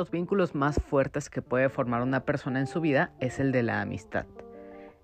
Los 0.00 0.10
vínculos 0.10 0.54
más 0.54 0.80
fuertes 0.80 1.28
que 1.28 1.42
puede 1.42 1.68
formar 1.68 2.00
una 2.00 2.24
persona 2.24 2.58
en 2.58 2.66
su 2.66 2.80
vida 2.80 3.12
es 3.20 3.38
el 3.38 3.52
de 3.52 3.62
la 3.62 3.82
amistad. 3.82 4.24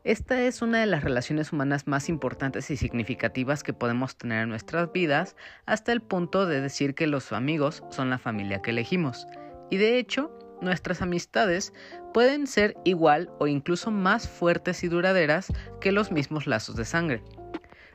Esta 0.04 0.40
es 0.40 0.62
una 0.62 0.78
de 0.78 0.86
las 0.86 1.04
relaciones 1.04 1.52
humanas 1.52 1.86
más 1.86 2.08
importantes 2.08 2.70
y 2.70 2.78
significativas 2.78 3.62
que 3.62 3.74
podemos 3.74 4.16
tener 4.16 4.44
en 4.44 4.48
nuestras 4.48 4.90
vidas, 4.90 5.36
hasta 5.66 5.92
el 5.92 6.00
punto 6.00 6.46
de 6.46 6.62
decir 6.62 6.94
que 6.94 7.06
los 7.06 7.34
amigos 7.34 7.84
son 7.90 8.08
la 8.08 8.16
familia 8.16 8.62
que 8.62 8.70
elegimos. 8.70 9.26
Y 9.70 9.76
de 9.76 9.98
hecho, 9.98 10.32
nuestras 10.62 11.02
amistades 11.02 11.74
pueden 12.14 12.46
ser 12.46 12.74
igual 12.84 13.28
o 13.38 13.48
incluso 13.48 13.90
más 13.90 14.26
fuertes 14.26 14.82
y 14.82 14.88
duraderas 14.88 15.52
que 15.78 15.92
los 15.92 16.10
mismos 16.10 16.46
lazos 16.46 16.74
de 16.74 16.86
sangre. 16.86 17.22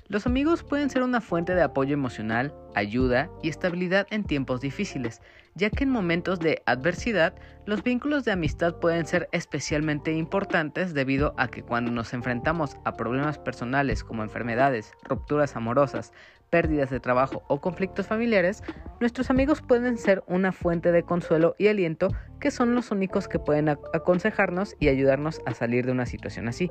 Los 0.07 0.27
amigos 0.27 0.61
pueden 0.61 0.91
ser 0.91 1.01
una 1.01 1.19
fuente 1.19 1.55
de 1.55 1.63
apoyo 1.63 1.95
emocional, 1.95 2.53
ayuda 2.75 3.31
y 3.41 3.49
estabilidad 3.49 4.05
en 4.11 4.23
tiempos 4.23 4.61
difíciles, 4.61 5.21
ya 5.55 5.69
que 5.69 5.83
en 5.83 5.89
momentos 5.89 6.39
de 6.39 6.61
adversidad 6.65 7.33
los 7.65 7.83
vínculos 7.83 8.25
de 8.25 8.31
amistad 8.31 8.75
pueden 8.79 9.05
ser 9.05 9.29
especialmente 9.31 10.11
importantes 10.11 10.93
debido 10.93 11.33
a 11.37 11.47
que 11.47 11.63
cuando 11.63 11.91
nos 11.91 12.13
enfrentamos 12.13 12.77
a 12.85 12.93
problemas 12.93 13.37
personales 13.37 14.03
como 14.03 14.23
enfermedades, 14.23 14.93
rupturas 15.03 15.55
amorosas, 15.55 16.11
pérdidas 16.49 16.89
de 16.89 16.99
trabajo 16.99 17.43
o 17.47 17.61
conflictos 17.61 18.07
familiares, 18.07 18.63
nuestros 18.99 19.29
amigos 19.29 19.61
pueden 19.61 19.97
ser 19.97 20.23
una 20.27 20.51
fuente 20.51 20.91
de 20.91 21.03
consuelo 21.03 21.55
y 21.57 21.67
aliento 21.67 22.09
que 22.39 22.51
son 22.51 22.75
los 22.75 22.91
únicos 22.91 23.27
que 23.27 23.39
pueden 23.39 23.69
aconsejarnos 23.69 24.75
y 24.79 24.89
ayudarnos 24.89 25.41
a 25.45 25.53
salir 25.53 25.85
de 25.85 25.93
una 25.93 26.05
situación 26.05 26.47
así. 26.47 26.69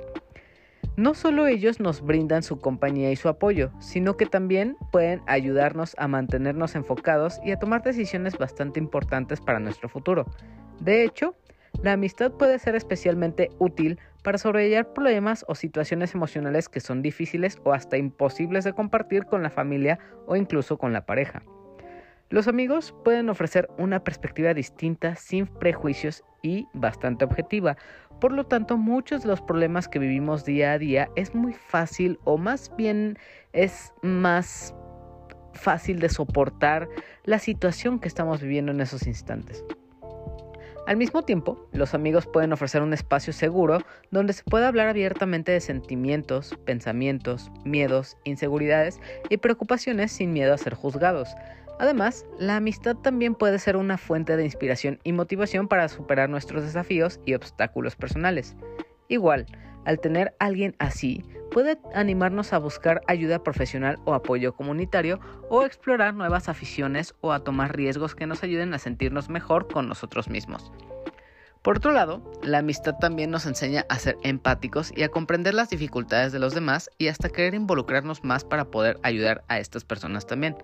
No 0.97 1.15
solo 1.15 1.47
ellos 1.47 1.81
nos 1.81 2.03
brindan 2.03 2.43
su 2.43 2.59
compañía 2.59 3.11
y 3.11 3.17
su 3.17 3.29
apoyo, 3.29 3.71
sino 3.79 4.17
que 4.17 4.27
también 4.27 4.77
pueden 4.93 5.23
ayudarnos 5.27 5.95
a 5.99 6.09
mantenernos 6.09 6.75
enfocados 6.75 7.41
y 7.45 7.53
a 7.53 7.59
tomar 7.59 7.83
decisiones 7.83 8.37
bastante 8.37 8.81
importantes 8.81 9.41
para 9.41 9.61
nuestro 9.61 9.89
futuro. 9.89 10.27
De 10.81 11.05
hecho, 11.05 11.37
la 11.83 11.93
amistad 11.93 12.33
puede 12.33 12.59
ser 12.59 12.75
especialmente 12.75 13.51
útil 13.59 13.99
para 14.23 14.39
sobrellevar 14.39 14.93
problemas 14.93 15.45
o 15.49 15.55
situaciones 15.55 16.15
emocionales 16.15 16.69
que 16.69 16.81
son 16.81 17.01
difíciles 17.01 17.59
o 17.65 17.73
hasta 17.73 17.97
imposibles 17.97 18.65
de 18.65 18.75
compartir 18.75 19.25
con 19.25 19.43
la 19.43 19.51
familia 19.51 19.99
o 20.27 20.37
incluso 20.37 20.77
con 20.77 20.93
la 20.93 21.07
pareja. 21.07 21.43
Los 22.29 22.47
amigos 22.47 22.95
pueden 23.03 23.29
ofrecer 23.29 23.69
una 23.77 24.05
perspectiva 24.05 24.55
distinta, 24.55 25.17
sin 25.17 25.47
prejuicios 25.47 26.23
y 26.43 26.69
bastante 26.75 27.25
objetiva. 27.25 27.77
Por 28.21 28.33
lo 28.33 28.45
tanto, 28.45 28.77
muchos 28.77 29.23
de 29.23 29.29
los 29.29 29.41
problemas 29.41 29.89
que 29.89 29.99
vivimos 29.99 30.45
día 30.45 30.73
a 30.73 30.79
día 30.79 31.09
es 31.17 31.35
muy 31.35 31.55
fácil 31.55 32.19
o 32.25 32.37
más 32.37 32.71
bien 32.77 33.19
es 33.53 33.93
más 34.03 34.75
fácil 35.55 36.01
de 36.01 36.09
soportar 36.09 36.89
la 37.25 37.39
situación 37.39 37.99
que 37.99 38.09
estamos 38.09 38.43
viviendo 38.43 38.73
en 38.73 38.81
esos 38.81 39.07
instantes. 39.07 39.65
Al 40.87 40.97
mismo 40.97 41.23
tiempo, 41.23 41.69
los 41.73 41.95
amigos 41.95 42.27
pueden 42.27 42.53
ofrecer 42.53 42.83
un 42.83 42.93
espacio 42.93 43.33
seguro 43.33 43.79
donde 44.11 44.33
se 44.33 44.43
pueda 44.43 44.69
hablar 44.69 44.89
abiertamente 44.89 45.53
de 45.53 45.61
sentimientos, 45.61 46.59
pensamientos, 46.65 47.51
miedos, 47.65 48.17
inseguridades 48.25 48.99
y 49.29 49.37
preocupaciones 49.37 50.11
sin 50.11 50.33
miedo 50.33 50.53
a 50.53 50.59
ser 50.59 50.75
juzgados. 50.75 51.35
Además, 51.81 52.27
la 52.39 52.57
amistad 52.57 52.95
también 52.95 53.35
puede 53.35 53.59
ser 53.59 53.79
una 53.79 53.97
fuente 53.97 54.37
de 54.37 54.45
inspiración 54.45 55.01
y 55.03 55.15
motivación 55.15 55.67
para 55.67 55.89
superar 55.89 56.29
nuestros 56.29 56.63
desafíos 56.63 57.21
y 57.25 57.33
obstáculos 57.33 57.97
personales. 57.97 58.55
Igual, 59.09 59.47
al 59.87 59.99
tener 59.99 60.35
alguien 60.41 60.77
así, 60.79 61.25
puede 61.51 61.79
animarnos 61.95 62.53
a 62.53 62.59
buscar 62.59 63.01
ayuda 63.07 63.43
profesional 63.43 63.99
o 64.05 64.13
apoyo 64.13 64.53
comunitario 64.53 65.21
o 65.49 65.63
explorar 65.63 66.13
nuevas 66.13 66.51
aficiones 66.51 67.15
o 67.23 67.33
a 67.33 67.45
tomar 67.45 67.75
riesgos 67.75 68.15
que 68.15 68.27
nos 68.27 68.43
ayuden 68.43 68.75
a 68.75 68.79
sentirnos 68.79 69.31
mejor 69.31 69.67
con 69.67 69.89
nosotros 69.89 70.29
mismos. 70.29 70.71
Por 71.63 71.79
otro 71.79 71.93
lado, 71.93 72.31
la 72.43 72.59
amistad 72.59 72.97
también 73.01 73.31
nos 73.31 73.47
enseña 73.47 73.87
a 73.89 73.99
ser 73.99 74.19
empáticos 74.23 74.93
y 74.95 75.03
a 75.03 75.09
comprender 75.09 75.55
las 75.55 75.71
dificultades 75.71 76.31
de 76.31 76.41
los 76.41 76.55
demás 76.55 76.91
y 76.99 77.09
hasta 77.09 77.31
querer 77.31 77.55
involucrarnos 77.55 78.23
más 78.23 78.45
para 78.45 78.67
poder 78.67 78.99
ayudar 79.03 79.45
a 79.49 79.59
estas 79.59 79.85
personas 79.85 80.27
también. 80.27 80.57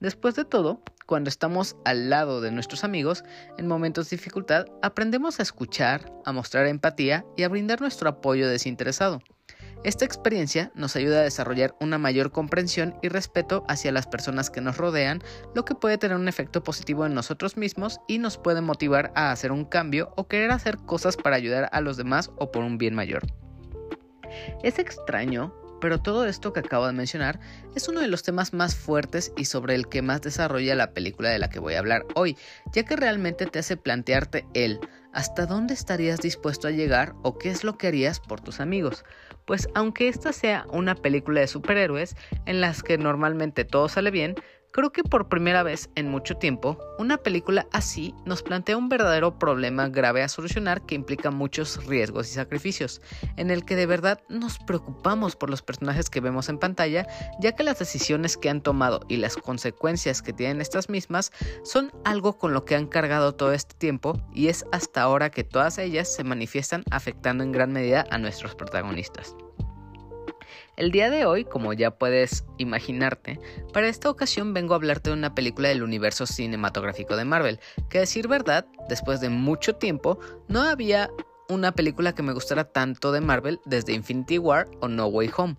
Después 0.00 0.34
de 0.34 0.44
todo, 0.44 0.82
cuando 1.06 1.30
estamos 1.30 1.76
al 1.84 2.10
lado 2.10 2.40
de 2.40 2.50
nuestros 2.50 2.84
amigos 2.84 3.24
en 3.56 3.66
momentos 3.66 4.10
de 4.10 4.16
dificultad, 4.16 4.66
aprendemos 4.82 5.38
a 5.38 5.42
escuchar, 5.42 6.12
a 6.24 6.32
mostrar 6.32 6.66
empatía 6.66 7.24
y 7.36 7.44
a 7.44 7.48
brindar 7.48 7.80
nuestro 7.80 8.08
apoyo 8.08 8.48
desinteresado. 8.48 9.22
Esta 9.84 10.04
experiencia 10.04 10.72
nos 10.74 10.96
ayuda 10.96 11.20
a 11.20 11.22
desarrollar 11.22 11.76
una 11.80 11.96
mayor 11.96 12.32
comprensión 12.32 12.96
y 13.02 13.08
respeto 13.08 13.64
hacia 13.68 13.92
las 13.92 14.06
personas 14.06 14.50
que 14.50 14.60
nos 14.60 14.76
rodean, 14.76 15.22
lo 15.54 15.64
que 15.64 15.74
puede 15.74 15.96
tener 15.96 16.16
un 16.16 16.28
efecto 16.28 16.62
positivo 16.62 17.06
en 17.06 17.14
nosotros 17.14 17.56
mismos 17.56 18.00
y 18.08 18.18
nos 18.18 18.36
puede 18.36 18.60
motivar 18.60 19.12
a 19.14 19.30
hacer 19.30 19.52
un 19.52 19.64
cambio 19.64 20.12
o 20.16 20.26
querer 20.26 20.50
hacer 20.50 20.78
cosas 20.78 21.16
para 21.16 21.36
ayudar 21.36 21.68
a 21.72 21.80
los 21.80 21.96
demás 21.96 22.30
o 22.36 22.50
por 22.50 22.64
un 22.64 22.78
bien 22.78 22.94
mayor. 22.94 23.22
Es 24.62 24.78
extraño 24.78 25.54
pero 25.80 26.00
todo 26.00 26.26
esto 26.26 26.52
que 26.52 26.60
acabo 26.60 26.86
de 26.86 26.92
mencionar 26.92 27.40
es 27.74 27.88
uno 27.88 28.00
de 28.00 28.08
los 28.08 28.22
temas 28.22 28.52
más 28.52 28.74
fuertes 28.74 29.32
y 29.36 29.46
sobre 29.46 29.74
el 29.74 29.88
que 29.88 30.02
más 30.02 30.22
desarrolla 30.22 30.74
la 30.74 30.92
película 30.92 31.30
de 31.30 31.38
la 31.38 31.50
que 31.50 31.58
voy 31.58 31.74
a 31.74 31.78
hablar 31.78 32.06
hoy, 32.14 32.36
ya 32.72 32.84
que 32.84 32.96
realmente 32.96 33.46
te 33.46 33.58
hace 33.58 33.76
plantearte 33.76 34.46
el 34.54 34.80
hasta 35.12 35.46
dónde 35.46 35.72
estarías 35.72 36.20
dispuesto 36.20 36.68
a 36.68 36.72
llegar 36.72 37.14
o 37.22 37.38
qué 37.38 37.50
es 37.50 37.64
lo 37.64 37.78
que 37.78 37.86
harías 37.86 38.20
por 38.20 38.42
tus 38.42 38.60
amigos. 38.60 39.04
Pues 39.46 39.68
aunque 39.74 40.08
esta 40.08 40.32
sea 40.32 40.66
una 40.70 40.94
película 40.94 41.40
de 41.40 41.46
superhéroes 41.46 42.16
en 42.44 42.60
las 42.60 42.82
que 42.82 42.98
normalmente 42.98 43.64
todo 43.64 43.88
sale 43.88 44.10
bien, 44.10 44.34
Creo 44.76 44.92
que 44.92 45.02
por 45.02 45.30
primera 45.30 45.62
vez 45.62 45.88
en 45.94 46.10
mucho 46.10 46.36
tiempo, 46.36 46.76
una 46.98 47.16
película 47.16 47.66
así 47.72 48.14
nos 48.26 48.42
plantea 48.42 48.76
un 48.76 48.90
verdadero 48.90 49.38
problema 49.38 49.88
grave 49.88 50.22
a 50.22 50.28
solucionar 50.28 50.84
que 50.84 50.94
implica 50.94 51.30
muchos 51.30 51.86
riesgos 51.86 52.28
y 52.28 52.34
sacrificios, 52.34 53.00
en 53.38 53.50
el 53.50 53.64
que 53.64 53.74
de 53.74 53.86
verdad 53.86 54.20
nos 54.28 54.58
preocupamos 54.58 55.34
por 55.34 55.48
los 55.48 55.62
personajes 55.62 56.10
que 56.10 56.20
vemos 56.20 56.50
en 56.50 56.58
pantalla, 56.58 57.06
ya 57.40 57.52
que 57.52 57.64
las 57.64 57.78
decisiones 57.78 58.36
que 58.36 58.50
han 58.50 58.60
tomado 58.60 59.00
y 59.08 59.16
las 59.16 59.38
consecuencias 59.38 60.20
que 60.20 60.34
tienen 60.34 60.60
estas 60.60 60.90
mismas 60.90 61.32
son 61.64 61.90
algo 62.04 62.36
con 62.36 62.52
lo 62.52 62.66
que 62.66 62.74
han 62.74 62.86
cargado 62.86 63.34
todo 63.34 63.54
este 63.54 63.74
tiempo 63.76 64.20
y 64.34 64.48
es 64.48 64.66
hasta 64.72 65.00
ahora 65.00 65.30
que 65.30 65.42
todas 65.42 65.78
ellas 65.78 66.14
se 66.14 66.22
manifiestan 66.22 66.84
afectando 66.90 67.44
en 67.44 67.52
gran 67.52 67.72
medida 67.72 68.04
a 68.10 68.18
nuestros 68.18 68.54
protagonistas. 68.54 69.34
El 70.76 70.90
día 70.90 71.08
de 71.08 71.24
hoy, 71.24 71.44
como 71.44 71.72
ya 71.72 71.92
puedes 71.92 72.44
imaginarte, 72.58 73.40
para 73.72 73.88
esta 73.88 74.10
ocasión 74.10 74.52
vengo 74.52 74.74
a 74.74 74.76
hablarte 74.76 75.08
de 75.08 75.16
una 75.16 75.34
película 75.34 75.70
del 75.70 75.82
universo 75.82 76.26
cinematográfico 76.26 77.16
de 77.16 77.24
Marvel, 77.24 77.60
que 77.88 77.96
a 77.96 78.02
decir 78.02 78.28
verdad, 78.28 78.66
después 78.90 79.22
de 79.22 79.30
mucho 79.30 79.76
tiempo, 79.76 80.18
no 80.48 80.60
había 80.60 81.08
una 81.48 81.72
película 81.72 82.14
que 82.14 82.22
me 82.22 82.34
gustara 82.34 82.64
tanto 82.64 83.10
de 83.10 83.22
Marvel 83.22 83.58
desde 83.64 83.94
Infinity 83.94 84.36
War 84.36 84.68
o 84.80 84.88
No 84.88 85.06
Way 85.06 85.30
Home. 85.38 85.56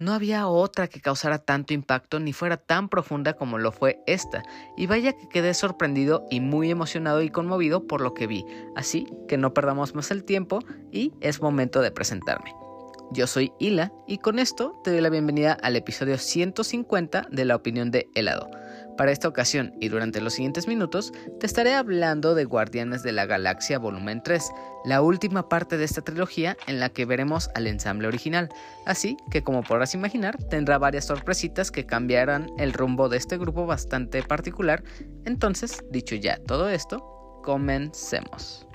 No 0.00 0.12
había 0.12 0.48
otra 0.48 0.88
que 0.88 1.00
causara 1.00 1.38
tanto 1.38 1.72
impacto 1.72 2.18
ni 2.18 2.32
fuera 2.32 2.56
tan 2.56 2.88
profunda 2.88 3.34
como 3.34 3.58
lo 3.58 3.70
fue 3.70 4.00
esta, 4.08 4.42
y 4.76 4.88
vaya 4.88 5.12
que 5.12 5.28
quedé 5.28 5.54
sorprendido 5.54 6.26
y 6.28 6.40
muy 6.40 6.72
emocionado 6.72 7.22
y 7.22 7.30
conmovido 7.30 7.86
por 7.86 8.00
lo 8.00 8.14
que 8.14 8.26
vi, 8.26 8.44
así 8.74 9.06
que 9.28 9.36
no 9.36 9.54
perdamos 9.54 9.94
más 9.94 10.10
el 10.10 10.24
tiempo 10.24 10.58
y 10.90 11.12
es 11.20 11.40
momento 11.40 11.82
de 11.82 11.92
presentarme. 11.92 12.65
Yo 13.12 13.26
soy 13.28 13.52
Hila 13.60 13.92
y 14.06 14.18
con 14.18 14.40
esto 14.40 14.80
te 14.82 14.90
doy 14.90 15.00
la 15.00 15.10
bienvenida 15.10 15.52
al 15.62 15.76
episodio 15.76 16.18
150 16.18 17.28
de 17.30 17.44
La 17.44 17.54
opinión 17.54 17.92
de 17.92 18.08
helado. 18.16 18.50
Para 18.96 19.12
esta 19.12 19.28
ocasión 19.28 19.74
y 19.80 19.88
durante 19.88 20.20
los 20.20 20.34
siguientes 20.34 20.66
minutos 20.66 21.12
te 21.38 21.46
estaré 21.46 21.74
hablando 21.74 22.34
de 22.34 22.44
Guardianes 22.44 23.04
de 23.04 23.12
la 23.12 23.24
Galaxia 23.24 23.78
Volumen 23.78 24.22
3, 24.24 24.50
la 24.86 25.02
última 25.02 25.48
parte 25.48 25.76
de 25.76 25.84
esta 25.84 26.02
trilogía 26.02 26.56
en 26.66 26.80
la 26.80 26.88
que 26.88 27.04
veremos 27.04 27.48
al 27.54 27.68
ensamble 27.68 28.08
original, 28.08 28.48
así 28.86 29.16
que 29.30 29.44
como 29.44 29.62
podrás 29.62 29.94
imaginar 29.94 30.36
tendrá 30.44 30.78
varias 30.78 31.04
sorpresitas 31.04 31.70
que 31.70 31.86
cambiarán 31.86 32.50
el 32.58 32.72
rumbo 32.72 33.08
de 33.08 33.18
este 33.18 33.38
grupo 33.38 33.66
bastante 33.66 34.22
particular, 34.24 34.82
entonces 35.24 35.84
dicho 35.90 36.16
ya 36.16 36.38
todo 36.38 36.68
esto, 36.68 37.40
comencemos. 37.44 38.66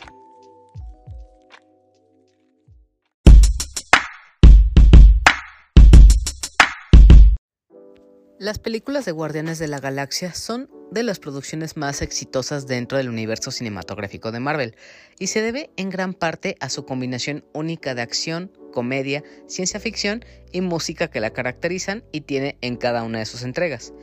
Las 8.41 8.57
películas 8.57 9.05
de 9.05 9.11
Guardianes 9.11 9.59
de 9.59 9.67
la 9.67 9.79
Galaxia 9.79 10.33
son 10.33 10.67
de 10.89 11.03
las 11.03 11.19
producciones 11.19 11.77
más 11.77 12.01
exitosas 12.01 12.65
dentro 12.65 12.97
del 12.97 13.07
universo 13.07 13.51
cinematográfico 13.51 14.31
de 14.31 14.39
Marvel 14.39 14.75
y 15.19 15.27
se 15.27 15.43
debe 15.43 15.69
en 15.77 15.91
gran 15.91 16.15
parte 16.15 16.57
a 16.59 16.71
su 16.71 16.83
combinación 16.83 17.45
única 17.53 17.93
de 17.93 18.01
acción, 18.01 18.51
comedia, 18.73 19.23
ciencia 19.45 19.79
ficción 19.79 20.25
y 20.51 20.61
música 20.61 21.07
que 21.07 21.19
la 21.19 21.29
caracterizan 21.29 22.03
y 22.11 22.21
tiene 22.21 22.57
en 22.61 22.77
cada 22.77 23.03
una 23.03 23.19
de 23.19 23.27
sus 23.27 23.43
entregas. 23.43 23.93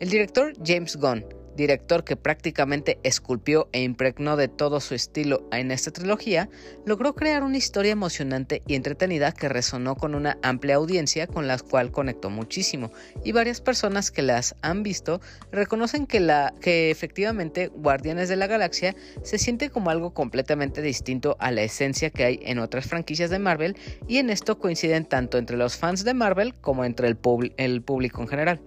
El 0.00 0.10
director 0.10 0.52
James 0.62 0.96
Gunn 0.96 1.24
director 1.58 2.04
que 2.04 2.16
prácticamente 2.16 2.98
esculpió 3.02 3.68
e 3.72 3.82
impregnó 3.82 4.36
de 4.36 4.48
todo 4.48 4.80
su 4.80 4.94
estilo 4.94 5.46
en 5.52 5.70
esta 5.72 5.90
trilogía, 5.90 6.48
logró 6.86 7.14
crear 7.14 7.42
una 7.42 7.58
historia 7.58 7.92
emocionante 7.92 8.62
y 8.66 8.76
entretenida 8.76 9.32
que 9.32 9.48
resonó 9.48 9.96
con 9.96 10.14
una 10.14 10.38
amplia 10.42 10.76
audiencia 10.76 11.26
con 11.26 11.46
la 11.46 11.58
cual 11.58 11.90
conectó 11.90 12.30
muchísimo, 12.30 12.92
y 13.24 13.32
varias 13.32 13.60
personas 13.60 14.10
que 14.10 14.22
las 14.22 14.54
han 14.62 14.82
visto 14.82 15.20
reconocen 15.50 16.06
que, 16.06 16.20
la, 16.20 16.54
que 16.60 16.90
efectivamente 16.90 17.66
Guardianes 17.68 18.28
de 18.28 18.36
la 18.36 18.46
Galaxia 18.46 18.94
se 19.22 19.38
siente 19.38 19.68
como 19.68 19.90
algo 19.90 20.14
completamente 20.14 20.80
distinto 20.80 21.36
a 21.40 21.50
la 21.50 21.62
esencia 21.62 22.10
que 22.10 22.24
hay 22.24 22.40
en 22.44 22.60
otras 22.60 22.86
franquicias 22.86 23.30
de 23.30 23.40
Marvel, 23.40 23.76
y 24.06 24.18
en 24.18 24.30
esto 24.30 24.58
coinciden 24.58 25.04
tanto 25.04 25.38
entre 25.38 25.56
los 25.56 25.76
fans 25.76 26.04
de 26.04 26.14
Marvel 26.14 26.54
como 26.54 26.84
entre 26.84 27.08
el, 27.08 27.18
el 27.56 27.82
público 27.82 28.22
en 28.22 28.28
general. 28.28 28.60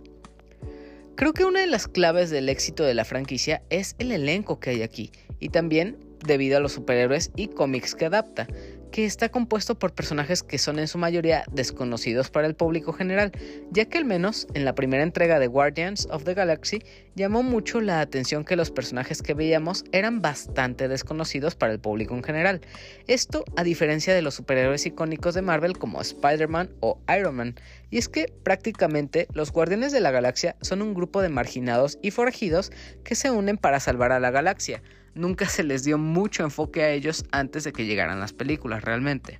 Creo 1.22 1.34
que 1.34 1.46
una 1.46 1.60
de 1.60 1.68
las 1.68 1.88
claves 1.88 2.32
del 2.32 2.50
éxito 2.50 2.84
de 2.84 2.96
la 2.96 3.06
franquicia 3.06 3.62
es 3.70 3.96
el 4.00 4.12
elenco 4.12 4.60
que 4.60 4.72
hay 4.72 4.82
aquí 4.82 5.12
y 5.40 5.50
también 5.50 5.96
debido 6.26 6.58
a 6.58 6.60
los 6.60 6.72
superhéroes 6.72 7.30
y 7.36 7.50
cómics 7.50 7.94
que 7.94 8.06
adapta 8.06 8.48
que 8.92 9.06
está 9.06 9.30
compuesto 9.30 9.76
por 9.76 9.94
personajes 9.94 10.44
que 10.44 10.58
son 10.58 10.78
en 10.80 10.88
su 10.88 10.98
mayoría 10.98 11.44
desconocidos 11.52 12.30
para 12.30 12.48
el 12.48 12.56
público 12.56 12.94
general, 12.94 13.32
ya 13.72 13.86
que 13.86 13.98
al 13.98 14.06
menos 14.06 14.48
en 14.54 14.66
la 14.66 14.76
primera 14.76 15.04
entrega 15.04 15.40
de 15.40 15.48
Guardians 15.48 16.08
of 16.12 16.24
the 16.24 16.34
Galaxy 16.34 16.84
llamó 17.16 17.44
mucho 17.44 17.82
la 17.82 18.02
atención 18.02 18.44
que 18.44 18.56
los 18.56 18.72
personajes 18.72 19.22
que 19.22 19.34
veíamos 19.34 19.86
eran 19.92 20.22
bastante 20.22 20.88
desconocidos 20.88 21.56
para 21.56 21.74
el 21.74 21.80
público 21.80 22.16
en 22.16 22.24
general. 22.24 22.62
Esto 23.08 23.44
a 23.56 23.64
diferencia 23.64 24.14
de 24.14 24.22
los 24.22 24.36
superhéroes 24.36 24.86
icónicos 24.86 25.36
de 25.36 25.42
Marvel 25.42 25.78
como 25.78 26.02
Spider-Man 26.02 26.72
o 26.82 27.00
Iron 27.18 27.36
Man, 27.36 27.56
y 27.90 27.98
es 27.98 28.10
que 28.10 28.34
prácticamente 28.44 29.28
los 29.34 29.52
Guardianes 29.52 29.92
de 29.92 30.02
la 30.02 30.12
Galaxia 30.12 30.56
son 30.62 30.82
un 30.82 30.94
grupo 30.94 31.22
de 31.22 31.30
marginados 31.30 31.98
y 32.02 32.12
forajidos 32.12 32.72
que 33.04 33.16
se 33.16 33.32
unen 33.32 33.58
para 33.58 33.80
salvar 33.80 34.12
a 34.12 34.20
la 34.20 34.32
galaxia, 34.32 34.82
nunca 35.16 35.48
se 35.48 35.64
les 35.64 35.84
dio 35.84 35.98
mucho 35.98 36.44
enfoque 36.44 36.84
a 36.84 36.92
ellos 36.92 37.26
antes 37.32 37.64
de 37.64 37.74
que 37.74 37.86
llegaran 37.86 38.20
las 38.20 38.34
películas 38.34 38.84
realmente. 38.84 39.40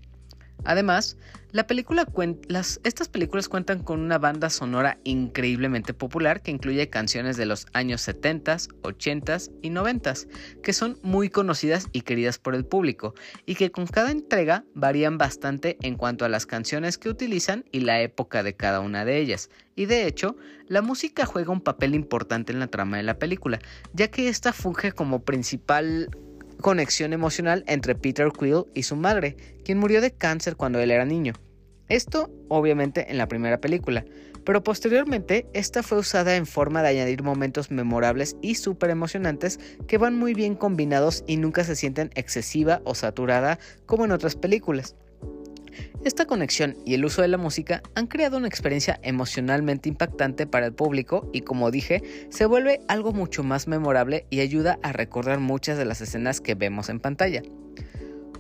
Además, 0.64 1.18
la 1.52 1.68
película 1.68 2.08
estas 2.84 3.10
películas 3.10 3.50
cuentan 3.50 3.84
con 3.84 4.00
una 4.00 4.18
banda 4.18 4.50
sonora 4.50 5.00
increíblemente 5.04 5.94
popular 5.94 6.42
que 6.42 6.52
incluye 6.52 6.90
canciones 6.90 7.38
de 7.38 7.46
los 7.46 7.68
años 7.74 8.02
70, 8.02 8.58
80 8.82 9.38
y 9.62 9.70
90, 9.70 10.14
que 10.64 10.74
son 10.74 10.98
muy 11.02 11.30
conocidas 11.30 11.88
y 11.92 12.02
queridas 12.02 12.38
por 12.38 12.56
el 12.56 12.66
público, 12.66 13.14
y 13.46 13.56
que 13.56 13.72
con 13.72 13.88
cada 13.88 14.12
entrega 14.12 14.64
varían 14.74 15.18
bastante 15.18 15.78
en 15.82 15.96
cuanto 15.96 16.26
a 16.26 16.30
las 16.30 16.46
canciones 16.46 16.98
que 16.98 17.10
utilizan 17.10 17.66
y 17.72 17.82
la 17.82 18.02
época 18.02 18.44
de 18.44 18.56
cada 18.56 18.80
una 18.80 19.06
de 19.06 19.18
ellas. 19.18 19.50
Y 19.76 19.86
de 19.86 20.08
hecho, 20.08 20.36
la 20.68 20.82
música 20.82 21.26
juega 21.26 21.52
un 21.52 21.62
papel 21.62 21.96
importante 21.96 22.52
en 22.54 22.60
la 22.60 22.68
trama 22.68 22.98
de 22.98 23.04
la 23.04 23.20
película, 23.20 23.60
ya 23.94 24.10
que 24.10 24.28
esta 24.30 24.54
funge 24.54 24.92
como 24.92 25.24
principal 25.24 26.10
conexión 26.62 27.14
emocional 27.14 27.64
entre 27.68 27.96
Peter 27.96 28.30
Quill 28.32 28.66
y 28.74 28.84
su 28.84 28.96
madre, 28.96 29.36
quien 29.66 29.78
murió 29.78 30.02
de 30.02 30.12
cáncer 30.12 30.56
cuando 30.56 30.80
él 30.80 30.92
era 30.92 31.06
niño. 31.06 31.34
Esto, 31.90 32.32
obviamente, 32.48 33.12
en 33.12 33.18
la 33.18 33.28
primera 33.28 33.60
película, 33.60 34.06
pero 34.46 34.64
posteriormente 34.64 35.48
esta 35.54 35.84
fue 35.84 35.98
usada 36.00 36.36
en 36.36 36.46
forma 36.46 36.82
de 36.82 36.90
añadir 36.90 37.22
momentos 37.22 37.70
memorables 37.70 38.38
y 38.42 38.56
súper 38.56 38.90
emocionantes 38.90 39.60
que 39.88 39.98
van 39.98 40.16
muy 40.16 40.34
bien 40.34 40.56
combinados 40.56 41.24
y 41.28 41.38
nunca 41.38 41.64
se 41.64 41.76
sienten 41.76 42.12
excesiva 42.16 42.82
o 42.86 42.96
saturada 42.96 43.60
como 43.86 44.06
en 44.06 44.12
otras 44.12 44.36
películas. 44.36 44.96
Esta 46.04 46.26
conexión 46.26 46.76
y 46.84 46.96
el 46.96 47.06
uso 47.06 47.22
de 47.22 47.28
la 47.28 47.38
música 47.38 47.84
han 47.94 48.08
creado 48.08 48.38
una 48.38 48.48
experiencia 48.48 49.00
emocionalmente 49.04 49.88
impactante 49.88 50.48
para 50.48 50.66
el 50.66 50.74
público 50.74 51.30
y 51.32 51.42
como 51.42 51.70
dije, 51.70 52.02
se 52.30 52.48
vuelve 52.48 52.82
algo 52.88 53.14
mucho 53.14 53.44
más 53.44 53.68
memorable 53.68 54.26
y 54.32 54.40
ayuda 54.40 54.80
a 54.82 54.94
recordar 54.94 55.40
muchas 55.40 55.78
de 55.78 55.86
las 55.86 56.02
escenas 56.02 56.42
que 56.42 56.56
vemos 56.56 56.90
en 56.90 57.00
pantalla. 57.00 57.44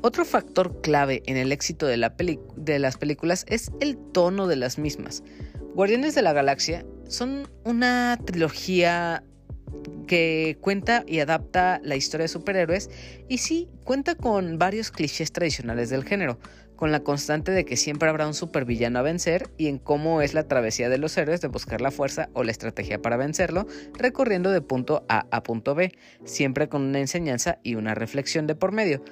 Otro 0.02 0.25
factor 0.25 0.81
clave 0.81 1.22
en 1.28 1.38
el 1.38 1.52
éxito 1.52 1.86
de, 1.86 1.98
las 1.98 2.98
películas 2.98 3.46
es 3.48 3.72
el 3.80 3.96
tono 3.96 4.48
de 4.48 4.56
las 4.56 4.80
mismas. 4.80 5.24
Guardianes 5.75 6.16
de 6.16 6.24
la 6.24 6.34
Galaxia 6.34 6.84
son 7.08 7.48
una 7.63 8.18
trilogía 8.25 9.24
que 10.08 10.58
cuenta 10.60 11.04
y 11.08 11.19
adapta 11.19 11.80
la 11.84 11.96
historia 11.96 12.24
de 12.24 12.30
superhéroes 12.30 12.90
y 13.30 13.38
sí 13.38 13.69
cuenta 13.84 14.16
con 14.16 14.58
varios 14.58 14.90
clichés 14.90 15.31
tradicionales 15.31 15.92
del 15.92 16.04
género, 16.04 16.40
con 16.81 16.92
la 16.92 17.04
constante 17.04 17.51
de 17.51 17.63
que 17.63 17.78
siempre 17.78 18.10
habrá 18.10 18.25
un 18.25 18.33
supervillano 18.33 18.98
a 18.98 19.04
vencer 19.04 19.51
y 19.56 19.68
en 19.68 19.78
cómo 19.78 20.24
es 20.24 20.33
la 20.33 20.48
travesía 20.48 20.89
de 20.89 20.98
los 20.98 21.16
héroes 21.16 21.39
de 21.39 21.48
buscar 21.48 21.80
la 21.80 21.92
fuerza 21.92 22.30
o 22.33 22.44
la 22.44 22.50
estrategia 22.50 23.00
para 23.00 23.18
vencerlo, 23.18 23.68
recorriendo 23.94 24.50
de 24.50 24.62
punto 24.62 25.06
A 25.07 25.28
a 25.30 25.44
punto 25.44 25.75
B, 25.75 25.92
siempre 26.25 26.69
con 26.69 26.81
una 26.81 26.98
enseñanza 26.98 27.60
y 27.62 27.75
una 27.75 27.94
reflexión 27.94 28.48
de 28.48 28.56
por 28.56 28.72
medio. 28.72 29.04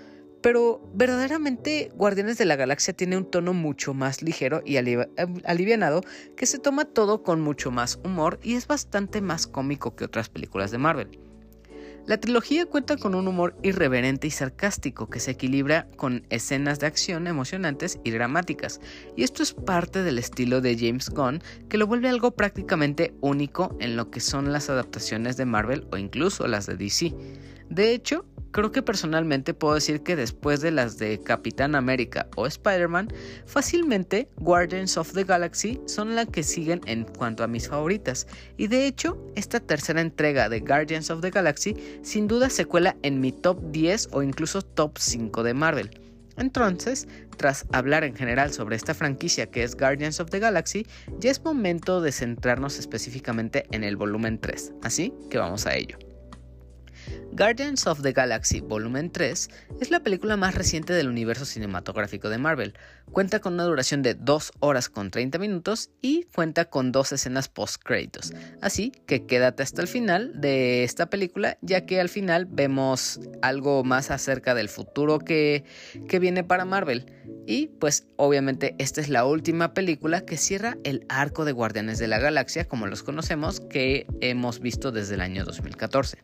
Pero 0.42 0.82
verdaderamente 0.96 1.92
Guardianes 1.94 2.40
de 2.40 2.46
la 2.46 2.56
Galaxia 2.56 2.96
tiene 2.96 3.18
un 3.18 3.30
tono 3.30 3.54
mucho 3.54 3.94
más 3.94 4.24
ligero 4.24 4.64
y 4.66 4.78
alivianado 4.78 6.02
que 6.36 6.48
se 6.48 6.58
toma 6.58 6.86
todo 6.86 7.22
con 7.22 7.40
mucho 7.40 7.70
más 7.70 8.00
humor 8.04 8.40
y 8.42 8.56
es 8.56 8.66
bastante 8.66 9.22
más 9.22 9.46
cómico 9.46 9.96
que 9.96 10.06
otras 10.06 10.28
películas 10.30 10.72
de 10.72 10.80
Marvel. 10.80 11.29
La 12.06 12.20
trilogía 12.20 12.66
cuenta 12.66 12.98
con 12.98 13.14
un 13.14 13.28
humor 13.28 13.56
irreverente 13.62 14.28
y 14.28 14.32
sarcástico 14.32 15.10
que 15.10 15.20
se 15.20 15.32
equilibra 15.32 15.88
con 15.96 16.26
escenas 16.30 16.80
de 16.80 16.88
acción 16.88 17.28
emocionantes 17.28 18.00
y 18.04 18.12
dramáticas, 18.12 18.82
y 19.16 19.24
esto 19.24 19.44
es 19.44 19.54
parte 19.54 20.02
del 20.02 20.18
estilo 20.18 20.62
de 20.62 20.78
James 20.78 21.10
Gunn 21.10 21.42
que 21.70 21.78
lo 21.78 21.86
vuelve 21.88 22.10
algo 22.10 22.32
prácticamente 22.32 23.14
único 23.22 23.78
en 23.80 23.96
lo 23.96 24.10
que 24.10 24.22
son 24.22 24.52
las 24.52 24.70
adaptaciones 24.70 25.38
de 25.38 25.46
Marvel 25.46 25.86
o 25.92 25.98
incluso 25.98 26.48
las 26.48 26.66
de 26.66 26.78
DC. 26.78 27.14
De 27.70 27.94
hecho, 27.94 28.26
Creo 28.52 28.72
que 28.72 28.82
personalmente 28.82 29.54
puedo 29.54 29.76
decir 29.76 30.02
que 30.02 30.16
después 30.16 30.62
de 30.62 30.72
las 30.72 30.98
de 30.98 31.22
Capitán 31.22 31.76
América 31.76 32.28
o 32.36 32.48
Spider-Man, 32.48 33.10
fácilmente 33.46 34.28
Guardians 34.38 34.98
of 34.98 35.14
the 35.14 35.24
Galaxy 35.24 35.80
son 35.86 36.16
las 36.16 36.28
que 36.28 36.42
siguen 36.42 36.82
en 36.86 37.04
cuanto 37.04 37.44
a 37.44 37.48
mis 37.48 37.70
favoritas. 37.70 38.26
Y 38.58 38.68
de 38.68 38.88
hecho, 38.88 39.24
esta 39.36 39.60
tercera 39.60 40.02
entrega 40.02 40.50
de 40.50 40.62
Guardians 40.62 41.12
of 41.12 41.22
the 41.22 41.30
Galaxy 41.30 41.76
sin 42.02 42.28
duda 42.28 42.50
se 42.50 42.66
cuela 42.66 42.96
en 43.04 43.22
mi 43.22 43.32
top 43.32 43.60
10 43.72 44.10
o 44.14 44.24
incluso 44.24 44.64
top 44.64 44.98
5 44.98 45.44
de 45.44 45.54
Marvel. 45.54 46.02
Entonces, 46.38 47.08
tras 47.38 47.68
hablar 47.72 48.04
en 48.04 48.16
general 48.16 48.52
sobre 48.52 48.78
esta 48.78 48.96
franquicia 48.96 49.52
que 49.52 49.62
es 49.64 49.76
Guardians 49.76 50.20
of 50.20 50.32
the 50.32 50.40
Galaxy, 50.40 50.88
ya 51.20 51.30
es 51.30 51.44
momento 51.44 52.02
de 52.02 52.12
centrarnos 52.12 52.80
específicamente 52.80 53.66
en 53.72 53.84
el 53.84 53.96
volumen 53.96 54.40
3. 54.40 54.74
Así 54.82 55.14
que 55.30 55.38
vamos 55.38 55.68
a 55.68 55.76
ello. 55.76 56.09
Guardians 57.32 57.88
of 57.88 58.02
the 58.02 58.12
Galaxy 58.12 58.60
Volumen 58.60 59.12
3 59.12 59.50
es 59.80 59.92
la 59.92 60.02
película 60.02 60.36
más 60.36 60.56
reciente 60.56 60.94
del 60.94 61.08
universo 61.08 61.46
cinematográfico 61.46 62.30
de 62.30 62.38
Marvel. 62.38 62.74
Cuenta 63.12 63.40
con 63.40 63.54
una 63.54 63.64
duración 63.64 64.02
de 64.02 64.14
2 64.14 64.52
horas 64.60 64.90
con 64.90 65.10
30 65.10 65.40
minutos 65.40 65.90
y 66.02 66.24
cuenta 66.36 66.66
con 66.66 66.92
dos 66.92 67.12
escenas 67.12 67.48
post-créditos. 67.48 68.34
Así 68.62 68.92
que 69.08 69.26
quédate 69.26 69.64
hasta 69.64 69.82
el 69.82 69.88
final 69.88 70.42
de 70.42 70.84
esta 70.84 71.10
película, 71.10 71.58
ya 71.62 71.86
que 71.86 72.02
al 72.02 72.10
final 72.10 72.46
vemos 72.46 73.20
algo 73.42 73.84
más 73.84 74.12
acerca 74.12 74.54
del 74.54 74.70
futuro 74.70 75.20
que, 75.20 75.64
que 76.08 76.20
viene 76.20 76.44
para 76.44 76.66
Marvel. 76.66 77.06
Y 77.48 77.68
pues 77.68 78.08
obviamente 78.18 78.76
esta 78.78 79.02
es 79.02 79.10
la 79.10 79.26
última 79.26 79.74
película 79.74 80.22
que 80.22 80.38
cierra 80.38 80.78
el 80.84 81.06
arco 81.10 81.46
de 81.46 81.52
Guardianes 81.52 81.98
de 81.98 82.08
la 82.08 82.20
Galaxia 82.20 82.66
como 82.66 82.86
los 82.86 83.02
conocemos 83.02 83.60
que 83.60 84.06
hemos 84.22 84.60
visto 84.60 84.92
desde 84.92 85.16
el 85.16 85.22
año 85.22 85.46
2014. 85.46 86.20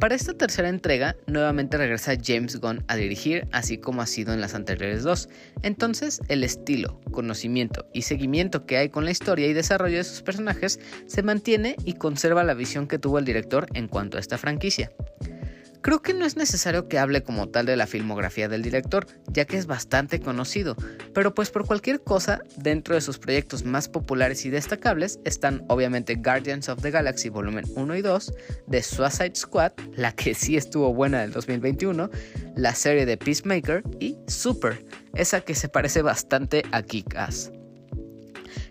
Para 0.00 0.14
esta 0.14 0.32
tercera 0.32 0.68
entrega, 0.68 1.16
nuevamente 1.26 1.76
regresa 1.76 2.12
James 2.24 2.60
Gunn 2.60 2.84
a 2.86 2.94
dirigir, 2.94 3.48
así 3.50 3.78
como 3.78 4.00
ha 4.00 4.06
sido 4.06 4.32
en 4.32 4.40
las 4.40 4.54
anteriores 4.54 5.02
dos. 5.02 5.28
Entonces, 5.62 6.20
el 6.28 6.44
estilo, 6.44 7.00
conocimiento 7.10 7.84
y 7.92 8.02
seguimiento 8.02 8.64
que 8.64 8.76
hay 8.76 8.90
con 8.90 9.04
la 9.04 9.10
historia 9.10 9.48
y 9.48 9.54
desarrollo 9.54 9.96
de 9.96 10.04
sus 10.04 10.22
personajes 10.22 10.78
se 11.06 11.24
mantiene 11.24 11.74
y 11.84 11.94
conserva 11.94 12.44
la 12.44 12.54
visión 12.54 12.86
que 12.86 13.00
tuvo 13.00 13.18
el 13.18 13.24
director 13.24 13.66
en 13.74 13.88
cuanto 13.88 14.18
a 14.18 14.20
esta 14.20 14.38
franquicia. 14.38 14.92
Creo 15.88 16.02
que 16.02 16.12
no 16.12 16.26
es 16.26 16.36
necesario 16.36 16.86
que 16.86 16.98
hable 16.98 17.22
como 17.22 17.48
tal 17.48 17.64
de 17.64 17.74
la 17.74 17.86
filmografía 17.86 18.46
del 18.46 18.60
director, 18.60 19.06
ya 19.28 19.46
que 19.46 19.56
es 19.56 19.64
bastante 19.64 20.20
conocido, 20.20 20.76
pero 21.14 21.34
pues 21.34 21.48
por 21.48 21.64
cualquier 21.64 22.02
cosa, 22.02 22.42
dentro 22.58 22.94
de 22.94 23.00
sus 23.00 23.18
proyectos 23.18 23.64
más 23.64 23.88
populares 23.88 24.44
y 24.44 24.50
destacables 24.50 25.18
están 25.24 25.64
obviamente 25.68 26.16
Guardians 26.16 26.68
of 26.68 26.82
the 26.82 26.90
Galaxy 26.90 27.30
Volumen 27.30 27.64
1 27.74 27.96
y 27.96 28.02
2, 28.02 28.34
The 28.70 28.82
Suicide 28.82 29.34
Squad, 29.34 29.72
la 29.96 30.12
que 30.12 30.34
sí 30.34 30.58
estuvo 30.58 30.92
buena 30.92 31.22
del 31.22 31.32
2021, 31.32 32.10
la 32.54 32.74
serie 32.74 33.06
de 33.06 33.16
Peacemaker 33.16 33.82
y 33.98 34.18
Super, 34.26 34.84
esa 35.14 35.40
que 35.40 35.54
se 35.54 35.70
parece 35.70 36.02
bastante 36.02 36.64
a 36.70 36.82
Kick-Ass. 36.82 37.50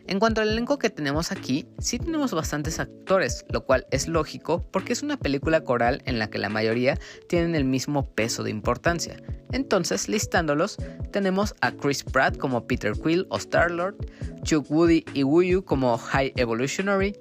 En 0.08 0.20
cuanto 0.20 0.40
al 0.40 0.50
elenco 0.50 0.80
que 0.80 0.90
tenemos 0.90 1.34
aquí, 1.34 1.68
sí 1.80 2.00
tenemos 2.00 2.34
bastantes 2.34 2.80
actores, 2.80 3.46
lo 3.50 3.66
cual 3.66 3.86
es 3.92 4.08
lógico 4.08 4.66
porque 4.72 4.94
es 4.94 5.04
una 5.04 5.18
película 5.18 5.66
coral 5.66 6.02
en 6.06 6.18
la 6.18 6.30
que 6.30 6.38
la 6.38 6.48
mayoría 6.48 6.98
tienen 7.28 7.56
el 7.56 7.66
mismo 7.66 8.06
peso 8.16 8.42
de 8.44 8.50
importancia. 8.50 9.18
Entonces, 9.52 10.08
listándolos, 10.08 10.78
tenemos 11.12 11.56
a 11.60 11.74
Chris 11.74 12.06
Pratt 12.06 12.38
como 12.38 12.66
Peter 12.66 12.94
Quill 12.94 13.28
o 13.30 13.38
Star-Lord, 13.38 13.96
Chuck 14.44 14.72
Woody 14.72 15.04
y 15.14 15.24
Wuyu 15.24 15.66
como 15.66 15.98
High 15.98 16.32
Evolutionary, 16.38 17.14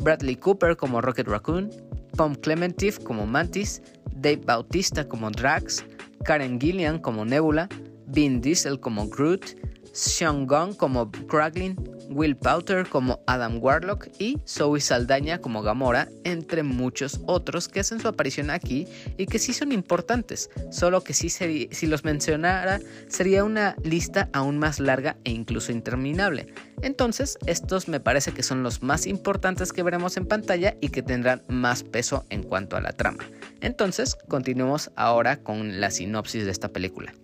Bradley 0.00 0.34
Cooper 0.34 0.76
como 0.76 1.00
Rocket 1.00 1.28
Raccoon, 1.28 1.70
Tom 2.16 2.34
Clementif 2.34 2.98
como 2.98 3.24
Mantis, 3.24 3.82
Dave 4.16 4.40
Bautista 4.44 5.06
como 5.06 5.30
Drax, 5.30 5.84
Karen 6.24 6.60
Gillian 6.60 6.98
como 6.98 7.24
Nebula, 7.24 7.68
Vin 8.08 8.40
Diesel 8.40 8.80
como 8.80 9.08
Groot, 9.08 9.56
Sean 9.92 10.46
Gunn 10.46 10.74
como 10.74 11.10
Kraglin, 11.10 11.76
Will 12.08 12.36
Powter 12.36 12.86
como 12.88 13.20
Adam 13.26 13.58
Warlock 13.62 14.08
y 14.18 14.38
Zoe 14.46 14.80
Saldaña 14.80 15.38
como 15.38 15.62
Gamora, 15.62 16.08
entre 16.24 16.62
muchos 16.62 17.20
otros 17.26 17.68
que 17.68 17.80
hacen 17.80 18.00
su 18.00 18.08
aparición 18.08 18.50
aquí 18.50 18.86
y 19.16 19.26
que 19.26 19.38
sí 19.38 19.52
son 19.52 19.72
importantes, 19.72 20.50
solo 20.70 21.02
que 21.02 21.14
si 21.14 21.86
los 21.86 22.04
mencionara 22.04 22.80
sería 23.08 23.44
una 23.44 23.76
lista 23.82 24.28
aún 24.32 24.58
más 24.58 24.80
larga 24.80 25.16
e 25.24 25.30
incluso 25.30 25.72
interminable. 25.72 26.52
Entonces, 26.82 27.38
estos 27.46 27.88
me 27.88 28.00
parece 28.00 28.32
que 28.32 28.42
son 28.42 28.62
los 28.62 28.82
más 28.82 29.06
importantes 29.06 29.72
que 29.72 29.82
veremos 29.82 30.16
en 30.16 30.26
pantalla 30.26 30.74
y 30.80 30.88
que 30.88 31.02
tendrán 31.02 31.42
más 31.48 31.82
peso 31.84 32.24
en 32.28 32.42
cuanto 32.42 32.76
a 32.76 32.80
la 32.80 32.92
trama. 32.92 33.24
Entonces, 33.60 34.16
continuemos 34.28 34.90
ahora 34.96 35.36
con 35.36 35.80
la 35.80 35.90
sinopsis 35.90 36.44
de 36.44 36.50
esta 36.50 36.68
película. 36.68 37.14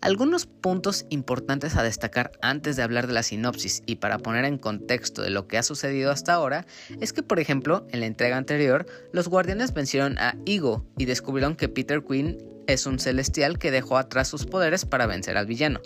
Algunos 0.00 0.46
puntos 0.46 1.04
importantes 1.10 1.76
a 1.76 1.82
destacar 1.82 2.32
antes 2.40 2.76
de 2.76 2.82
hablar 2.82 3.06
de 3.06 3.12
la 3.12 3.22
sinopsis 3.22 3.82
y 3.84 3.96
para 3.96 4.18
poner 4.18 4.46
en 4.46 4.56
contexto 4.56 5.20
de 5.20 5.28
lo 5.28 5.46
que 5.46 5.58
ha 5.58 5.62
sucedido 5.62 6.10
hasta 6.10 6.32
ahora 6.32 6.66
es 7.00 7.12
que, 7.12 7.22
por 7.22 7.38
ejemplo, 7.38 7.86
en 7.90 8.00
la 8.00 8.06
entrega 8.06 8.38
anterior, 8.38 8.86
los 9.12 9.28
guardianes 9.28 9.74
vencieron 9.74 10.16
a 10.18 10.36
Ego 10.46 10.86
y 10.96 11.04
descubrieron 11.04 11.54
que 11.54 11.68
Peter 11.68 12.02
Quinn 12.02 12.38
es 12.66 12.86
un 12.86 12.98
celestial 12.98 13.58
que 13.58 13.70
dejó 13.70 13.98
atrás 13.98 14.28
sus 14.28 14.46
poderes 14.46 14.86
para 14.86 15.06
vencer 15.06 15.36
al 15.36 15.46
villano. 15.46 15.80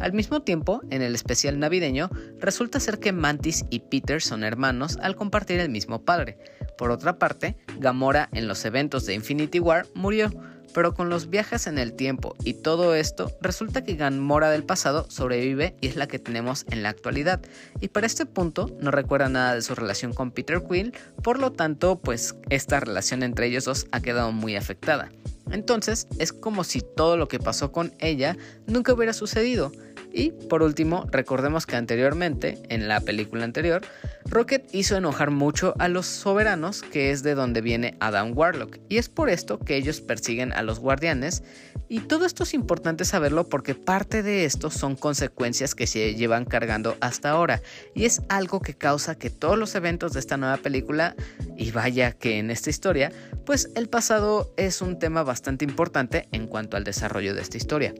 Al 0.00 0.12
mismo 0.12 0.42
tiempo, 0.42 0.82
en 0.90 1.00
el 1.00 1.14
especial 1.14 1.58
navideño, 1.58 2.10
resulta 2.40 2.80
ser 2.80 2.98
que 2.98 3.12
Mantis 3.12 3.64
y 3.70 3.80
Peter 3.80 4.20
son 4.20 4.44
hermanos 4.44 4.98
al 5.00 5.16
compartir 5.16 5.60
el 5.60 5.70
mismo 5.70 6.04
padre. 6.04 6.38
Por 6.76 6.90
otra 6.90 7.18
parte, 7.18 7.56
Gamora 7.78 8.28
en 8.32 8.48
los 8.48 8.64
eventos 8.64 9.06
de 9.06 9.14
Infinity 9.14 9.60
War 9.60 9.86
murió, 9.94 10.30
pero 10.74 10.92
con 10.92 11.08
los 11.08 11.30
viajes 11.30 11.66
en 11.66 11.78
el 11.78 11.94
tiempo 11.94 12.36
y 12.44 12.54
todo 12.54 12.94
esto, 12.94 13.32
resulta 13.40 13.84
que 13.84 13.94
Gamora 13.94 14.50
del 14.50 14.64
pasado 14.64 15.06
sobrevive 15.08 15.76
y 15.80 15.86
es 15.86 15.96
la 15.96 16.08
que 16.08 16.18
tenemos 16.18 16.66
en 16.70 16.82
la 16.82 16.90
actualidad. 16.90 17.40
Y 17.80 17.88
para 17.88 18.06
este 18.06 18.26
punto 18.26 18.76
no 18.80 18.90
recuerda 18.90 19.28
nada 19.28 19.54
de 19.54 19.62
su 19.62 19.74
relación 19.74 20.12
con 20.12 20.32
Peter 20.32 20.62
Quill, 20.68 20.92
por 21.22 21.38
lo 21.38 21.52
tanto, 21.52 22.00
pues 22.00 22.34
esta 22.50 22.80
relación 22.80 23.22
entre 23.22 23.46
ellos 23.46 23.64
dos 23.64 23.86
ha 23.92 24.00
quedado 24.00 24.32
muy 24.32 24.56
afectada. 24.56 25.10
Entonces 25.50 26.08
es 26.18 26.32
como 26.32 26.64
si 26.64 26.80
todo 26.80 27.16
lo 27.16 27.28
que 27.28 27.38
pasó 27.38 27.70
con 27.70 27.92
ella 27.98 28.36
nunca 28.66 28.92
hubiera 28.92 29.12
sucedido. 29.12 29.72
Y 30.16 30.30
por 30.30 30.62
último, 30.62 31.06
recordemos 31.10 31.66
que 31.66 31.74
anteriormente, 31.74 32.62
en 32.68 32.86
la 32.86 33.00
película 33.00 33.42
anterior, 33.42 33.82
Rocket 34.26 34.64
hizo 34.72 34.96
enojar 34.96 35.32
mucho 35.32 35.74
a 35.80 35.88
los 35.88 36.06
soberanos, 36.06 36.82
que 36.82 37.10
es 37.10 37.24
de 37.24 37.34
donde 37.34 37.60
viene 37.60 37.96
Adam 37.98 38.30
Warlock, 38.32 38.78
y 38.88 38.98
es 38.98 39.08
por 39.08 39.28
esto 39.28 39.58
que 39.58 39.76
ellos 39.76 40.00
persiguen 40.00 40.52
a 40.52 40.62
los 40.62 40.78
guardianes, 40.78 41.42
y 41.88 41.98
todo 42.00 42.26
esto 42.26 42.44
es 42.44 42.54
importante 42.54 43.04
saberlo 43.04 43.48
porque 43.48 43.74
parte 43.74 44.22
de 44.22 44.44
esto 44.44 44.70
son 44.70 44.94
consecuencias 44.94 45.74
que 45.74 45.88
se 45.88 46.14
llevan 46.14 46.44
cargando 46.44 46.96
hasta 47.00 47.30
ahora, 47.30 47.60
y 47.94 48.04
es 48.04 48.22
algo 48.28 48.60
que 48.60 48.74
causa 48.74 49.18
que 49.18 49.30
todos 49.30 49.58
los 49.58 49.74
eventos 49.74 50.12
de 50.12 50.20
esta 50.20 50.36
nueva 50.36 50.58
película, 50.58 51.16
y 51.56 51.72
vaya 51.72 52.12
que 52.12 52.38
en 52.38 52.52
esta 52.52 52.70
historia, 52.70 53.10
pues 53.44 53.70
el 53.74 53.88
pasado 53.88 54.54
es 54.56 54.80
un 54.80 55.00
tema 55.00 55.24
bastante 55.24 55.64
importante 55.64 56.28
en 56.30 56.46
cuanto 56.46 56.76
al 56.76 56.84
desarrollo 56.84 57.34
de 57.34 57.42
esta 57.42 57.56
historia. 57.56 57.94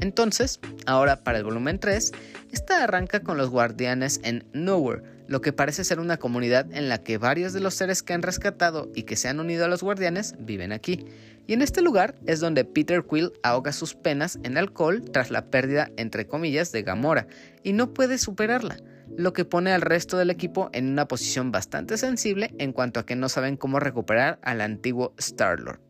Entonces, 0.00 0.60
ahora 0.86 1.24
para 1.24 1.38
el 1.38 1.44
volumen 1.44 1.55
3, 1.64 2.12
esta 2.52 2.84
arranca 2.84 3.20
con 3.20 3.36
los 3.36 3.50
guardianes 3.50 4.20
en 4.22 4.44
Nowhere, 4.52 5.02
lo 5.28 5.40
que 5.40 5.52
parece 5.52 5.84
ser 5.84 6.00
una 6.00 6.18
comunidad 6.18 6.72
en 6.72 6.88
la 6.88 7.02
que 7.02 7.18
varios 7.18 7.52
de 7.52 7.60
los 7.60 7.74
seres 7.74 8.02
que 8.02 8.12
han 8.12 8.22
rescatado 8.22 8.90
y 8.94 9.04
que 9.04 9.16
se 9.16 9.28
han 9.28 9.40
unido 9.40 9.64
a 9.64 9.68
los 9.68 9.82
guardianes 9.82 10.34
viven 10.38 10.72
aquí. 10.72 11.06
Y 11.46 11.52
en 11.52 11.62
este 11.62 11.80
lugar 11.80 12.16
es 12.26 12.40
donde 12.40 12.64
Peter 12.64 13.04
Quill 13.08 13.32
ahoga 13.42 13.72
sus 13.72 13.94
penas 13.94 14.38
en 14.42 14.58
alcohol 14.58 15.04
tras 15.12 15.30
la 15.30 15.46
pérdida, 15.46 15.90
entre 15.96 16.26
comillas, 16.26 16.72
de 16.72 16.82
Gamora, 16.82 17.26
y 17.62 17.72
no 17.72 17.94
puede 17.94 18.18
superarla, 18.18 18.76
lo 19.16 19.32
que 19.32 19.44
pone 19.44 19.72
al 19.72 19.82
resto 19.82 20.16
del 20.18 20.30
equipo 20.30 20.70
en 20.72 20.88
una 20.88 21.08
posición 21.08 21.52
bastante 21.52 21.96
sensible 21.98 22.54
en 22.58 22.72
cuanto 22.72 23.00
a 23.00 23.06
que 23.06 23.16
no 23.16 23.28
saben 23.28 23.56
cómo 23.56 23.80
recuperar 23.80 24.38
al 24.42 24.60
antiguo 24.60 25.14
Star-Lord. 25.18 25.80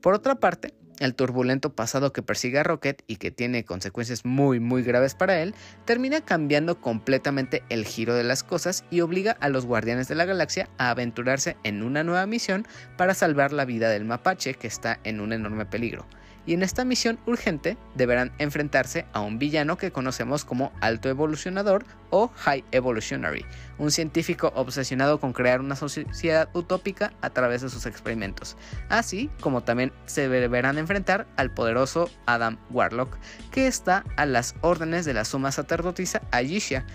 Por 0.00 0.14
otra 0.14 0.36
parte, 0.36 0.74
el 0.98 1.14
turbulento 1.14 1.74
pasado 1.74 2.12
que 2.12 2.22
persigue 2.22 2.58
a 2.58 2.62
Rocket 2.62 3.02
y 3.06 3.16
que 3.16 3.30
tiene 3.30 3.64
consecuencias 3.64 4.24
muy 4.24 4.60
muy 4.60 4.82
graves 4.82 5.14
para 5.14 5.40
él, 5.40 5.54
termina 5.84 6.20
cambiando 6.20 6.80
completamente 6.80 7.62
el 7.68 7.84
giro 7.84 8.14
de 8.14 8.24
las 8.24 8.42
cosas 8.42 8.84
y 8.90 9.00
obliga 9.00 9.36
a 9.40 9.48
los 9.48 9.66
Guardianes 9.66 10.08
de 10.08 10.14
la 10.14 10.24
Galaxia 10.24 10.68
a 10.78 10.90
aventurarse 10.90 11.56
en 11.64 11.82
una 11.82 12.04
nueva 12.04 12.26
misión 12.26 12.66
para 12.96 13.14
salvar 13.14 13.52
la 13.52 13.64
vida 13.64 13.90
del 13.90 14.04
mapache 14.04 14.54
que 14.54 14.66
está 14.66 15.00
en 15.04 15.20
un 15.20 15.32
enorme 15.32 15.66
peligro 15.66 16.06
y 16.46 16.54
en 16.54 16.62
esta 16.62 16.84
misión 16.84 17.18
urgente 17.26 17.76
deberán 17.94 18.32
enfrentarse 18.38 19.04
a 19.12 19.20
un 19.20 19.38
villano 19.38 19.76
que 19.76 19.90
conocemos 19.90 20.44
como 20.44 20.72
Alto 20.80 21.08
Evolucionador 21.08 21.84
o 22.10 22.28
High 22.28 22.64
Evolutionary, 22.70 23.44
un 23.78 23.90
científico 23.90 24.52
obsesionado 24.54 25.20
con 25.20 25.32
crear 25.32 25.60
una 25.60 25.76
sociedad 25.76 26.48
utópica 26.54 27.12
a 27.20 27.30
través 27.30 27.62
de 27.62 27.68
sus 27.68 27.84
experimentos, 27.86 28.56
así 28.88 29.28
como 29.40 29.64
también 29.64 29.92
se 30.06 30.28
deberán 30.28 30.78
enfrentar 30.78 31.26
al 31.36 31.52
poderoso 31.52 32.08
Adam 32.26 32.58
Warlock, 32.70 33.16
que 33.50 33.66
está 33.66 34.04
a 34.16 34.24
las 34.24 34.54
órdenes 34.60 35.04
de 35.04 35.14
la 35.14 35.24
suma 35.24 35.52
sacerdotisa 35.52 36.22
Ayesha, 36.30 36.86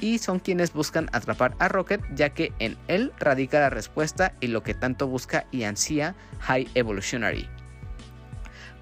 y 0.00 0.18
son 0.18 0.40
quienes 0.40 0.72
buscan 0.72 1.08
atrapar 1.12 1.54
a 1.58 1.68
Rocket 1.68 2.00
ya 2.14 2.30
que 2.30 2.52
en 2.58 2.76
él 2.88 3.12
radica 3.18 3.60
la 3.60 3.70
respuesta 3.70 4.34
y 4.40 4.48
lo 4.48 4.62
que 4.62 4.74
tanto 4.74 5.06
busca 5.06 5.46
y 5.52 5.62
ansía 5.62 6.14
High 6.40 6.68
Evolutionary. 6.74 7.48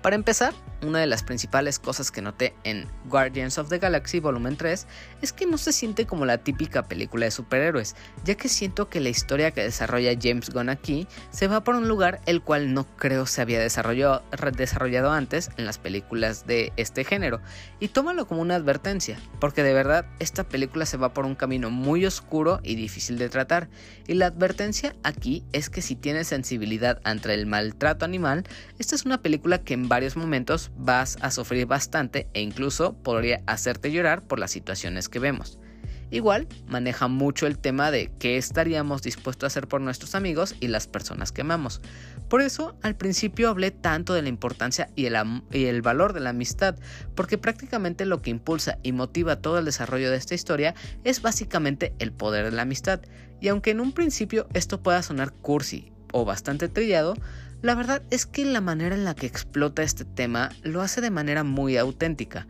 Para 0.04 0.16
empezar, 0.16 0.52
una 0.82 0.98
de 0.98 1.06
las 1.06 1.22
principales 1.22 1.78
cosas 1.78 2.10
que 2.10 2.20
noté 2.20 2.54
en 2.64 2.86
Guardians 3.06 3.56
of 3.56 3.70
the 3.70 3.78
Galaxy 3.78 4.20
Volumen 4.20 4.54
3 4.54 4.86
es 5.22 5.32
que 5.32 5.46
no 5.46 5.56
se 5.56 5.72
siente 5.72 6.04
como 6.04 6.26
la 6.26 6.36
típica 6.36 6.82
película 6.82 7.24
de 7.24 7.30
superhéroes, 7.30 7.96
ya 8.22 8.34
que 8.34 8.50
siento 8.50 8.90
que 8.90 9.00
la 9.00 9.08
historia 9.08 9.50
que 9.52 9.62
desarrolla 9.62 10.12
James 10.20 10.50
Gunn 10.50 10.68
aquí 10.68 11.08
se 11.30 11.48
va 11.48 11.64
por 11.64 11.74
un 11.74 11.88
lugar 11.88 12.20
el 12.26 12.42
cual 12.42 12.74
no 12.74 12.84
creo 12.96 13.24
se 13.24 13.40
había 13.40 13.60
desarrollado, 13.60 15.10
antes 15.10 15.48
en 15.56 15.64
las 15.64 15.78
películas 15.78 16.46
de 16.46 16.74
este 16.76 17.04
género, 17.04 17.40
y 17.80 17.88
tómalo 17.88 18.26
como 18.26 18.42
una 18.42 18.56
advertencia, 18.56 19.18
porque 19.40 19.62
de 19.62 19.72
verdad 19.72 20.04
esta 20.18 20.44
película 20.44 20.84
se 20.84 20.98
va 20.98 21.14
por 21.14 21.24
un 21.24 21.34
camino 21.34 21.70
muy 21.70 22.04
oscuro 22.04 22.60
y 22.62 22.74
difícil 22.74 23.16
de 23.16 23.30
tratar, 23.30 23.70
y 24.06 24.14
la 24.14 24.26
advertencia 24.26 24.94
aquí 25.02 25.44
es 25.52 25.70
que 25.70 25.80
si 25.80 25.96
tienes 25.96 26.28
sensibilidad 26.28 27.00
ante 27.04 27.32
el 27.32 27.46
maltrato 27.46 28.04
animal, 28.04 28.44
esta 28.78 28.94
es 28.94 29.06
una 29.06 29.22
película 29.22 29.62
que 29.62 29.72
en 29.72 29.88
varios 29.94 30.16
momentos 30.16 30.72
vas 30.76 31.18
a 31.20 31.30
sufrir 31.30 31.66
bastante 31.66 32.26
e 32.34 32.40
incluso 32.40 32.94
podría 32.94 33.44
hacerte 33.46 33.92
llorar 33.92 34.24
por 34.24 34.40
las 34.40 34.50
situaciones 34.50 35.08
que 35.08 35.20
vemos. 35.20 35.60
Igual 36.10 36.48
maneja 36.66 37.06
mucho 37.06 37.46
el 37.46 37.58
tema 37.58 37.92
de 37.92 38.10
qué 38.18 38.36
estaríamos 38.36 39.02
dispuestos 39.02 39.44
a 39.44 39.46
hacer 39.46 39.68
por 39.68 39.80
nuestros 39.80 40.16
amigos 40.16 40.56
y 40.58 40.66
las 40.66 40.88
personas 40.88 41.30
que 41.30 41.42
amamos. 41.42 41.80
Por 42.28 42.40
eso 42.40 42.76
al 42.82 42.96
principio 42.96 43.48
hablé 43.48 43.70
tanto 43.70 44.14
de 44.14 44.22
la 44.22 44.28
importancia 44.30 44.90
y 44.96 45.06
el, 45.06 45.14
y 45.52 45.66
el, 45.66 45.80
valor 45.80 46.12
de 46.12 46.18
la 46.18 46.30
amistad, 46.30 46.74
porque 47.14 47.38
prácticamente 47.38 48.04
lo 48.04 48.20
que 48.20 48.30
impulsa 48.30 48.78
y 48.82 48.90
motiva 48.90 49.36
todo 49.36 49.60
el 49.60 49.64
desarrollo 49.64 50.10
de 50.10 50.16
esta 50.16 50.34
historia 50.34 50.74
es 51.04 51.22
básicamente 51.22 51.94
el 52.00 52.10
poder 52.10 52.46
de 52.46 52.56
la 52.56 52.62
amistad. 52.62 53.00
Y 53.40 53.46
aunque 53.46 53.70
en 53.70 53.78
un 53.78 53.92
principio 53.92 54.48
esto 54.54 54.82
pueda 54.82 55.04
sonar 55.04 55.32
cursi 55.32 55.92
o 56.12 56.24
bastante 56.24 56.68
trillado, 56.68 57.14
la 57.64 57.74
verdad 57.74 58.02
es 58.10 58.26
que 58.26 58.44
la 58.44 58.60
manera 58.60 58.94
en 58.94 59.06
la 59.06 59.14
que 59.14 59.24
explota 59.24 59.82
este 59.82 60.04
tema 60.04 60.50
lo 60.64 60.82
hace 60.82 61.00
de 61.00 61.10
manera 61.10 61.44
muy 61.44 61.78
auténtica. 61.78 62.46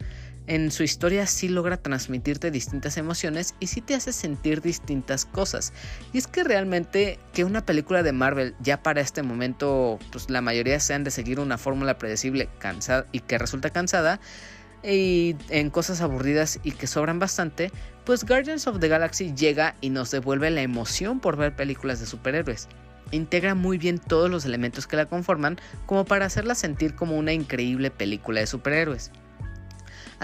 En 0.48 0.72
su 0.72 0.82
historia 0.82 1.28
sí 1.28 1.48
logra 1.48 1.76
transmitirte 1.76 2.50
distintas 2.50 2.96
emociones 2.96 3.54
y 3.60 3.68
sí 3.68 3.80
te 3.80 3.94
hace 3.94 4.12
sentir 4.12 4.60
distintas 4.60 5.24
cosas. 5.24 5.72
Y 6.12 6.18
es 6.18 6.26
que 6.26 6.42
realmente 6.42 7.20
que 7.32 7.44
una 7.44 7.64
película 7.64 8.02
de 8.02 8.10
Marvel 8.10 8.56
ya 8.58 8.82
para 8.82 9.02
este 9.02 9.22
momento, 9.22 10.00
pues 10.10 10.28
la 10.30 10.40
mayoría 10.40 10.80
sean 10.80 11.04
de 11.04 11.12
seguir 11.12 11.38
una 11.38 11.58
fórmula 11.58 11.96
predecible 11.96 12.48
cansada 12.58 13.06
y 13.12 13.20
que 13.20 13.38
resulta 13.38 13.70
cansada 13.70 14.18
y 14.82 15.36
en 15.48 15.70
cosas 15.70 16.00
aburridas 16.00 16.58
y 16.64 16.72
que 16.72 16.88
sobran 16.88 17.20
bastante, 17.20 17.70
pues 18.04 18.24
Guardians 18.24 18.66
of 18.66 18.80
the 18.80 18.88
Galaxy 18.88 19.32
llega 19.32 19.76
y 19.80 19.90
nos 19.90 20.10
devuelve 20.10 20.50
la 20.50 20.62
emoción 20.62 21.20
por 21.20 21.36
ver 21.36 21.54
películas 21.54 22.00
de 22.00 22.06
superhéroes 22.06 22.68
integra 23.14 23.54
muy 23.54 23.78
bien 23.78 23.98
todos 23.98 24.30
los 24.30 24.44
elementos 24.44 24.86
que 24.86 24.96
la 24.96 25.06
conforman 25.06 25.58
como 25.86 26.04
para 26.04 26.26
hacerla 26.26 26.54
sentir 26.54 26.94
como 26.94 27.16
una 27.16 27.32
increíble 27.32 27.90
película 27.90 28.40
de 28.40 28.46
superhéroes. 28.46 29.10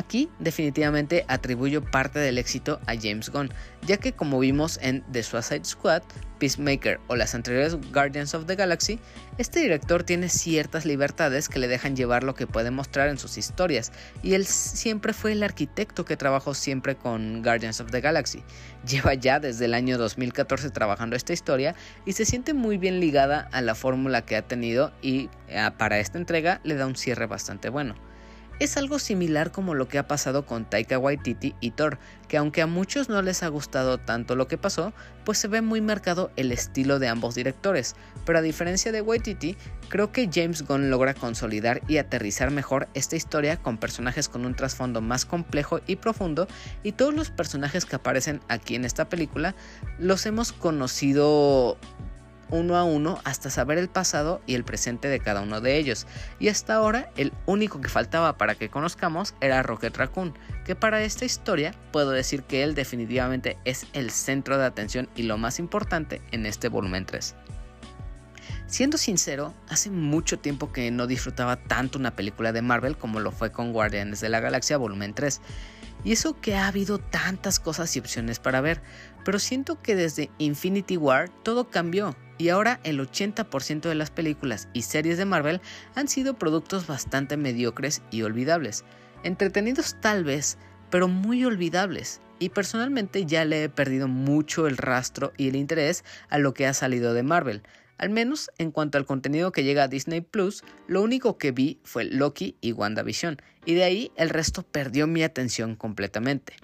Aquí 0.00 0.30
definitivamente 0.38 1.26
atribuyo 1.28 1.85
parte 1.85 2.19
del 2.21 2.38
éxito 2.38 2.80
a 2.87 2.95
James 2.99 3.28
Gunn, 3.28 3.50
ya 3.87 3.99
que 3.99 4.14
como 4.14 4.38
vimos 4.38 4.78
en 4.80 5.04
The 5.12 5.23
Suicide 5.23 5.66
Squad, 5.66 6.02
Peacemaker 6.38 6.99
o 7.09 7.16
las 7.16 7.35
anteriores 7.35 7.76
Guardians 7.92 8.33
of 8.33 8.47
the 8.47 8.57
Galaxy, 8.57 8.99
este 9.37 9.61
director 9.61 10.02
tiene 10.02 10.30
ciertas 10.30 10.87
libertades 10.87 11.50
que 11.50 11.59
le 11.59 11.69
dejan 11.69 11.97
llevar 11.97 12.25
lo 12.25 12.35
que 12.35 12.47
puede 12.47 12.71
mostrar 12.71 13.11
en 13.11 13.19
sus 13.19 13.37
historias, 13.37 13.92
y 14.23 14.33
él 14.33 14.47
siempre 14.47 15.12
fue 15.12 15.33
el 15.33 15.42
arquitecto 15.42 16.07
que 16.07 16.16
trabajó 16.16 16.54
siempre 16.54 16.97
con 16.97 17.42
Guardians 17.42 17.83
of 17.83 17.90
the 17.90 18.00
Galaxy. 18.00 18.42
Lleva 18.88 19.12
ya 19.12 19.38
desde 19.38 19.66
el 19.66 19.75
año 19.75 19.99
2014 19.99 20.71
trabajando 20.71 21.14
esta 21.14 21.35
historia 21.35 21.75
y 22.07 22.12
se 22.12 22.25
siente 22.25 22.54
muy 22.54 22.78
bien 22.78 23.00
ligada 23.00 23.50
a 23.52 23.61
la 23.61 23.75
fórmula 23.75 24.25
que 24.25 24.37
ha 24.37 24.49
tenido 24.49 24.95
y 25.02 25.28
eh, 25.49 25.69
para 25.76 25.99
esta 25.99 26.16
entrega 26.16 26.62
le 26.64 26.76
da 26.76 26.87
un 26.87 26.97
cierre 26.97 27.26
bastante 27.26 27.69
bueno 27.69 27.97
es 28.61 28.76
algo 28.76 28.99
similar 28.99 29.50
como 29.50 29.75
lo 29.75 29.88
que 29.88 29.99
ha 29.99 30.07
pasado 30.07 30.45
con 30.45 30.69
Taika 30.69 30.99
Waititi 30.99 31.55
y 31.61 31.73
Thor, 31.73 31.99
que 32.29 32.37
aunque 32.37 32.62
a 32.62 32.67
muchos 32.67 33.09
no 33.09 33.23
les 33.23 33.43
ha 33.43 33.49
gustado 33.49 33.99
tanto 33.99 34.37
lo 34.37 34.47
que 34.47 34.59
pasó, 34.59 34.93
pues 35.25 35.38
se 35.38 35.49
ve 35.49 35.62
muy 35.62 35.81
marcado 35.81 36.31
el 36.37 36.52
estilo 36.52 36.99
de 36.99 37.09
ambos 37.09 37.35
directores, 37.35 37.97
pero 38.26 38.38
a 38.38 38.43
diferencia 38.43 38.93
de 38.93 39.00
Waititi, 39.00 39.57
creo 39.88 40.12
que 40.12 40.29
James 40.33 40.62
Gunn 40.62 40.90
logra 40.90 41.14
consolidar 41.14 41.81
y 41.88 41.97
aterrizar 41.97 42.50
mejor 42.50 42.88
esta 42.93 43.17
historia 43.17 43.57
con 43.57 43.79
personajes 43.79 44.29
con 44.29 44.45
un 44.45 44.55
trasfondo 44.55 45.00
más 45.00 45.25
complejo 45.25 45.81
y 45.87 45.97
profundo, 45.97 46.47
y 46.83 46.93
todos 46.93 47.14
los 47.14 47.31
personajes 47.31 47.87
que 47.87 47.97
aparecen 47.97 48.40
aquí 48.49 48.75
en 48.75 48.85
esta 48.85 49.09
película 49.09 49.55
los 49.99 50.26
hemos 50.26 50.52
conocido 50.52 51.79
uno 52.50 52.76
a 52.76 52.85
uno 52.85 53.21
hasta 53.25 53.50
saber 53.50 53.78
el 53.78 53.88
pasado 53.88 54.40
y 54.47 54.54
el 54.54 54.64
presente 54.64 55.09
de 55.09 55.21
cada 55.21 55.42
uno 55.42 55.61
de 55.61 55.76
ellos. 55.76 56.07
Y 56.38 56.49
hasta 56.49 56.75
ahora 56.75 57.11
el 57.16 57.33
único 57.47 57.80
que 57.80 57.88
faltaba 57.88 58.37
para 58.37 58.54
que 58.54 58.71
conozcamos 58.71 59.35
era 59.40 59.62
Rocket 59.62 59.97
Raccoon, 59.97 60.35
que 60.64 60.75
para 60.75 61.02
esta 61.02 61.25
historia 61.25 61.75
puedo 61.92 62.11
decir 62.11 62.42
que 62.42 62.62
él 62.62 62.75
definitivamente 62.75 63.59
es 63.64 63.87
el 63.92 64.11
centro 64.11 64.59
de 64.59 64.66
atención 64.66 65.09
y 65.14 65.25
lo 65.25 65.38
más 65.38 65.59
importante 65.59 66.21
en 66.30 66.47
este 66.47 66.69
volumen 66.69 67.07
3. 67.07 67.35
Siendo 68.66 68.99
sincero, 68.99 69.52
hace 69.69 69.90
mucho 69.90 70.38
tiempo 70.38 70.73
que 70.73 70.92
no 70.92 71.09
disfrutaba 71.09 71.57
tanto 71.57 71.99
una 71.99 72.14
película 72.14 72.52
de 72.52 72.62
Marvel 72.62 72.97
como 72.97 73.19
lo 73.19 73.33
fue 73.33 73.50
con 73.50 73.73
Guardianes 73.73 74.21
de 74.21 74.28
la 74.28 74.38
Galaxia 74.38 74.76
Volumen 74.76 75.12
3. 75.12 75.40
Y 76.04 76.12
eso 76.12 76.40
que 76.40 76.54
ha 76.54 76.69
habido 76.69 76.99
tantas 76.99 77.59
cosas 77.59 77.95
y 77.97 77.99
opciones 77.99 78.38
para 78.38 78.61
ver, 78.61 78.80
pero 79.25 79.40
siento 79.40 79.83
que 79.83 79.97
desde 79.97 80.30
Infinity 80.38 80.97
War 80.97 81.28
todo 81.42 81.69
cambió 81.69 82.14
y 82.40 82.49
ahora 82.49 82.80
el 82.85 82.99
80% 82.99 83.82
de 83.82 83.94
las 83.94 84.11
películas 84.11 84.68
y 84.73 84.82
series 84.82 85.18
de 85.18 85.26
Marvel 85.26 85.61
han 85.94 86.09
sido 86.09 86.38
productos 86.38 86.87
bastante 86.87 87.37
mediocres 87.37 88.00
y 88.11 88.23
olvidables. 88.23 88.82
Entretenidos 89.23 89.97
tal 90.00 90.25
vez, 90.25 90.56
pero 90.88 91.06
muy 91.06 91.44
olvidables. 91.44 92.23
Y 92.38 92.49
personalmente 92.49 93.26
ya 93.26 93.44
le 93.44 93.64
he 93.64 93.68
perdido 93.68 94.09
mucho 94.09 94.66
el 94.66 94.78
rastro 94.78 95.35
y 95.37 95.49
el 95.49 95.56
interés 95.56 96.02
a 96.30 96.38
lo 96.38 96.54
que 96.54 96.66
ha 96.66 96.73
salido 96.73 97.12
de 97.12 97.23
Marvel. 97.23 97.62
Al 97.99 98.09
menos 98.09 98.50
en 98.56 98.70
cuanto 98.70 98.97
al 98.97 99.04
contenido 99.04 99.52
que 99.52 99.62
llega 99.62 99.82
a 99.82 99.88
Disney 99.88 100.23
Plus, 100.23 100.64
lo 100.88 101.02
único 101.02 101.37
que 101.37 101.52
vi 101.52 101.78
fue 101.85 102.04
Loki 102.04 102.56
y 102.62 102.73
WandaVision, 102.73 103.37
y 103.66 103.75
de 103.75 103.85
ahí 103.85 104.12
el 104.16 104.30
resto 104.30 104.62
perdió 104.62 105.06
mi 105.06 105.23
atención 105.23 105.76
completamente. 105.76 106.54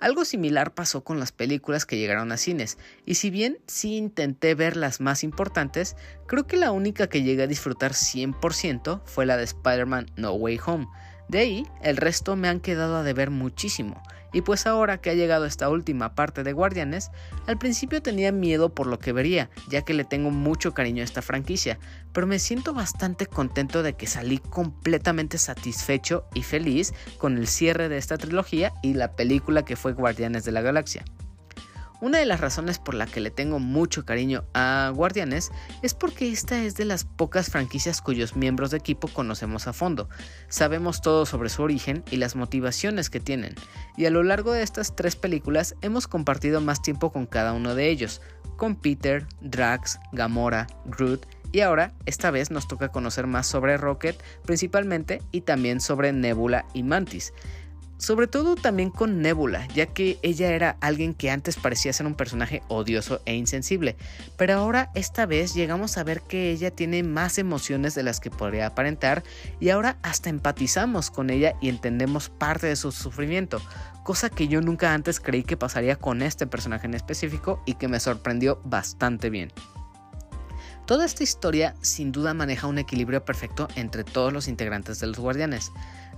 Algo 0.00 0.24
similar 0.24 0.72
pasó 0.72 1.04
con 1.04 1.20
las 1.20 1.30
películas 1.30 1.84
que 1.84 1.98
llegaron 1.98 2.32
a 2.32 2.38
cines, 2.38 2.78
y 3.04 3.16
si 3.16 3.28
bien 3.28 3.58
sí 3.66 3.96
intenté 3.96 4.54
ver 4.54 4.76
las 4.78 5.00
más 5.00 5.22
importantes, 5.22 5.94
creo 6.26 6.46
que 6.46 6.56
la 6.56 6.72
única 6.72 7.08
que 7.08 7.22
llegué 7.22 7.42
a 7.42 7.46
disfrutar 7.46 7.92
100% 7.92 9.02
fue 9.04 9.26
la 9.26 9.36
de 9.36 9.44
Spider-Man 9.44 10.10
No 10.16 10.32
Way 10.32 10.58
Home. 10.64 10.88
De 11.28 11.38
ahí, 11.38 11.66
el 11.82 11.98
resto 11.98 12.34
me 12.34 12.48
han 12.48 12.60
quedado 12.60 12.96
a 12.96 13.02
deber 13.02 13.30
muchísimo, 13.30 14.02
y 14.32 14.42
pues 14.42 14.66
ahora 14.66 15.00
que 15.00 15.10
ha 15.10 15.14
llegado 15.14 15.46
esta 15.46 15.68
última 15.68 16.14
parte 16.14 16.42
de 16.42 16.52
Guardianes, 16.52 17.10
al 17.46 17.58
principio 17.58 18.02
tenía 18.02 18.32
miedo 18.32 18.74
por 18.74 18.86
lo 18.86 18.98
que 18.98 19.12
vería, 19.12 19.50
ya 19.68 19.82
que 19.82 19.94
le 19.94 20.04
tengo 20.04 20.30
mucho 20.30 20.72
cariño 20.74 21.02
a 21.02 21.04
esta 21.04 21.22
franquicia, 21.22 21.78
pero 22.12 22.26
me 22.26 22.38
siento 22.38 22.74
bastante 22.74 23.26
contento 23.26 23.82
de 23.82 23.94
que 23.94 24.06
salí 24.06 24.38
completamente 24.38 25.38
satisfecho 25.38 26.24
y 26.34 26.42
feliz 26.42 26.92
con 27.18 27.36
el 27.36 27.46
cierre 27.46 27.88
de 27.88 27.98
esta 27.98 28.18
trilogía 28.18 28.72
y 28.82 28.94
la 28.94 29.12
película 29.12 29.64
que 29.64 29.76
fue 29.76 29.92
Guardianes 29.92 30.44
de 30.44 30.52
la 30.52 30.60
Galaxia. 30.60 31.04
Una 32.00 32.18
de 32.18 32.24
las 32.24 32.40
razones 32.40 32.78
por 32.78 32.94
la 32.94 33.06
que 33.06 33.20
le 33.20 33.30
tengo 33.30 33.58
mucho 33.58 34.06
cariño 34.06 34.44
a 34.54 34.90
Guardianes 34.94 35.50
es 35.82 35.92
porque 35.92 36.30
esta 36.30 36.62
es 36.62 36.74
de 36.74 36.86
las 36.86 37.04
pocas 37.04 37.50
franquicias 37.50 38.00
cuyos 38.00 38.36
miembros 38.36 38.70
de 38.70 38.78
equipo 38.78 39.08
conocemos 39.08 39.66
a 39.66 39.74
fondo. 39.74 40.08
Sabemos 40.48 41.02
todo 41.02 41.26
sobre 41.26 41.50
su 41.50 41.62
origen 41.62 42.02
y 42.10 42.16
las 42.16 42.36
motivaciones 42.36 43.10
que 43.10 43.20
tienen, 43.20 43.54
y 43.98 44.06
a 44.06 44.10
lo 44.10 44.22
largo 44.22 44.52
de 44.52 44.62
estas 44.62 44.96
tres 44.96 45.14
películas 45.14 45.74
hemos 45.82 46.08
compartido 46.08 46.62
más 46.62 46.80
tiempo 46.80 47.12
con 47.12 47.26
cada 47.26 47.52
uno 47.52 47.74
de 47.74 47.90
ellos, 47.90 48.22
con 48.56 48.76
Peter, 48.76 49.26
Drax, 49.42 49.98
Gamora, 50.12 50.66
Groot 50.86 51.26
y 51.52 51.60
ahora, 51.60 51.92
esta 52.06 52.30
vez 52.30 52.50
nos 52.50 52.68
toca 52.68 52.90
conocer 52.90 53.26
más 53.26 53.46
sobre 53.46 53.76
Rocket 53.76 54.22
principalmente 54.44 55.20
y 55.32 55.40
también 55.40 55.80
sobre 55.80 56.12
Nebula 56.12 56.66
y 56.74 56.84
Mantis 56.84 57.32
sobre 58.00 58.26
todo 58.26 58.56
también 58.56 58.90
con 58.90 59.20
Nebula, 59.20 59.68
ya 59.68 59.86
que 59.86 60.18
ella 60.22 60.52
era 60.52 60.76
alguien 60.80 61.12
que 61.12 61.30
antes 61.30 61.56
parecía 61.56 61.92
ser 61.92 62.06
un 62.06 62.14
personaje 62.14 62.62
odioso 62.68 63.20
e 63.26 63.34
insensible, 63.34 63.94
pero 64.38 64.54
ahora 64.54 64.90
esta 64.94 65.26
vez 65.26 65.54
llegamos 65.54 65.98
a 65.98 66.02
ver 66.02 66.22
que 66.22 66.50
ella 66.50 66.70
tiene 66.70 67.02
más 67.02 67.36
emociones 67.36 67.94
de 67.94 68.02
las 68.02 68.18
que 68.18 68.30
podría 68.30 68.68
aparentar 68.68 69.22
y 69.60 69.68
ahora 69.68 69.98
hasta 70.02 70.30
empatizamos 70.30 71.10
con 71.10 71.28
ella 71.28 71.54
y 71.60 71.68
entendemos 71.68 72.30
parte 72.30 72.68
de 72.68 72.76
su 72.76 72.90
sufrimiento, 72.90 73.60
cosa 74.02 74.30
que 74.30 74.48
yo 74.48 74.62
nunca 74.62 74.94
antes 74.94 75.20
creí 75.20 75.42
que 75.42 75.58
pasaría 75.58 75.96
con 75.96 76.22
este 76.22 76.46
personaje 76.46 76.86
en 76.86 76.94
específico 76.94 77.62
y 77.66 77.74
que 77.74 77.88
me 77.88 78.00
sorprendió 78.00 78.62
bastante 78.64 79.28
bien. 79.28 79.52
Toda 80.86 81.04
esta 81.04 81.22
historia 81.22 81.76
sin 81.82 82.10
duda 82.10 82.34
maneja 82.34 82.66
un 82.66 82.78
equilibrio 82.78 83.24
perfecto 83.24 83.68
entre 83.76 84.02
todos 84.02 84.32
los 84.32 84.48
integrantes 84.48 84.98
de 84.98 85.06
los 85.06 85.18
guardianes. 85.18 85.70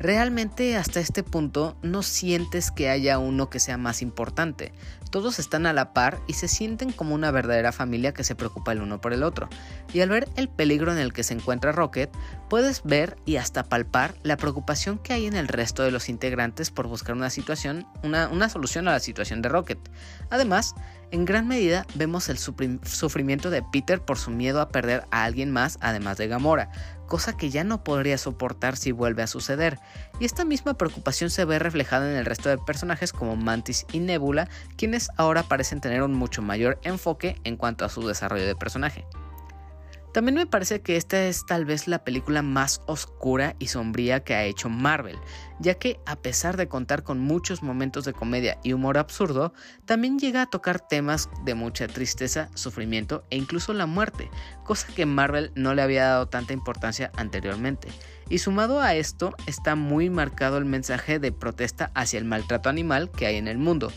Realmente 0.03 0.77
hasta 0.77 0.99
este 0.99 1.23
punto 1.23 1.77
no 1.81 2.03
sientes 2.03 2.73
que 2.73 2.91
haya 2.91 3.21
uno 3.21 3.49
que 3.49 3.61
sea 3.61 3.79
más 3.79 4.03
importante. 4.03 4.73
Todos 5.13 5.39
están 5.39 5.65
a 5.65 5.73
la 5.73 5.93
par 5.93 6.19
y 6.27 6.33
se 6.33 6.49
sienten 6.49 6.91
como 6.91 7.15
una 7.15 7.31
verdadera 7.31 7.71
familia 7.71 8.13
que 8.13 8.25
se 8.25 8.35
preocupa 8.35 8.73
el 8.73 8.83
uno 8.83 9.01
por 9.01 9.13
el 9.13 9.23
otro. 9.23 9.49
Y 9.93 10.01
al 10.01 10.09
ver 10.09 10.29
el 10.35 10.49
peligro 10.49 10.91
en 10.91 10.99
el 10.99 11.13
que 11.13 11.23
se 11.23 11.35
encuentra 11.35 11.71
Rocket, 11.71 12.11
puedes 12.51 12.83
ver 12.83 13.17
y 13.27 13.37
hasta 13.37 13.63
palpar 13.63 14.17
la 14.25 14.37
preocupación 14.37 14.99
que 14.99 15.13
hay 15.13 15.27
en 15.27 15.37
el 15.37 15.47
resto 15.47 15.85
de 15.85 15.93
los 15.93 16.09
integrantes 16.09 16.73
por 16.73 16.89
buscar 16.89 17.15
una 17.15 17.31
situación, 17.31 17.87
una, 18.03 18.49
solución 18.49 18.89
a 18.89 18.93
la 18.93 19.01
situación 19.01 19.41
de 19.41 19.51
Rocket. 19.51 19.79
Además, 20.31 20.75
en 21.13 21.27
gran 21.27 21.47
medida 21.47 21.87
vemos 21.95 22.29
el 22.29 22.39
sufrimiento 22.39 23.51
de 23.51 23.63
Peter 23.63 24.01
por 24.01 24.19
su 24.19 24.33
miedo 24.33 24.61
a 24.61 24.71
perder 24.71 25.05
a 25.13 25.23
alguien 25.23 25.53
más 25.53 25.79
además 25.81 26.17
de 26.17 26.27
Gamora, 26.27 26.71
cosa 27.13 27.37
que 27.37 27.51
ya 27.51 27.63
no 27.63 27.85
podría 27.85 28.17
soportar 28.17 28.75
si 28.75 28.91
vuelve 28.91 29.23
a 29.23 29.27
suceder, 29.27 29.79
y 30.19 30.25
esta 30.25 30.47
misma 30.47 30.73
preocupación 30.79 31.29
se 31.29 31.45
ve 31.45 31.59
reflejada 31.59 32.11
en 32.11 32.17
el 32.17 32.25
resto 32.25 32.49
de 32.49 32.57
personajes 32.57 33.13
como 33.13 33.37
Mantis 33.37 33.85
y 33.93 34.01
Nebula, 34.01 34.49
quienes 34.79 35.11
ahora 35.19 35.43
parecen 35.43 35.83
tener 35.83 36.03
un 36.03 36.15
mucho 36.15 36.41
mayor 36.41 36.81
enfoque 36.85 37.37
en 37.45 37.59
cuanto 37.59 37.85
a 37.85 37.91
su 37.91 38.09
desarrollo 38.09 38.47
de 38.47 38.57
personaje. 38.57 39.05
También 40.13 40.35
me 40.35 40.47
parece 40.47 40.83
que 40.83 40.97
esta 40.97 41.25
es 41.25 41.47
tal 41.47 41.65
vez 41.65 41.89
la 41.89 42.05
película 42.05 42.43
más 42.43 42.83
oscura 42.87 43.57
y 43.59 43.69
sombría 43.69 44.23
que 44.23 44.35
ha 44.35 44.45
hecho 44.45 44.69
Marvel, 44.69 45.17
ya 45.59 45.75
que 45.75 46.01
a 46.05 46.17
pesar 46.17 46.59
de 46.59 46.69
contar 46.69 47.03
con 47.03 47.19
muchos 47.19 47.63
momentos 47.63 48.05
de 48.05 48.13
comedia 48.13 48.59
y 48.63 48.75
humor 48.75 48.99
absurdo, 48.99 49.55
también 49.87 50.19
llega 50.19 50.43
a 50.43 50.51
tocar 50.51 50.87
temas 50.87 51.31
de 51.47 51.55
mucha 51.55 51.87
tristeza, 51.87 52.51
sufrimiento 52.55 53.25
e 53.31 53.39
incluso 53.39 53.73
la 53.73 53.87
muerte, 53.87 54.31
cosa 54.65 54.87
que 54.95 55.07
Marvel 55.07 55.51
no 55.55 55.75
le 55.75 55.81
había 55.81 56.05
dado 56.05 56.29
tanta 56.29 56.53
importancia 56.53 57.11
anteriormente. 57.17 57.89
Y 58.29 58.39
sumado 58.39 58.83
a 58.83 58.95
esto 58.95 59.35
está 59.47 59.77
muy 59.77 60.11
marcado 60.11 60.59
el 60.59 60.67
mensaje 60.67 61.21
de 61.21 61.33
protesta 61.33 61.91
hacia 61.95 62.19
el 62.19 62.27
maltrato 62.27 62.69
animal 62.69 63.11
que 63.11 63.27
hay 63.27 63.37
en 63.37 63.49
el 63.49 63.57
mundo, 63.57 63.91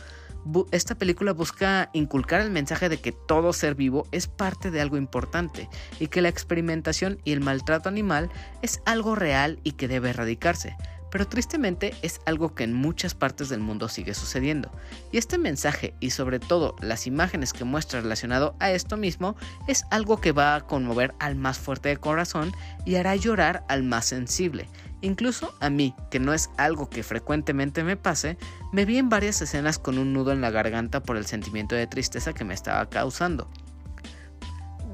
esta 0.71 0.95
película 0.95 1.33
busca 1.33 1.89
inculcar 1.93 2.41
el 2.41 2.51
mensaje 2.51 2.89
de 2.89 2.97
que 2.97 3.11
todo 3.11 3.53
ser 3.53 3.75
vivo 3.75 4.07
es 4.11 4.27
parte 4.27 4.71
de 4.71 4.81
algo 4.81 4.97
importante 4.97 5.69
y 5.99 6.07
que 6.07 6.21
la 6.21 6.29
experimentación 6.29 7.19
y 7.23 7.31
el 7.31 7.41
maltrato 7.41 7.89
animal 7.89 8.29
es 8.61 8.81
algo 8.85 9.15
real 9.15 9.59
y 9.63 9.73
que 9.73 9.87
debe 9.87 10.11
erradicarse. 10.11 10.75
Pero 11.11 11.27
tristemente 11.27 11.93
es 12.01 12.19
algo 12.25 12.55
que 12.55 12.65
en 12.65 12.73
muchas 12.73 13.15
partes 13.15 13.47
del 13.47 13.61
mundo 13.61 13.87
sigue 13.87 14.13
sucediendo. 14.13 14.69
Y 15.13 15.17
este 15.17 15.37
mensaje 15.37 15.93
y 16.01 16.09
sobre 16.09 16.39
todo 16.39 16.75
las 16.81 17.07
imágenes 17.07 17.53
que 17.53 17.63
muestra 17.63 18.01
relacionado 18.01 18.55
a 18.59 18.71
esto 18.71 18.97
mismo 18.97 19.37
es 19.67 19.85
algo 19.91 20.19
que 20.19 20.33
va 20.33 20.55
a 20.55 20.67
conmover 20.67 21.13
al 21.19 21.35
más 21.35 21.57
fuerte 21.57 21.89
de 21.89 21.97
corazón 21.97 22.51
y 22.85 22.95
hará 22.95 23.15
llorar 23.15 23.63
al 23.69 23.83
más 23.83 24.07
sensible 24.07 24.67
Incluso 25.05 25.53
a 25.59 25.69
mí, 25.69 25.93
que 26.09 26.19
no 26.19 26.33
es 26.33 26.49
algo 26.57 26.89
que 26.89 27.03
frecuentemente 27.03 27.83
me 27.83 27.95
pase, 27.95 28.39
me 28.73 28.85
vi 28.85 28.97
en 28.97 29.07
varias 29.07 29.39
escenas 29.39 29.77
con 29.77 29.99
un 29.99 30.13
nudo 30.13 30.31
en 30.31 30.41
la 30.41 30.49
garganta 30.49 31.03
por 31.03 31.15
el 31.15 31.27
sentimiento 31.27 31.75
de 31.75 31.85
tristeza 31.85 32.33
que 32.33 32.43
me 32.43 32.55
estaba 32.55 32.89
causando. 32.89 33.47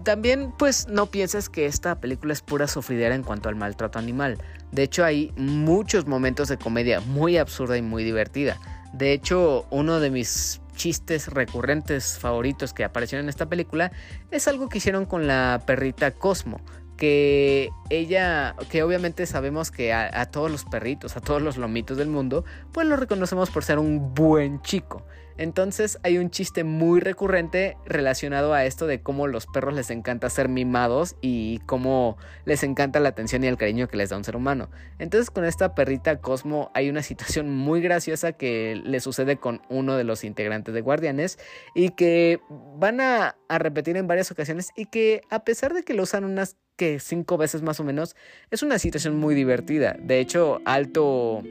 también 0.03 0.51
pues 0.57 0.87
no 0.87 1.05
pienses 1.05 1.47
que 1.47 1.67
esta 1.67 2.01
película 2.01 2.33
es 2.33 2.41
pura 2.41 2.67
sufridera 2.67 3.15
en 3.15 3.23
cuanto 3.23 3.47
al 3.47 3.55
maltrato 3.55 3.99
animal. 3.99 4.37
De 4.71 4.83
hecho 4.83 5.05
hay 5.05 5.31
muchos 5.37 6.07
momentos 6.07 6.49
de 6.49 6.57
comedia 6.57 6.99
muy 6.99 7.37
absurda 7.37 7.77
y 7.77 7.81
muy 7.81 8.03
divertida. 8.03 8.59
De 8.93 9.13
hecho 9.13 9.65
uno 9.69 10.01
de 10.01 10.09
mis 10.09 10.59
chistes 10.75 11.27
recurrentes 11.27 12.17
favoritos 12.17 12.73
que 12.73 12.83
aparecieron 12.83 13.25
en 13.25 13.29
esta 13.29 13.47
película 13.47 13.91
es 14.31 14.47
algo 14.47 14.67
que 14.67 14.79
hicieron 14.79 15.05
con 15.05 15.27
la 15.27 15.61
perrita 15.65 16.11
Cosmo 16.11 16.59
que 17.01 17.73
ella, 17.89 18.55
que 18.69 18.83
obviamente 18.83 19.25
sabemos 19.25 19.71
que 19.71 19.91
a, 19.91 20.25
todos 20.27 20.51
los 20.51 20.65
perritos, 20.65 21.17
a 21.17 21.19
todos 21.19 21.41
los 21.41 21.57
lomitos 21.57 21.97
del 21.97 22.09
mundo, 22.09 22.45
pues 22.71 22.85
lo 22.85 22.95
reconocemos 22.95 23.49
por 23.49 23.63
ser 23.63 23.79
un 23.79 24.13
buen 24.13 24.61
chico. 24.61 25.01
Entonces 25.37 25.99
hay 26.03 26.17
un 26.17 26.29
chiste 26.29 26.63
muy 26.63 26.99
recurrente 26.99 27.77
relacionado 27.85 28.53
a 28.53 28.65
esto 28.65 28.87
de 28.87 29.01
cómo 29.01 29.27
los 29.27 29.47
perros 29.47 29.73
les 29.73 29.89
encanta 29.89 30.29
ser 30.29 30.49
mimados 30.49 31.15
y 31.21 31.59
cómo 31.65 32.17
les 32.45 32.63
encanta 32.63 32.99
la 32.99 33.09
atención 33.09 33.43
y 33.43 33.47
el 33.47 33.57
cariño 33.57 33.87
que 33.87 33.97
les 33.97 34.09
da 34.09 34.17
un 34.17 34.23
ser 34.23 34.35
humano. 34.35 34.69
Entonces 34.99 35.31
con 35.31 35.45
esta 35.45 35.75
perrita 35.75 36.19
Cosmo 36.19 36.71
hay 36.73 36.89
una 36.89 37.03
situación 37.03 37.49
muy 37.49 37.81
graciosa 37.81 38.33
que 38.33 38.81
le 38.83 38.99
sucede 38.99 39.37
con 39.37 39.61
uno 39.69 39.97
de 39.97 40.03
los 40.03 40.23
integrantes 40.23 40.73
de 40.73 40.81
Guardianes 40.81 41.39
y 41.75 41.89
que 41.89 42.39
van 42.49 43.01
a, 43.01 43.35
a 43.47 43.59
repetir 43.59 43.97
en 43.97 44.07
varias 44.07 44.31
ocasiones 44.31 44.69
y 44.75 44.85
que 44.85 45.21
a 45.29 45.43
pesar 45.43 45.73
de 45.73 45.83
que 45.83 45.93
lo 45.93 46.03
usan 46.03 46.23
unas 46.23 46.57
que 46.81 46.99
cinco 46.99 47.37
veces 47.37 47.61
más 47.61 47.79
o 47.79 47.83
menos, 47.83 48.15
es 48.49 48.63
una 48.63 48.79
situación 48.79 49.15
muy 49.15 49.35
divertida. 49.35 49.95
De 49.99 50.19
hecho, 50.19 50.61
alto, 50.65 51.43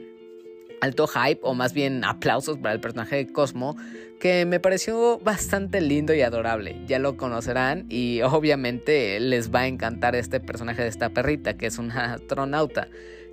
alto 0.81 1.07
hype 1.07 1.39
o 1.43 1.53
más 1.53 1.73
bien 1.73 2.03
aplausos 2.03 2.57
para 2.57 2.73
el 2.73 2.81
personaje 2.81 3.15
de 3.15 3.31
Cosmo, 3.31 3.77
que 4.19 4.45
me 4.45 4.59
pareció 4.59 5.19
bastante 5.19 5.79
lindo 5.79 6.13
y 6.13 6.21
adorable. 6.21 6.75
Ya 6.87 6.99
lo 6.99 7.15
conocerán 7.17 7.85
y 7.89 8.21
obviamente 8.21 9.19
les 9.19 9.53
va 9.53 9.61
a 9.61 9.67
encantar 9.67 10.15
este 10.15 10.39
personaje 10.39 10.81
de 10.81 10.89
esta 10.89 11.09
perrita, 11.09 11.55
que 11.55 11.67
es 11.67 11.77
una 11.77 12.13
astronauta. 12.13 12.87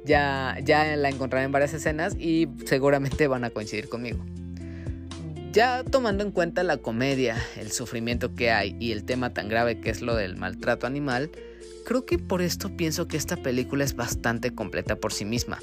Ya, 0.04 0.56
ya 0.62 0.96
la 0.96 1.08
encontrarán 1.08 1.46
en 1.46 1.52
varias 1.52 1.74
escenas 1.74 2.14
y 2.18 2.48
seguramente 2.64 3.26
van 3.26 3.44
a 3.44 3.50
coincidir 3.50 3.88
conmigo. 3.88 4.24
Ya 5.52 5.82
tomando 5.82 6.22
en 6.22 6.30
cuenta 6.30 6.62
la 6.62 6.76
comedia, 6.76 7.36
el 7.56 7.72
sufrimiento 7.72 8.34
que 8.34 8.50
hay 8.50 8.76
y 8.78 8.92
el 8.92 9.04
tema 9.04 9.32
tan 9.32 9.48
grave 9.48 9.80
que 9.80 9.90
es 9.90 10.02
lo 10.02 10.14
del 10.14 10.36
maltrato 10.36 10.86
animal, 10.86 11.30
Creo 11.88 12.04
que 12.04 12.18
por 12.18 12.42
esto 12.42 12.68
pienso 12.76 13.08
que 13.08 13.16
esta 13.16 13.38
película 13.38 13.82
es 13.82 13.96
bastante 13.96 14.54
completa 14.54 14.96
por 14.96 15.10
sí 15.10 15.24
misma. 15.24 15.58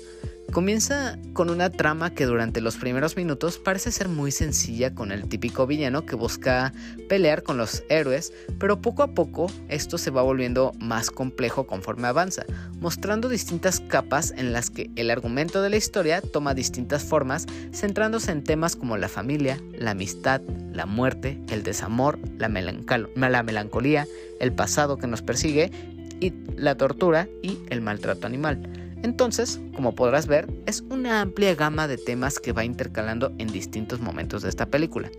Comienza 0.51 1.19
con 1.33 1.51
una 1.51 1.69
trama 1.69 2.15
que 2.15 2.25
durante 2.25 2.61
los 2.61 2.77
primeros 2.77 3.15
minutos 3.15 3.59
parece 3.59 3.91
ser 3.91 4.09
muy 4.09 4.31
sencilla 4.31 4.95
con 4.95 5.11
el 5.11 5.29
típico 5.29 5.67
villano 5.67 6.07
que 6.07 6.15
busca 6.15 6.73
pelear 7.07 7.43
con 7.43 7.57
los 7.57 7.83
héroes, 7.89 8.33
pero 8.57 8.81
poco 8.81 9.03
a 9.03 9.13
poco 9.13 9.51
esto 9.67 9.99
se 9.99 10.09
va 10.09 10.23
volviendo 10.23 10.71
más 10.79 11.11
complejo 11.11 11.67
conforme 11.67 12.07
avanza, 12.07 12.43
mostrando 12.79 13.29
distintas 13.29 13.79
capas 13.79 14.33
en 14.35 14.51
las 14.51 14.71
que 14.71 14.89
el 14.95 15.11
argumento 15.11 15.61
de 15.61 15.69
la 15.69 15.77
historia 15.77 16.21
toma 16.21 16.55
distintas 16.55 17.03
formas, 17.03 17.45
centrándose 17.71 18.31
en 18.31 18.43
temas 18.43 18.75
como 18.75 18.97
la 18.97 19.09
familia, 19.09 19.61
la 19.77 19.91
amistad, 19.91 20.41
la 20.73 20.87
muerte, 20.87 21.39
el 21.49 21.61
desamor, 21.61 22.17
la, 22.39 22.49
la 22.49 23.43
melancolía, 23.43 24.07
el 24.39 24.53
pasado 24.53 24.97
que 24.97 25.07
nos 25.07 25.21
persigue 25.21 25.71
y 26.19 26.33
la 26.55 26.75
tortura 26.75 27.27
y 27.41 27.59
el 27.69 27.81
maltrato 27.81 28.27
animal. 28.27 28.61
Entonces, 29.03 29.59
como 29.75 29.93
podrás 29.93 30.27
ver, 30.27 30.47
es 30.65 30.81
una 30.89 31.21
amplia 31.21 31.53
gama 31.55 31.87
de 31.87 31.97
temas 31.97 32.39
que 32.39 32.53
va 32.53 32.65
intercalando 32.65 33.31
en 33.37 33.51
distintos 33.51 33.99
momentos 33.99 34.41
de 34.41 34.49
esta 34.49 34.65
película. 34.65 35.11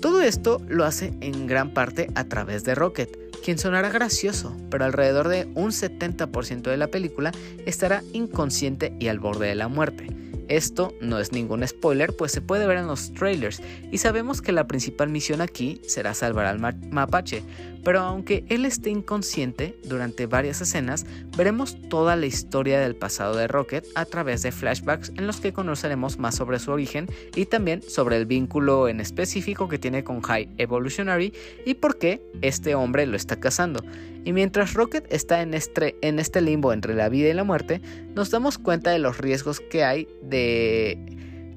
Todo 0.00 0.22
esto 0.22 0.60
lo 0.68 0.84
hace 0.84 1.12
en 1.20 1.46
gran 1.46 1.74
parte 1.74 2.08
a 2.14 2.24
través 2.24 2.64
de 2.64 2.74
Rocket, 2.74 3.16
quien 3.44 3.58
sonará 3.58 3.90
gracioso, 3.90 4.56
pero 4.70 4.84
alrededor 4.84 5.28
de 5.28 5.46
un 5.54 5.70
70% 5.70 6.62
de 6.62 6.76
la 6.76 6.88
película 6.88 7.32
estará 7.66 8.02
inconsciente 8.12 8.94
y 8.98 9.08
al 9.08 9.20
borde 9.20 9.48
de 9.48 9.54
la 9.54 9.68
muerte. 9.68 10.06
Esto 10.48 10.94
no 11.00 11.20
es 11.20 11.30
ningún 11.30 11.66
spoiler, 11.66 12.16
pues 12.16 12.32
se 12.32 12.40
puede 12.40 12.66
ver 12.66 12.78
en 12.78 12.88
los 12.88 13.14
trailers 13.14 13.62
y 13.92 13.98
sabemos 13.98 14.42
que 14.42 14.50
la 14.50 14.66
principal 14.66 15.08
misión 15.08 15.40
aquí 15.40 15.80
será 15.86 16.12
salvar 16.12 16.46
al 16.46 16.58
mapache, 16.58 17.44
pero 17.84 18.00
aunque 18.00 18.44
él 18.48 18.64
esté 18.64 18.90
inconsciente, 18.90 19.78
durante 19.84 20.26
varias 20.26 20.60
escenas 20.60 21.06
veremos 21.36 21.76
toda 21.88 22.16
la 22.16 22.26
historia 22.26 22.80
del 22.80 22.96
pasado 22.96 23.36
de 23.36 23.48
Rocket 23.48 23.86
a 23.94 24.04
través 24.04 24.42
de 24.42 24.52
flashbacks 24.52 25.10
en 25.16 25.26
los 25.26 25.40
que 25.40 25.52
conoceremos 25.52 26.18
más 26.18 26.34
sobre 26.34 26.58
su 26.58 26.70
origen 26.70 27.08
y 27.34 27.46
también 27.46 27.82
sobre 27.82 28.16
el 28.16 28.26
vínculo 28.26 28.88
en 28.88 29.00
específico 29.00 29.68
que 29.68 29.78
tiene 29.78 30.04
con 30.04 30.20
High 30.20 30.48
Evolutionary 30.58 31.32
y 31.64 31.74
por 31.74 31.98
qué 31.98 32.22
este 32.42 32.74
hombre 32.74 33.06
lo 33.06 33.16
está 33.16 33.36
cazando. 33.36 33.82
Y 34.24 34.32
mientras 34.32 34.74
Rocket 34.74 35.06
está 35.10 35.40
en 35.40 35.54
este, 35.54 36.40
limbo 36.40 36.72
entre 36.72 36.94
la 36.94 37.08
vida 37.08 37.30
y 37.30 37.34
la 37.34 37.44
muerte, 37.44 37.80
nos 38.14 38.30
damos 38.30 38.58
cuenta 38.58 38.90
de 38.90 38.98
los 38.98 39.18
riesgos 39.18 39.60
que 39.60 39.82
hay 39.82 40.08
de, 40.22 40.98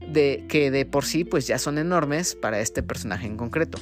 de 0.08 0.46
que 0.48 0.72
de 0.72 0.86
por 0.86 1.04
sí 1.04 1.26
pues 1.26 1.46
ya 1.46 1.58
son 1.58 1.78
enormes 1.78 2.36
para 2.36 2.62
este 2.62 2.82
personaje 2.82 3.28
en 3.28 3.36
concreto. 3.36 3.80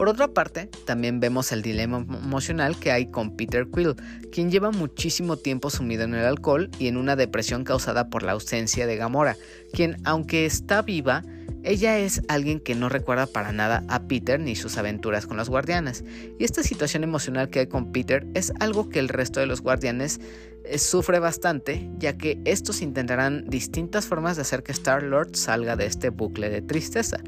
Por 0.00 0.08
otra 0.08 0.28
parte, 0.28 0.70
también 0.86 1.20
vemos 1.20 1.52
el 1.52 1.60
dilema 1.60 1.98
emocional 1.98 2.78
que 2.80 2.90
hay 2.90 3.10
con 3.10 3.36
Peter 3.36 3.66
Quill, 3.70 3.96
quien 4.32 4.50
lleva 4.50 4.70
muchísimo 4.70 5.36
tiempo 5.36 5.68
sumido 5.68 6.04
en 6.04 6.14
el 6.14 6.24
alcohol 6.24 6.70
y 6.78 6.88
en 6.88 6.96
una 6.96 7.16
depresión 7.16 7.64
causada 7.64 8.08
por 8.08 8.22
la 8.22 8.32
ausencia 8.32 8.86
de 8.86 8.96
Gamora, 8.96 9.36
quien 9.74 9.98
aunque 10.04 10.46
está 10.46 10.80
viva, 10.80 11.22
ella 11.62 11.98
es 11.98 12.22
alguien 12.28 12.60
que 12.60 12.74
no 12.74 12.88
recuerda 12.88 13.26
para 13.26 13.52
nada 13.52 13.84
a 13.88 14.02
Peter 14.04 14.40
ni 14.40 14.56
sus 14.56 14.78
aventuras 14.78 15.26
con 15.26 15.36
los 15.36 15.48
guardianes, 15.48 16.04
y 16.38 16.44
esta 16.44 16.62
situación 16.62 17.04
emocional 17.04 17.50
que 17.50 17.60
hay 17.60 17.66
con 17.66 17.92
Peter 17.92 18.26
es 18.34 18.52
algo 18.60 18.88
que 18.88 18.98
el 18.98 19.08
resto 19.08 19.40
de 19.40 19.46
los 19.46 19.60
guardianes 19.60 20.20
eh, 20.64 20.78
sufre 20.78 21.18
bastante, 21.18 21.90
ya 21.98 22.16
que 22.18 22.38
estos 22.44 22.82
intentarán 22.82 23.44
distintas 23.48 24.06
formas 24.06 24.36
de 24.36 24.42
hacer 24.42 24.62
que 24.62 24.72
Star-Lord 24.72 25.34
salga 25.34 25.76
de 25.76 25.86
este 25.86 26.10
bucle 26.10 26.50
de 26.50 26.60
tristeza. 26.62 27.18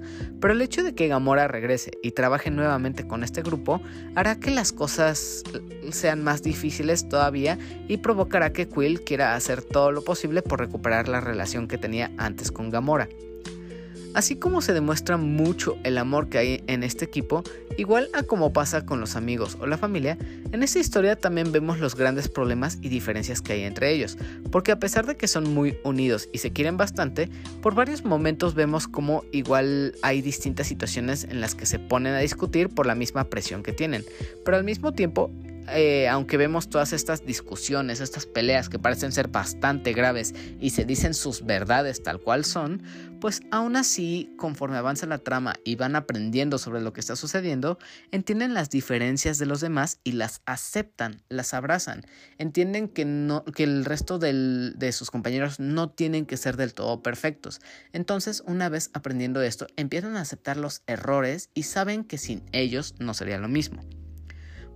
Pero 0.40 0.52
el 0.52 0.60
hecho 0.60 0.82
de 0.82 0.94
que 0.94 1.08
Gamora 1.08 1.48
regrese 1.48 1.92
y 2.02 2.12
trabaje 2.12 2.50
nuevamente 2.50 3.06
con 3.06 3.24
este 3.24 3.42
grupo 3.42 3.80
hará 4.14 4.38
que 4.38 4.50
las 4.50 4.72
cosas 4.72 5.42
sean 5.90 6.22
más 6.22 6.42
difíciles 6.42 7.08
todavía 7.08 7.58
y 7.88 7.98
provocará 7.98 8.52
que 8.52 8.68
Quill 8.68 9.02
quiera 9.02 9.34
hacer 9.34 9.62
todo 9.62 9.92
lo 9.92 10.04
posible 10.04 10.42
por 10.42 10.60
recuperar 10.60 11.08
la 11.08 11.20
relación 11.20 11.68
que 11.68 11.78
tenía 11.78 12.12
antes 12.18 12.52
con 12.52 12.70
Gamora. 12.70 13.08
Así 14.14 14.36
como 14.36 14.60
se 14.60 14.74
demuestra 14.74 15.16
mucho 15.16 15.78
el 15.84 15.96
amor 15.96 16.28
que 16.28 16.38
hay 16.38 16.64
en 16.66 16.82
este 16.82 17.04
equipo, 17.04 17.42
igual 17.78 18.10
a 18.12 18.22
como 18.22 18.52
pasa 18.52 18.84
con 18.84 19.00
los 19.00 19.16
amigos 19.16 19.56
o 19.60 19.66
la 19.66 19.78
familia, 19.78 20.18
en 20.52 20.62
esta 20.62 20.78
historia 20.78 21.16
también 21.16 21.50
vemos 21.50 21.80
los 21.80 21.96
grandes 21.96 22.28
problemas 22.28 22.78
y 22.82 22.90
diferencias 22.90 23.40
que 23.40 23.54
hay 23.54 23.62
entre 23.62 23.90
ellos, 23.90 24.18
porque 24.50 24.72
a 24.72 24.78
pesar 24.78 25.06
de 25.06 25.16
que 25.16 25.28
son 25.28 25.54
muy 25.54 25.78
unidos 25.82 26.28
y 26.32 26.38
se 26.38 26.52
quieren 26.52 26.76
bastante, 26.76 27.30
por 27.62 27.74
varios 27.74 28.04
momentos 28.04 28.54
vemos 28.54 28.86
como 28.86 29.24
igual 29.32 29.94
hay 30.02 30.20
distintas 30.20 30.66
situaciones 30.66 31.24
en 31.24 31.40
las 31.40 31.54
que 31.54 31.64
se 31.64 31.78
ponen 31.78 32.12
a 32.12 32.18
discutir 32.18 32.68
por 32.68 32.86
la 32.86 32.94
misma 32.94 33.24
presión 33.24 33.62
que 33.62 33.72
tienen, 33.72 34.04
pero 34.44 34.58
al 34.58 34.64
mismo 34.64 34.92
tiempo 34.92 35.30
eh, 35.68 36.08
aunque 36.08 36.36
vemos 36.36 36.68
todas 36.68 36.92
estas 36.92 37.24
discusiones, 37.24 38.00
estas 38.00 38.26
peleas 38.26 38.68
que 38.68 38.78
parecen 38.78 39.12
ser 39.12 39.28
bastante 39.28 39.92
graves 39.92 40.34
y 40.60 40.70
se 40.70 40.84
dicen 40.84 41.14
sus 41.14 41.44
verdades 41.44 42.02
tal 42.02 42.20
cual 42.20 42.44
son, 42.44 42.82
pues 43.20 43.42
aún 43.52 43.76
así, 43.76 44.32
conforme 44.36 44.76
avanza 44.76 45.06
la 45.06 45.18
trama 45.18 45.54
y 45.64 45.76
van 45.76 45.94
aprendiendo 45.94 46.58
sobre 46.58 46.80
lo 46.80 46.92
que 46.92 46.98
está 46.98 47.14
sucediendo, 47.14 47.78
entienden 48.10 48.54
las 48.54 48.70
diferencias 48.70 49.38
de 49.38 49.46
los 49.46 49.60
demás 49.60 50.00
y 50.02 50.12
las 50.12 50.42
aceptan, 50.46 51.22
las 51.28 51.54
abrazan, 51.54 52.02
entienden 52.38 52.88
que, 52.88 53.02
el 53.02 53.84
resto 53.84 54.18
de 54.18 54.92
sus 54.92 55.12
compañeros 55.12 55.60
no 55.60 55.90
tienen 55.90 56.26
que 56.26 56.36
ser 56.36 56.56
del 56.56 56.74
todo 56.74 57.02
perfectos. 57.02 57.60
Entonces, 57.92 58.42
una 58.46 58.68
vez 58.68 58.90
aprendiendo 58.92 59.40
esto, 59.40 59.68
empiezan 59.76 60.16
a 60.16 60.22
aceptar 60.22 60.56
los 60.56 60.82
errores 60.88 61.50
y 61.54 61.62
saben 61.62 62.02
que 62.02 62.18
sin 62.18 62.42
ellos 62.50 62.96
no 62.98 63.14
sería 63.14 63.38
lo 63.38 63.48
mismo. 63.48 63.82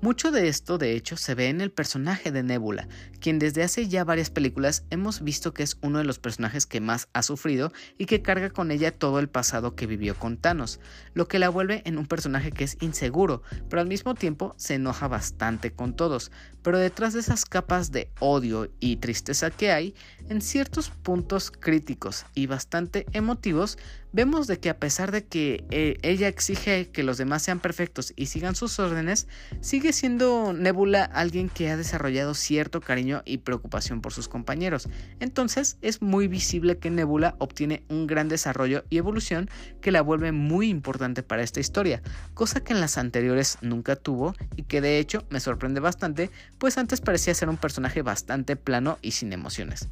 Mucho 0.02 0.30
de 0.30 0.48
esto, 0.48 0.76
de 0.76 0.92
hecho, 0.92 1.16
se 1.16 1.35
ve 1.35 1.48
en 1.48 1.62
el 1.62 1.72
personaje 1.72 2.30
de 2.30 2.42
Nebula, 2.42 2.87
quien 3.18 3.38
desde 3.38 3.62
hace 3.62 3.88
ya 3.88 4.04
varias 4.04 4.28
películas 4.28 4.85
hemos 4.90 5.22
visto 5.22 5.54
que 5.54 5.62
es 5.62 5.78
uno 5.80 5.98
de 5.98 6.04
los 6.04 6.18
personajes 6.18 6.66
que 6.66 6.82
más 6.82 7.09
ha 7.14 7.22
sufrido 7.22 7.72
y 7.96 8.04
que 8.04 8.20
carga 8.20 8.50
con 8.50 8.70
ella 8.70 8.96
todo 8.96 9.18
el 9.18 9.30
pasado 9.30 9.74
que 9.74 9.87
vivió 9.87 10.14
con 10.14 10.37
Thanos, 10.37 10.80
lo 11.14 11.28
que 11.28 11.38
la 11.38 11.48
vuelve 11.48 11.80
en 11.87 11.96
un 11.96 12.06
personaje 12.06 12.52
que 12.52 12.64
es 12.64 12.76
inseguro, 12.80 13.42
pero 13.70 13.80
al 13.80 13.88
mismo 13.88 14.14
tiempo 14.14 14.54
se 14.59 14.74
enoja 14.74 15.09
bastante 15.09 15.72
con 15.72 15.96
todos, 15.96 16.30
pero 16.62 16.78
detrás 16.78 17.14
de 17.14 17.20
esas 17.20 17.46
capas 17.46 17.90
de 17.90 18.11
odio 18.20 18.70
y 18.80 18.96
tristeza 18.96 19.50
que 19.50 19.72
hay, 19.72 19.94
en 20.28 20.42
ciertos 20.42 20.90
puntos 20.90 21.50
críticos 21.50 22.26
y 22.35 22.46
bastante 22.46 23.06
emotivos, 23.12 23.78
vemos 24.16 24.46
de 24.46 24.59
que 24.59 24.70
a 24.70 24.79
pesar 24.79 25.12
de 25.12 25.26
que 25.26 25.66
eh, 25.70 25.98
ella 26.00 26.26
exige 26.26 26.88
que 26.88 27.02
los 27.02 27.18
demás 27.18 27.42
sean 27.42 27.61
perfectos 27.61 28.14
y 28.16 28.26
sigan 28.26 28.55
sus 28.55 28.79
órdenes, 28.79 29.29
sigue 29.61 29.92
siendo 29.92 30.55
Nebula 30.55 31.05
alguien 31.05 31.50
que 31.50 31.68
ha 31.68 31.76
desarrollado 31.76 32.33
cierto 32.33 32.81
cariño 32.81 33.20
y 33.26 33.38
preocupación 33.38 34.00
por 34.00 34.14
sus 34.14 34.29
compañeros. 34.29 34.88
Entonces 35.20 35.76
es 35.83 36.00
muy 36.00 36.29
visible 36.29 36.79
que 36.79 36.88
Nebula 36.88 37.37
obtiene 37.40 37.85
un 37.90 38.07
gran 38.07 38.29
desarrollo 38.29 38.85
y 38.88 38.96
evolución 38.96 39.50
que 39.83 39.92
la 39.92 40.00
vuelve 40.00 40.33
muy 40.33 40.70
importante 40.70 41.22
para 41.22 41.42
esta 41.42 41.61
historia, 41.61 42.00
cosa 42.33 42.64
que 42.64 42.72
en 42.72 42.81
las 42.81 42.96
anteriores 42.96 43.59
nunca 43.61 43.96
tuvo 43.96 44.35
y 44.57 44.62
que 44.62 44.81
de 44.81 44.98
hecho 44.98 45.26
me 45.29 45.40
sorprende 45.40 45.81
bastante, 45.81 46.31
pues 46.57 46.79
antes 46.79 47.02
parecía 47.02 47.35
ser 47.35 47.50
un 47.50 47.59
personaje 47.59 48.00
bastante 48.00 48.57
plano 48.57 48.96
y 49.02 49.11
sin 49.11 49.35
emociones. 49.35 49.90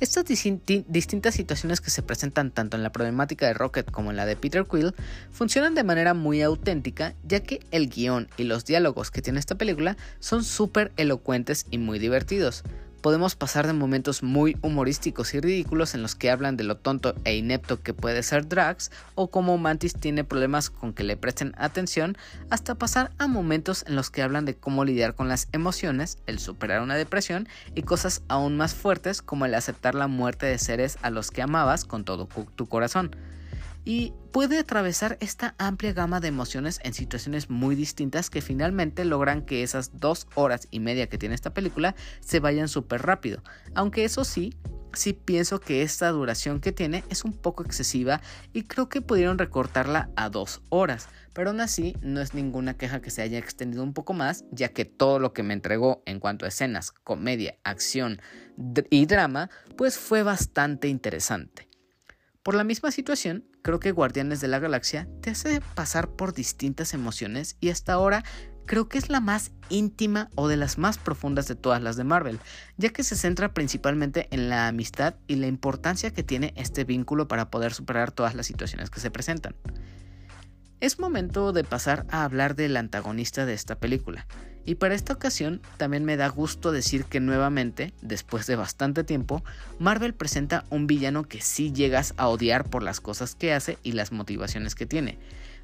Estas 0.00 0.24
distintas 0.24 1.34
situaciones 1.34 1.80
que 1.80 1.90
se 1.90 2.02
presentan 2.02 2.50
tanto 2.50 2.76
en 2.76 2.82
la 2.82 2.92
problemática 2.92 3.46
de 3.46 3.54
Rocket 3.54 3.90
como 3.90 4.10
en 4.10 4.16
la 4.16 4.26
de 4.26 4.36
Peter 4.36 4.66
Quill 4.70 4.94
funcionan 5.30 5.74
de 5.74 5.84
manera 5.84 6.14
muy 6.14 6.42
auténtica 6.42 7.14
ya 7.24 7.40
que 7.40 7.60
el 7.70 7.88
guion 7.88 8.28
y 8.36 8.44
los 8.44 8.64
diálogos 8.64 9.10
que 9.10 9.22
tiene 9.22 9.38
esta 9.38 9.56
película 9.56 9.96
son 10.20 10.44
súper 10.44 10.92
elocuentes 10.96 11.66
y 11.70 11.78
muy 11.78 11.98
divertidos 11.98 12.64
podemos 13.06 13.36
pasar 13.36 13.68
de 13.68 13.72
momentos 13.72 14.24
muy 14.24 14.56
humorísticos 14.62 15.32
y 15.32 15.38
ridículos 15.38 15.94
en 15.94 16.02
los 16.02 16.16
que 16.16 16.28
hablan 16.28 16.56
de 16.56 16.64
lo 16.64 16.76
tonto 16.76 17.14
e 17.24 17.36
inepto 17.36 17.80
que 17.80 17.94
puede 17.94 18.20
ser 18.24 18.48
Drax 18.48 18.90
o 19.14 19.30
cómo 19.30 19.56
Mantis 19.58 19.94
tiene 19.94 20.24
problemas 20.24 20.70
con 20.70 20.92
que 20.92 21.04
le 21.04 21.16
presten 21.16 21.54
atención, 21.56 22.16
hasta 22.50 22.74
pasar 22.74 23.12
a 23.18 23.28
momentos 23.28 23.84
en 23.86 23.94
los 23.94 24.10
que 24.10 24.22
hablan 24.22 24.44
de 24.44 24.56
cómo 24.56 24.84
lidiar 24.84 25.14
con 25.14 25.28
las 25.28 25.46
emociones, 25.52 26.18
el 26.26 26.40
superar 26.40 26.82
una 26.82 26.96
depresión 26.96 27.48
y 27.76 27.82
cosas 27.82 28.22
aún 28.26 28.56
más 28.56 28.74
fuertes 28.74 29.22
como 29.22 29.44
el 29.44 29.54
aceptar 29.54 29.94
la 29.94 30.08
muerte 30.08 30.46
de 30.46 30.58
seres 30.58 30.98
a 31.02 31.10
los 31.10 31.30
que 31.30 31.42
amabas 31.42 31.84
con 31.84 32.02
todo 32.02 32.26
tu 32.56 32.66
corazón 32.66 33.14
y 33.86 34.12
puede 34.32 34.58
atravesar 34.58 35.16
esta 35.20 35.54
amplia 35.58 35.92
gama 35.92 36.18
de 36.18 36.26
emociones 36.26 36.80
en 36.82 36.92
situaciones 36.92 37.48
muy 37.48 37.76
distintas 37.76 38.30
que 38.30 38.42
finalmente 38.42 39.04
logran 39.04 39.46
que 39.46 39.62
esas 39.62 39.98
dos 39.98 40.26
horas 40.34 40.66
y 40.72 40.80
media 40.80 41.08
que 41.08 41.18
tiene 41.18 41.36
esta 41.36 41.54
película 41.54 41.94
se 42.20 42.40
vayan 42.40 42.68
súper 42.68 43.02
rápido. 43.02 43.44
Aunque 43.76 44.04
eso 44.04 44.24
sí, 44.24 44.52
sí 44.92 45.12
pienso 45.12 45.60
que 45.60 45.82
esta 45.82 46.10
duración 46.10 46.60
que 46.60 46.72
tiene 46.72 47.04
es 47.10 47.24
un 47.24 47.32
poco 47.32 47.62
excesiva 47.62 48.20
y 48.52 48.64
creo 48.64 48.88
que 48.88 49.02
pudieron 49.02 49.38
recortarla 49.38 50.10
a 50.16 50.30
dos 50.30 50.62
horas. 50.68 51.08
Pero 51.32 51.50
aún 51.50 51.60
así 51.60 51.94
no 52.02 52.20
es 52.20 52.34
ninguna 52.34 52.76
queja 52.76 53.00
que 53.00 53.10
se 53.10 53.22
haya 53.22 53.38
extendido 53.38 53.84
un 53.84 53.94
poco 53.94 54.14
más, 54.14 54.44
ya 54.50 54.70
que 54.70 54.84
todo 54.84 55.20
lo 55.20 55.32
que 55.32 55.44
me 55.44 55.54
entregó 55.54 56.02
en 56.06 56.18
cuanto 56.18 56.44
a 56.44 56.48
escenas, 56.48 56.90
comedia, 56.90 57.56
acción 57.62 58.20
y 58.90 59.06
drama, 59.06 59.48
pues 59.76 59.96
fue 59.96 60.24
bastante 60.24 60.88
interesante. 60.88 61.68
Por 62.42 62.54
la 62.54 62.62
misma 62.62 62.92
situación, 62.92 63.44
creo 63.66 63.80
que 63.80 63.90
Guardianes 63.90 64.40
de 64.40 64.46
la 64.46 64.60
Galaxia 64.60 65.08
te 65.22 65.30
hace 65.30 65.60
pasar 65.74 66.10
por 66.10 66.32
distintas 66.32 66.94
emociones 66.94 67.56
y 67.58 67.70
hasta 67.70 67.94
ahora 67.94 68.22
creo 68.64 68.88
que 68.88 68.96
es 68.96 69.10
la 69.10 69.18
más 69.18 69.50
íntima 69.70 70.30
o 70.36 70.46
de 70.46 70.56
las 70.56 70.78
más 70.78 70.98
profundas 70.98 71.48
de 71.48 71.56
todas 71.56 71.82
las 71.82 71.96
de 71.96 72.04
Marvel, 72.04 72.38
ya 72.76 72.90
que 72.90 73.02
se 73.02 73.16
centra 73.16 73.54
principalmente 73.54 74.28
en 74.30 74.48
la 74.48 74.68
amistad 74.68 75.16
y 75.26 75.34
la 75.34 75.48
importancia 75.48 76.12
que 76.12 76.22
tiene 76.22 76.54
este 76.54 76.84
vínculo 76.84 77.26
para 77.26 77.50
poder 77.50 77.74
superar 77.74 78.12
todas 78.12 78.36
las 78.36 78.46
situaciones 78.46 78.88
que 78.88 79.00
se 79.00 79.10
presentan. 79.10 79.56
Es 80.78 81.00
momento 81.00 81.52
de 81.52 81.64
pasar 81.64 82.06
a 82.08 82.22
hablar 82.22 82.54
del 82.54 82.76
antagonista 82.76 83.46
de 83.46 83.54
esta 83.54 83.80
película, 83.80 84.28
y 84.66 84.74
para 84.74 84.94
esta 84.94 85.12
ocasión 85.12 85.62
también 85.76 86.04
me 86.04 86.16
da 86.16 86.28
gusto 86.28 86.72
decir 86.72 87.04
que 87.04 87.20
nuevamente, 87.20 87.94
después 88.02 88.46
de 88.48 88.56
bastante 88.56 89.04
tiempo, 89.04 89.44
Marvel 89.78 90.12
presenta 90.12 90.64
un 90.70 90.88
villano 90.88 91.22
que 91.22 91.40
sí 91.40 91.72
llegas 91.72 92.14
a 92.16 92.28
odiar 92.28 92.68
por 92.68 92.82
las 92.82 93.00
cosas 93.00 93.36
que 93.36 93.54
hace 93.54 93.78
y 93.84 93.92
las 93.92 94.10
motivaciones 94.10 94.74
que 94.74 94.84
tiene. 94.84 95.18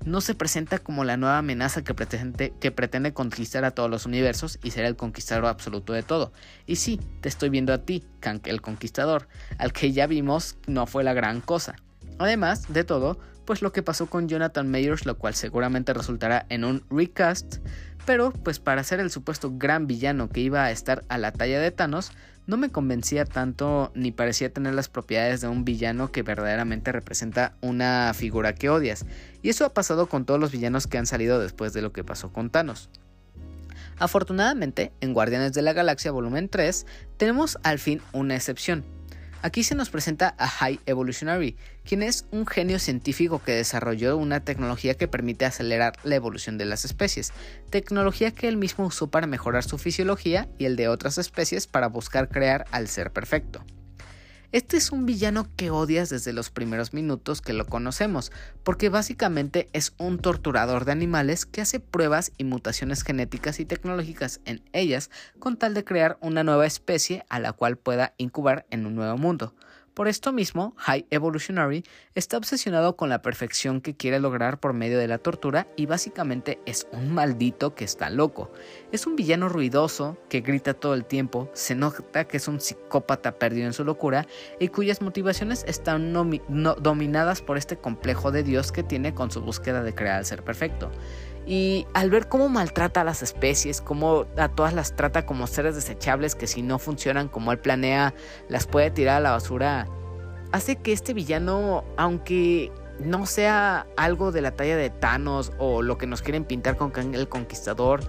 No 0.05 0.21
se 0.21 0.35
presenta 0.35 0.79
como 0.79 1.05
la 1.05 1.17
nueva 1.17 1.39
amenaza 1.39 1.83
que 1.83 1.95
pretende, 1.95 3.13
conquistar 3.13 3.65
a 3.65 3.73
todos 3.73 3.91
los 3.91 4.07
universos 4.07 4.59
y 4.63 4.71
ser 4.71 4.85
el 4.85 4.97
conquistador 4.97 5.47
absoluto 5.47 5.93
de 5.93 6.03
todo. 6.03 6.33
Y 6.67 6.77
sí, 6.77 7.01
te 7.21 7.29
estoy 7.29 7.51
viendo 7.51 7.73
a 7.73 7.79
ti, 7.79 8.05
Kank 8.21 8.47
el 8.47 8.63
conquistador, 8.63 9.29
al 9.59 9.73
que 9.73 9.93
ya 9.93 10.07
vimos 10.07 10.57
no 10.67 10.87
fue 10.87 11.03
la 11.03 11.13
gran 11.13 11.41
cosa. 11.41 11.77
Además 12.19 12.73
de 12.73 12.85
todo, 12.85 13.19
pues 13.45 13.63
lo 13.63 13.73
que 13.73 13.83
pasó 13.83 14.07
con 14.07 14.29
Jonathan 14.29 14.71
Mayers, 14.71 15.07
lo 15.07 15.19
cual 15.19 15.35
seguramente 15.35 15.93
resultará 15.93 16.47
en 16.49 16.65
un 16.65 16.85
recast, 16.91 17.57
pero 18.05 18.33
pues 18.33 18.59
para 18.59 18.85
ser 18.85 19.01
el 19.01 19.11
supuesto 19.11 19.53
gran 19.55 19.87
villano 19.87 20.29
que 20.29 20.41
iba 20.41 20.65
a 20.65 20.71
estar 20.71 21.05
a 21.09 21.19
la 21.19 21.33
talla 21.33 21.61
de 21.61 21.71
Thanos, 21.71 22.13
no 22.47 22.57
me 22.57 22.71
convencía 22.71 23.25
tanto 23.25 23.93
ni 23.95 24.11
parecía 24.11 24.53
tener 24.53 24.75
las 24.75 24.89
propiedades 24.89 25.41
de 25.41 25.49
un 25.49 25.65
villano 25.65 26.11
que 26.11 26.23
verdaderamente 26.23 26.91
representa 26.91 27.55
una 27.61 28.13
figura 28.15 28.55
que 28.55 28.69
odias. 28.69 29.07
Y 29.43 29.49
eso 29.49 29.65
ha 29.65 29.75
pasado 29.75 30.07
con 30.07 30.25
todos 30.25 30.41
los 30.41 30.51
villanos 30.51 30.87
que 30.87 30.99
han 30.99 31.07
salido 31.07 31.39
después 31.39 31.73
de 31.73 31.83
lo 31.83 31.93
que 31.93 32.05
pasó 32.05 32.33
con 32.33 32.51
Thanos. 32.51 32.91
Afortunadamente, 33.99 34.93
en 35.01 35.15
Guardianes 35.15 35.53
de 35.53 35.63
la 35.63 35.73
Galaxia 35.73 36.11
Volumen 36.11 36.49
3 36.49 36.87
tenemos 37.17 37.59
al 37.63 37.79
fin 37.79 38.03
una 38.13 38.35
excepción, 38.35 38.85
Aquí 39.45 39.65
se 39.65 39.75
nos 39.75 39.91
presenta 39.91 40.37
a 40.39 40.47
High 40.47 40.79
Evolutionary, 40.87 41.57
quien 41.85 42.05
es 42.05 42.27
un 42.31 42.47
genio 42.47 42.79
científico 42.79 43.43
que 43.45 43.51
desarrolló 43.51 44.17
una 44.17 44.45
tecnología 44.45 44.95
que 44.95 45.09
permite 45.09 45.45
acelerar 45.45 45.95
la 46.05 46.15
evolución 46.15 46.59
de 46.59 46.65
las 46.65 46.85
especies, 46.85 47.33
tecnología 47.69 48.31
que 48.31 48.47
él 48.47 48.57
mismo 48.57 48.87
usó 48.87 49.11
para 49.11 49.27
mejorar 49.27 49.65
su 49.65 49.79
fisiología 49.79 50.49
y 50.59 50.67
el 50.67 50.77
de 50.77 50.87
otras 50.87 51.19
especies 51.19 51.67
para 51.67 51.89
buscar 51.89 52.29
crear 52.29 52.67
al 52.71 52.87
ser 52.87 53.13
perfecto. 53.13 53.65
Este 54.53 54.77
es 54.77 54.93
un 54.93 55.07
villano 55.07 55.49
que 55.57 55.71
odias 55.71 56.11
desde 56.11 56.35
los 56.35 56.51
primeros 56.51 56.93
minutos 56.93 57.41
que 57.41 57.55
lo 57.55 57.65
conocemos, 57.65 58.31
porque 58.65 58.91
básicamente 58.91 59.71
es 59.73 59.95
un 59.97 60.19
torturador 60.19 60.85
de 60.85 60.93
animales 60.93 61.47
que 61.47 61.63
hace 61.63 61.81
pruebas 61.81 62.33
y 62.37 62.45
mutaciones 62.45 63.03
genéticas 63.03 63.61
y 63.61 63.65
tecnológicas 63.65 64.43
en 64.45 64.63
ellas 64.75 65.11
con 65.39 65.57
tal 65.57 65.73
de 65.73 65.85
crear 65.85 66.19
una 66.21 66.45
nueva 66.45 66.67
especie 66.67 67.25
a 67.31 67.41
la 67.41 67.55
cual 67.55 67.79
pueda 67.79 68.13
incubar 68.19 68.67
en 68.69 68.85
un 68.85 68.95
nuevo 68.95 69.17
mundo. 69.17 69.55
Por 69.95 70.09
esto 70.09 70.33
mismo, 70.33 70.73
High 70.79 71.05
Evolutionary 71.11 71.85
está 72.15 72.39
obsesionado 72.39 72.97
con 72.97 73.11
la 73.11 73.21
perfección 73.21 73.83
que 73.83 73.95
quiere 73.95 74.21
lograr 74.21 74.59
por 74.59 74.73
medio 74.73 74.99
de 74.99 75.07
la 75.07 75.19
tortura 75.19 75.67
y 75.77 75.85
básicamente 75.85 76.61
es 76.65 76.87
un 76.93 77.13
maldito 77.13 77.75
que 77.75 77.85
está 77.85 78.09
loco. 78.09 78.51
Es 78.91 79.07
un 79.07 79.17
villano 79.17 79.51
ruidoso 79.51 80.17
que 80.31 80.41
grita 80.41 80.73
todo 80.73 80.95
el 80.95 81.05
tiempo, 81.05 81.51
se 81.53 81.75
nota 81.75 82.25
que 82.25 82.39
es 82.39 82.49
un 82.49 82.59
psicópata 82.59 83.39
perdido 83.39 83.67
en 83.67 83.75
su 83.75 83.85
locura 83.85 84.27
y 84.59 84.69
cuyas 84.69 85.03
motivaciones 85.03 85.63
están 85.69 86.15
dominadas 86.15 87.43
por 87.43 87.59
este 87.59 87.77
complejo 87.77 88.33
de 88.33 88.45
Dios 88.45 88.73
que 88.73 88.83
tiene 88.83 89.13
con 89.13 89.31
su 89.31 89.43
búsqueda 89.43 89.83
de 89.83 89.95
crear 89.95 90.21
el 90.21 90.25
ser 90.25 90.43
perfecto. 90.43 90.91
Y 91.47 91.87
al 91.93 92.11
ver 92.11 92.29
cómo 92.29 92.49
maltrata 92.49 93.01
a 93.01 93.05
las 93.05 93.23
especies, 93.23 93.81
cómo 93.81 94.27
a 94.37 94.49
todas 94.49 94.75
las 94.75 94.95
trata 94.95 95.27
como 95.27 95.47
seres 95.47 95.75
desechables 95.75 96.35
que 96.35 96.47
si 96.47 96.63
no 96.63 96.79
funcionan 96.79 97.29
como 97.29 97.51
él 97.53 97.59
planea, 97.59 98.15
las 98.49 98.67
puede 98.67 98.91
tirar 98.91 99.17
a 99.17 99.21
la 99.21 99.31
basura, 99.33 99.89
hace 100.53 100.77
que 100.77 100.93
este 100.93 101.15
villano, 101.15 101.85
aunque 101.97 102.71
no 103.01 103.27
sea 103.27 103.87
algo 103.97 104.31
de 104.31 104.43
la 104.43 104.53
talla 104.53 104.77
de 104.77 104.91
Thanos 104.91 105.53
o 105.59 105.83
lo 105.83 105.99
que 105.99 106.07
nos 106.07 106.23
quieren 106.23 106.45
pintar 106.45 106.77
con 106.77 106.93
el 107.15 107.29
Conquistador, 107.29 108.03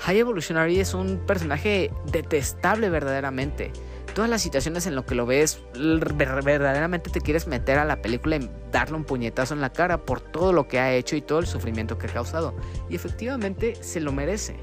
High 0.00 0.18
Evolutionary 0.18 0.80
es 0.80 0.94
un 0.94 1.18
personaje 1.18 1.92
detestable 2.10 2.90
verdaderamente 2.90 3.70
todas 4.14 4.30
las 4.30 4.42
situaciones 4.42 4.86
en 4.86 4.94
lo 4.94 5.04
que 5.06 5.14
lo 5.14 5.26
ves, 5.26 5.60
verdaderamente 5.74 7.10
te 7.10 7.20
quieres 7.20 7.46
meter 7.46 7.78
a 7.78 7.84
la 7.84 8.02
película 8.02 8.36
y 8.36 8.50
darle 8.70 8.96
un 8.96 9.04
puñetazo 9.04 9.54
en 9.54 9.60
la 9.60 9.72
cara 9.72 10.04
por 10.04 10.20
todo 10.20 10.52
lo 10.52 10.68
que 10.68 10.78
ha 10.78 10.92
hecho 10.92 11.16
y 11.16 11.22
todo 11.22 11.38
el 11.38 11.46
sufrimiento 11.46 11.98
que 11.98 12.06
ha 12.06 12.12
causado. 12.12 12.54
Y 12.88 12.94
efectivamente 12.94 13.74
se 13.76 14.00
lo 14.00 14.12
merece. 14.12 14.56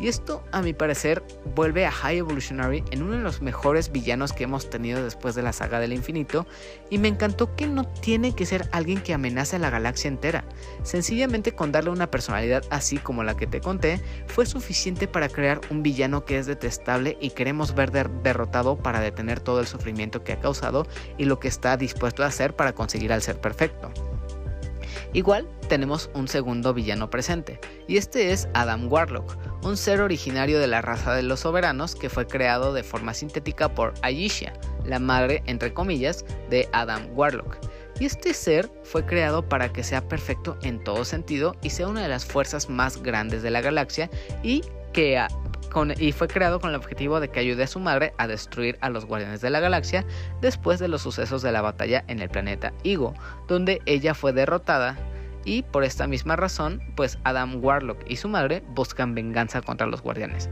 Y 0.00 0.08
esto, 0.08 0.42
a 0.50 0.62
mi 0.62 0.72
parecer, 0.72 1.22
vuelve 1.54 1.84
a 1.84 1.90
High 1.90 2.18
Evolutionary 2.18 2.82
en 2.90 3.02
uno 3.02 3.16
de 3.16 3.22
los 3.22 3.42
mejores 3.42 3.92
villanos 3.92 4.32
que 4.32 4.44
hemos 4.44 4.70
tenido 4.70 5.04
después 5.04 5.34
de 5.34 5.42
la 5.42 5.52
saga 5.52 5.78
del 5.78 5.92
infinito, 5.92 6.46
y 6.88 6.96
me 6.96 7.08
encantó 7.08 7.54
que 7.54 7.66
no 7.66 7.86
tiene 7.86 8.34
que 8.34 8.46
ser 8.46 8.66
alguien 8.72 9.02
que 9.02 9.12
amenace 9.12 9.56
a 9.56 9.58
la 9.58 9.68
galaxia 9.68 10.08
entera. 10.08 10.44
Sencillamente 10.84 11.52
con 11.52 11.70
darle 11.70 11.90
una 11.90 12.10
personalidad 12.10 12.64
así 12.70 12.96
como 12.96 13.24
la 13.24 13.36
que 13.36 13.46
te 13.46 13.60
conté, 13.60 14.00
fue 14.26 14.46
suficiente 14.46 15.06
para 15.06 15.28
crear 15.28 15.60
un 15.68 15.82
villano 15.82 16.24
que 16.24 16.38
es 16.38 16.46
detestable 16.46 17.18
y 17.20 17.30
queremos 17.30 17.74
ver 17.74 17.90
derrotado 17.90 18.78
para 18.78 19.00
detener 19.00 19.40
todo 19.40 19.60
el 19.60 19.66
sufrimiento 19.66 20.24
que 20.24 20.32
ha 20.32 20.40
causado 20.40 20.86
y 21.18 21.26
lo 21.26 21.38
que 21.40 21.48
está 21.48 21.76
dispuesto 21.76 22.22
a 22.22 22.26
hacer 22.26 22.56
para 22.56 22.72
conseguir 22.72 23.12
al 23.12 23.20
ser 23.20 23.38
perfecto. 23.38 23.92
Igual 25.12 25.48
tenemos 25.68 26.10
un 26.14 26.28
segundo 26.28 26.72
villano 26.72 27.10
presente, 27.10 27.58
y 27.88 27.96
este 27.96 28.32
es 28.32 28.48
Adam 28.54 28.90
Warlock, 28.90 29.36
un 29.64 29.76
ser 29.76 30.00
originario 30.00 30.60
de 30.60 30.68
la 30.68 30.82
raza 30.82 31.14
de 31.14 31.22
los 31.22 31.40
soberanos 31.40 31.94
que 31.94 32.08
fue 32.08 32.26
creado 32.26 32.72
de 32.72 32.84
forma 32.84 33.12
sintética 33.12 33.74
por 33.74 33.92
Ayesha, 34.02 34.52
la 34.84 34.98
madre, 34.98 35.42
entre 35.46 35.74
comillas, 35.74 36.24
de 36.48 36.68
Adam 36.72 37.08
Warlock. 37.14 37.58
Y 37.98 38.06
este 38.06 38.32
ser 38.34 38.70
fue 38.82 39.04
creado 39.04 39.46
para 39.46 39.72
que 39.72 39.82
sea 39.82 40.08
perfecto 40.08 40.56
en 40.62 40.82
todo 40.82 41.04
sentido 41.04 41.54
y 41.62 41.70
sea 41.70 41.88
una 41.88 42.02
de 42.02 42.08
las 42.08 42.24
fuerzas 42.24 42.70
más 42.70 43.02
grandes 43.02 43.42
de 43.42 43.50
la 43.50 43.60
galaxia 43.60 44.08
y 44.42 44.62
que 44.92 45.18
y 45.98 46.12
fue 46.12 46.28
creado 46.28 46.60
con 46.60 46.70
el 46.70 46.76
objetivo 46.76 47.20
de 47.20 47.28
que 47.28 47.40
ayude 47.40 47.62
a 47.62 47.68
su 47.68 47.80
madre 47.80 48.12
a 48.18 48.26
destruir 48.26 48.76
a 48.80 48.90
los 48.90 49.04
Guardianes 49.04 49.40
de 49.40 49.50
la 49.50 49.60
Galaxia 49.60 50.04
después 50.40 50.78
de 50.78 50.88
los 50.88 51.02
sucesos 51.02 51.42
de 51.42 51.52
la 51.52 51.62
batalla 51.62 52.04
en 52.08 52.20
el 52.20 52.28
planeta 52.28 52.72
Igo, 52.82 53.14
donde 53.46 53.80
ella 53.86 54.14
fue 54.14 54.32
derrotada 54.32 54.96
y 55.44 55.62
por 55.62 55.84
esta 55.84 56.06
misma 56.06 56.36
razón, 56.36 56.82
pues 56.96 57.18
Adam 57.24 57.64
Warlock 57.64 57.98
y 58.08 58.16
su 58.16 58.28
madre 58.28 58.62
buscan 58.74 59.14
venganza 59.14 59.62
contra 59.62 59.86
los 59.86 60.02
Guardianes. 60.02 60.50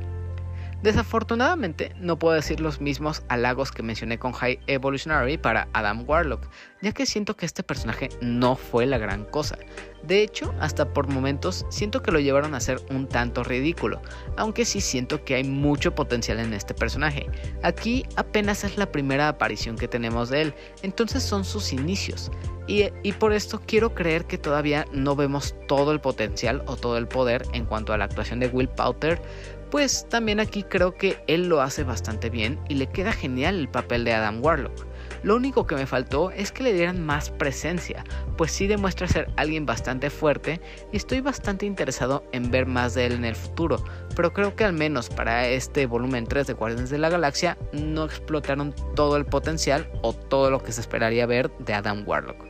Desafortunadamente, 0.83 1.93
no 1.99 2.21
puedo 2.21 2.37
decir 2.37 2.61
los 2.61 2.81
mismos 2.81 3.25
halagos 3.29 3.73
que 3.73 3.83
mencioné 3.83 4.19
con 4.19 4.33
High 4.33 4.61
Evolutionary 4.69 5.37
para 5.37 5.67
Adam 5.73 6.05
Warlock, 6.09 6.47
ya 6.81 6.93
que 6.93 7.05
siento 7.05 7.37
que 7.37 7.47
este 7.47 7.65
personaje 7.65 8.11
no 8.21 8.55
fue 8.55 8.87
la 8.87 8.97
gran 8.97 9.25
cosa. 9.25 9.59
De 10.05 10.23
hecho, 10.23 10.55
hasta 10.61 10.93
por 10.93 11.09
momentos 11.09 11.67
siento 11.69 12.01
que 12.01 12.13
lo 12.13 12.21
llevaron 12.21 12.55
a 12.55 12.61
ser 12.61 12.81
un 12.91 13.09
tanto 13.09 13.43
ridículo, 13.43 14.01
aunque 14.37 14.65
sí 14.65 14.81
siento 14.81 15.25
que 15.25 15.35
hay 15.35 15.43
mucho 15.43 15.97
potencial 15.97 16.39
en 16.39 16.55
este 16.55 16.75
personaje. 16.75 17.27
Aquí 17.65 18.07
apenas 18.15 18.63
es 18.63 18.79
la 18.79 18.93
primera 18.93 19.27
aparición 19.27 19.77
que 19.77 19.89
tenemos 19.89 20.29
de 20.29 20.43
él, 20.43 20.55
entonces 20.83 21.25
son 21.25 21.45
sus 21.45 21.73
inicios. 21.73 22.31
Y, 22.69 22.85
y, 23.03 23.13
por 23.15 23.33
esto 23.33 23.63
quiero 23.67 23.95
creer 23.95 24.27
que 24.27 24.37
todavía 24.37 24.85
no 24.93 25.17
vemos 25.17 25.55
todo 25.69 25.91
el 25.91 26.01
potencial 26.01 26.63
o 26.67 26.77
todo 26.77 26.99
el 26.99 27.09
poder 27.09 27.43
en 27.55 27.65
cuanto 27.65 27.95
a 27.95 27.97
la 27.97 28.05
actuación 28.05 28.41
de 28.41 28.49
Will 28.49 28.69
Powter, 28.69 29.23
pues 29.71 30.07
también 30.09 30.41
aquí 30.41 30.63
creo 30.63 30.95
que 30.95 31.23
él 31.27 31.49
lo 31.49 31.61
hace 31.61 31.85
bastante 31.85 32.31
bien 32.31 32.59
y 32.69 32.75
le 32.75 32.89
queda 32.89 33.13
genial 33.13 33.57
el 33.57 33.69
papel 33.69 34.05
de 34.05 34.13
Adam 34.13 34.43
Warlock. 34.43 34.87
Lo 35.23 35.37
único 35.37 35.67
que 35.67 35.75
me 35.75 35.87
faltó 35.87 36.31
es 36.31 36.53
que 36.53 36.63
le 36.63 36.73
dieran 36.73 37.05
más 37.05 37.31
presencia, 37.31 38.05
pues 38.37 38.53
sí 38.53 38.67
demuestra 38.67 39.09
ser 39.09 39.31
alguien 39.37 39.67
bastante 39.67 40.11
fuerte 40.11 40.61
y 40.93 40.97
estoy 40.97 41.21
bastante 41.21 41.67
interesado 41.67 42.25
en 42.33 42.51
ver 42.51 42.67
más 42.67 42.95
de 42.95 43.07
él 43.07 43.13
en 43.13 43.25
el 43.25 43.35
futuro, 43.35 43.83
pero 44.15 44.33
creo 44.33 44.55
que 44.55 44.65
al 44.65 44.73
menos 44.73 45.09
para 45.09 45.49
este 45.49 45.87
volumen 45.87 46.27
3 46.27 46.47
de 46.47 46.53
Guardianes 46.53 46.91
de 46.91 46.99
la 46.99 47.09
Galaxia 47.09 47.59
no 47.73 48.05
explotaron 48.05 48.75
todo 48.95 49.17
el 49.17 49.27
potencial 49.27 49.91
o 50.03 50.13
todo 50.13 50.51
lo 50.51 50.63
que 50.63 50.73
se 50.73 50.81
esperaría 50.81 51.27
ver 51.27 51.51
de 51.59 51.75
Adam 51.75 52.05
Warlock. 52.07 52.47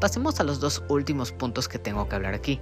Pasemos 0.00 0.38
a 0.38 0.44
los 0.44 0.60
dos 0.60 0.82
últimos 0.88 1.32
puntos 1.32 1.68
que 1.68 1.78
tengo 1.78 2.08
que 2.08 2.14
hablar 2.14 2.34
aquí. 2.34 2.60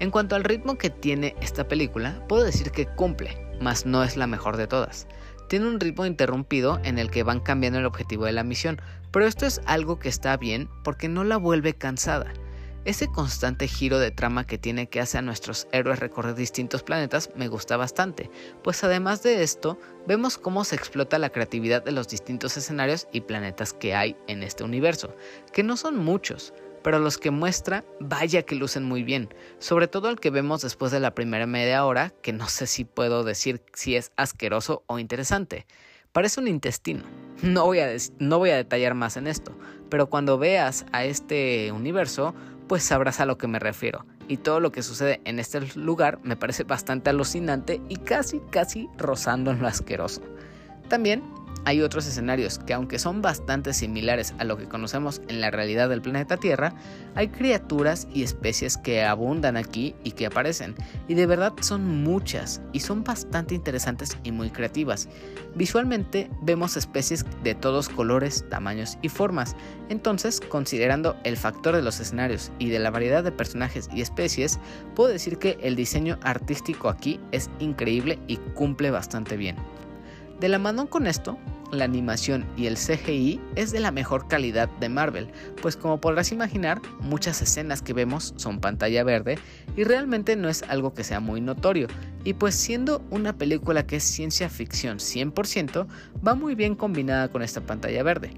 En 0.00 0.10
cuanto 0.10 0.34
al 0.34 0.44
ritmo 0.44 0.78
que 0.78 0.88
tiene 0.88 1.36
esta 1.42 1.68
película, 1.68 2.24
puedo 2.26 2.42
decir 2.42 2.70
que 2.70 2.86
cumple, 2.86 3.36
mas 3.60 3.84
no 3.84 4.02
es 4.02 4.16
la 4.16 4.26
mejor 4.26 4.56
de 4.56 4.66
todas. 4.66 5.06
Tiene 5.46 5.68
un 5.68 5.78
ritmo 5.78 6.06
interrumpido 6.06 6.80
en 6.84 6.98
el 6.98 7.10
que 7.10 7.22
van 7.22 7.40
cambiando 7.40 7.78
el 7.78 7.84
objetivo 7.84 8.24
de 8.24 8.32
la 8.32 8.42
misión, 8.42 8.80
pero 9.10 9.26
esto 9.26 9.44
es 9.44 9.60
algo 9.66 9.98
que 9.98 10.08
está 10.08 10.38
bien 10.38 10.70
porque 10.84 11.10
no 11.10 11.22
la 11.22 11.36
vuelve 11.36 11.74
cansada. 11.74 12.32
Ese 12.86 13.08
constante 13.08 13.68
giro 13.68 13.98
de 13.98 14.10
trama 14.10 14.46
que 14.46 14.56
tiene 14.56 14.88
que 14.88 15.00
hace 15.00 15.18
a 15.18 15.22
nuestros 15.22 15.68
héroes 15.70 15.98
recorrer 15.98 16.34
distintos 16.34 16.82
planetas 16.82 17.28
me 17.36 17.48
gusta 17.48 17.76
bastante, 17.76 18.30
pues 18.64 18.82
además 18.82 19.22
de 19.22 19.42
esto, 19.42 19.78
vemos 20.06 20.38
cómo 20.38 20.64
se 20.64 20.76
explota 20.76 21.18
la 21.18 21.28
creatividad 21.28 21.84
de 21.84 21.92
los 21.92 22.08
distintos 22.08 22.56
escenarios 22.56 23.06
y 23.12 23.20
planetas 23.20 23.74
que 23.74 23.94
hay 23.94 24.16
en 24.28 24.42
este 24.42 24.64
universo, 24.64 25.14
que 25.52 25.62
no 25.62 25.76
son 25.76 25.98
muchos, 25.98 26.54
pero 26.82 26.98
los 26.98 27.18
que 27.18 27.30
muestra, 27.30 27.84
vaya 28.00 28.42
que 28.42 28.54
lucen 28.54 28.84
muy 28.84 29.02
bien, 29.02 29.28
sobre 29.58 29.88
todo 29.88 30.08
el 30.08 30.20
que 30.20 30.30
vemos 30.30 30.62
después 30.62 30.92
de 30.92 31.00
la 31.00 31.14
primera 31.14 31.46
media 31.46 31.84
hora, 31.84 32.10
que 32.22 32.32
no 32.32 32.48
sé 32.48 32.66
si 32.66 32.84
puedo 32.84 33.24
decir 33.24 33.62
si 33.74 33.96
es 33.96 34.12
asqueroso 34.16 34.82
o 34.86 34.98
interesante. 34.98 35.66
Parece 36.12 36.40
un 36.40 36.48
intestino. 36.48 37.04
No 37.42 37.66
voy, 37.66 37.78
a 37.78 37.88
no 38.18 38.38
voy 38.38 38.50
a 38.50 38.56
detallar 38.56 38.94
más 38.94 39.16
en 39.16 39.26
esto, 39.26 39.56
pero 39.88 40.10
cuando 40.10 40.38
veas 40.38 40.84
a 40.92 41.04
este 41.04 41.70
universo, 41.72 42.34
pues 42.66 42.82
sabrás 42.82 43.20
a 43.20 43.26
lo 43.26 43.38
que 43.38 43.46
me 43.46 43.58
refiero. 43.58 44.06
Y 44.28 44.36
todo 44.36 44.60
lo 44.60 44.72
que 44.72 44.82
sucede 44.82 45.20
en 45.24 45.38
este 45.38 45.60
lugar 45.76 46.20
me 46.22 46.36
parece 46.36 46.64
bastante 46.64 47.10
alucinante 47.10 47.80
y 47.88 47.96
casi, 47.96 48.40
casi 48.50 48.88
rozando 48.96 49.50
en 49.50 49.60
lo 49.60 49.68
asqueroso. 49.68 50.22
También 50.88 51.22
hay 51.64 51.82
otros 51.82 52.06
escenarios 52.06 52.58
que 52.58 52.74
aunque 52.74 52.98
son 52.98 53.22
bastante 53.22 53.72
similares 53.72 54.34
a 54.38 54.44
lo 54.44 54.56
que 54.56 54.68
conocemos 54.68 55.20
en 55.28 55.40
la 55.40 55.50
realidad 55.50 55.88
del 55.88 56.02
planeta 56.02 56.36
Tierra, 56.36 56.74
hay 57.14 57.28
criaturas 57.28 58.08
y 58.12 58.22
especies 58.22 58.76
que 58.76 59.04
abundan 59.04 59.56
aquí 59.56 59.94
y 60.04 60.12
que 60.12 60.26
aparecen, 60.26 60.74
y 61.08 61.14
de 61.14 61.26
verdad 61.26 61.52
son 61.60 62.02
muchas 62.02 62.62
y 62.72 62.80
son 62.80 63.04
bastante 63.04 63.54
interesantes 63.54 64.16
y 64.22 64.32
muy 64.32 64.50
creativas. 64.50 65.08
Visualmente 65.54 66.30
vemos 66.42 66.76
especies 66.76 67.24
de 67.42 67.54
todos 67.54 67.88
colores, 67.88 68.44
tamaños 68.48 68.98
y 69.02 69.08
formas, 69.08 69.56
entonces 69.88 70.40
considerando 70.40 71.16
el 71.24 71.36
factor 71.36 71.74
de 71.76 71.82
los 71.82 72.00
escenarios 72.00 72.52
y 72.58 72.70
de 72.70 72.78
la 72.78 72.90
variedad 72.90 73.24
de 73.24 73.32
personajes 73.32 73.88
y 73.94 74.00
especies, 74.00 74.58
puedo 74.94 75.10
decir 75.10 75.38
que 75.38 75.58
el 75.62 75.76
diseño 75.76 76.18
artístico 76.22 76.88
aquí 76.88 77.20
es 77.32 77.50
increíble 77.58 78.18
y 78.26 78.36
cumple 78.36 78.90
bastante 78.90 79.36
bien. 79.36 79.56
De 80.40 80.48
la 80.48 80.58
mano 80.58 80.88
con 80.88 81.06
esto, 81.06 81.36
la 81.70 81.84
animación 81.84 82.46
y 82.56 82.66
el 82.66 82.76
CGI 82.78 83.38
es 83.56 83.72
de 83.72 83.80
la 83.80 83.90
mejor 83.90 84.26
calidad 84.26 84.70
de 84.80 84.88
Marvel, 84.88 85.28
pues 85.60 85.76
como 85.76 86.00
podrás 86.00 86.32
imaginar, 86.32 86.80
muchas 87.00 87.42
escenas 87.42 87.82
que 87.82 87.92
vemos 87.92 88.32
son 88.36 88.58
pantalla 88.58 89.04
verde 89.04 89.38
y 89.76 89.84
realmente 89.84 90.36
no 90.36 90.48
es 90.48 90.62
algo 90.62 90.94
que 90.94 91.04
sea 91.04 91.20
muy 91.20 91.42
notorio, 91.42 91.88
y 92.24 92.32
pues 92.32 92.54
siendo 92.54 93.02
una 93.10 93.36
película 93.36 93.86
que 93.86 93.96
es 93.96 94.04
ciencia 94.04 94.48
ficción 94.48 94.96
100%, 94.96 95.86
va 96.26 96.34
muy 96.34 96.54
bien 96.54 96.74
combinada 96.74 97.28
con 97.28 97.42
esta 97.42 97.60
pantalla 97.60 98.02
verde. 98.02 98.32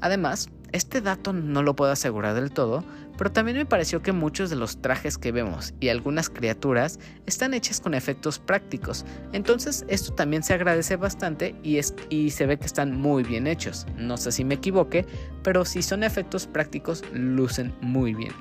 Además, 0.00 0.48
este 0.72 1.00
dato 1.00 1.32
no 1.32 1.62
lo 1.62 1.76
puedo 1.76 1.92
asegurar 1.92 2.34
del 2.34 2.50
todo, 2.50 2.82
pero 3.16 3.32
también 3.32 3.56
me 3.56 3.66
pareció 3.66 4.02
que 4.02 4.12
muchos 4.12 4.50
de 4.50 4.56
los 4.56 4.80
trajes 4.80 5.18
que 5.18 5.32
vemos 5.32 5.74
y 5.80 5.88
algunas 5.88 6.30
criaturas 6.30 6.98
están 7.26 7.54
hechas 7.54 7.80
con 7.80 7.94
efectos 7.94 8.38
prácticos, 8.38 9.04
entonces 9.32 9.84
esto 9.88 10.12
también 10.14 10.42
se 10.42 10.54
agradece 10.54 10.96
bastante 10.96 11.54
y, 11.62 11.78
y 12.08 12.30
se 12.30 12.46
ve 12.46 12.58
que 12.58 12.66
están 12.66 12.96
muy 12.96 13.22
bien 13.22 13.46
hechos. 13.46 13.86
No 13.96 14.16
sé 14.16 14.32
si 14.32 14.44
me 14.44 14.54
equivoque, 14.54 15.06
pero 15.42 15.64
si 15.64 15.82
son 15.82 16.02
efectos 16.02 16.46
prácticos 16.46 17.02
lucen 17.12 17.74
muy 17.80 18.14
bien. 18.14 18.32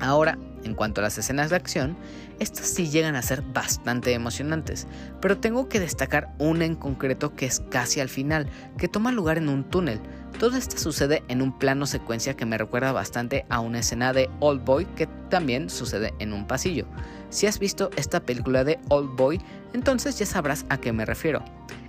Ahora, 0.00 0.36
en 0.64 0.74
cuanto 0.74 1.00
a 1.00 1.04
las 1.04 1.18
escenas 1.18 1.50
de 1.50 1.56
acción, 1.56 1.96
estas 2.38 2.66
sí 2.66 2.88
llegan 2.88 3.14
a 3.14 3.22
ser 3.22 3.42
bastante 3.42 4.12
emocionantes, 4.12 4.86
pero 5.20 5.38
tengo 5.38 5.68
que 5.68 5.80
destacar 5.80 6.34
una 6.38 6.64
en 6.64 6.74
concreto 6.74 7.34
que 7.34 7.46
es 7.46 7.60
casi 7.70 8.00
al 8.00 8.08
final, 8.08 8.48
que 8.78 8.88
toma 8.88 9.12
lugar 9.12 9.38
en 9.38 9.48
un 9.48 9.64
túnel. 9.64 10.00
Todo 10.38 10.56
esto 10.56 10.76
sucede 10.76 11.22
en 11.28 11.40
un 11.40 11.56
plano 11.56 11.86
secuencia 11.86 12.34
que 12.34 12.46
me 12.46 12.58
recuerda 12.58 12.92
bastante 12.92 13.46
a 13.48 13.60
una 13.60 13.78
escena 13.78 14.12
de 14.12 14.28
Old 14.40 14.64
Boy 14.64 14.86
que 14.96 15.06
también 15.28 15.70
sucede 15.70 16.12
en 16.18 16.32
un 16.32 16.46
pasillo. 16.46 16.86
Si 17.30 17.46
has 17.46 17.58
visto 17.58 17.90
esta 17.96 18.20
película 18.20 18.64
de 18.64 18.78
Old 18.88 19.16
Boy, 19.16 19.40
entonces 19.72 20.18
ya 20.18 20.26
sabrás 20.26 20.66
a 20.68 20.78
qué 20.78 20.92
me 20.92 21.04
refiero. 21.04 21.44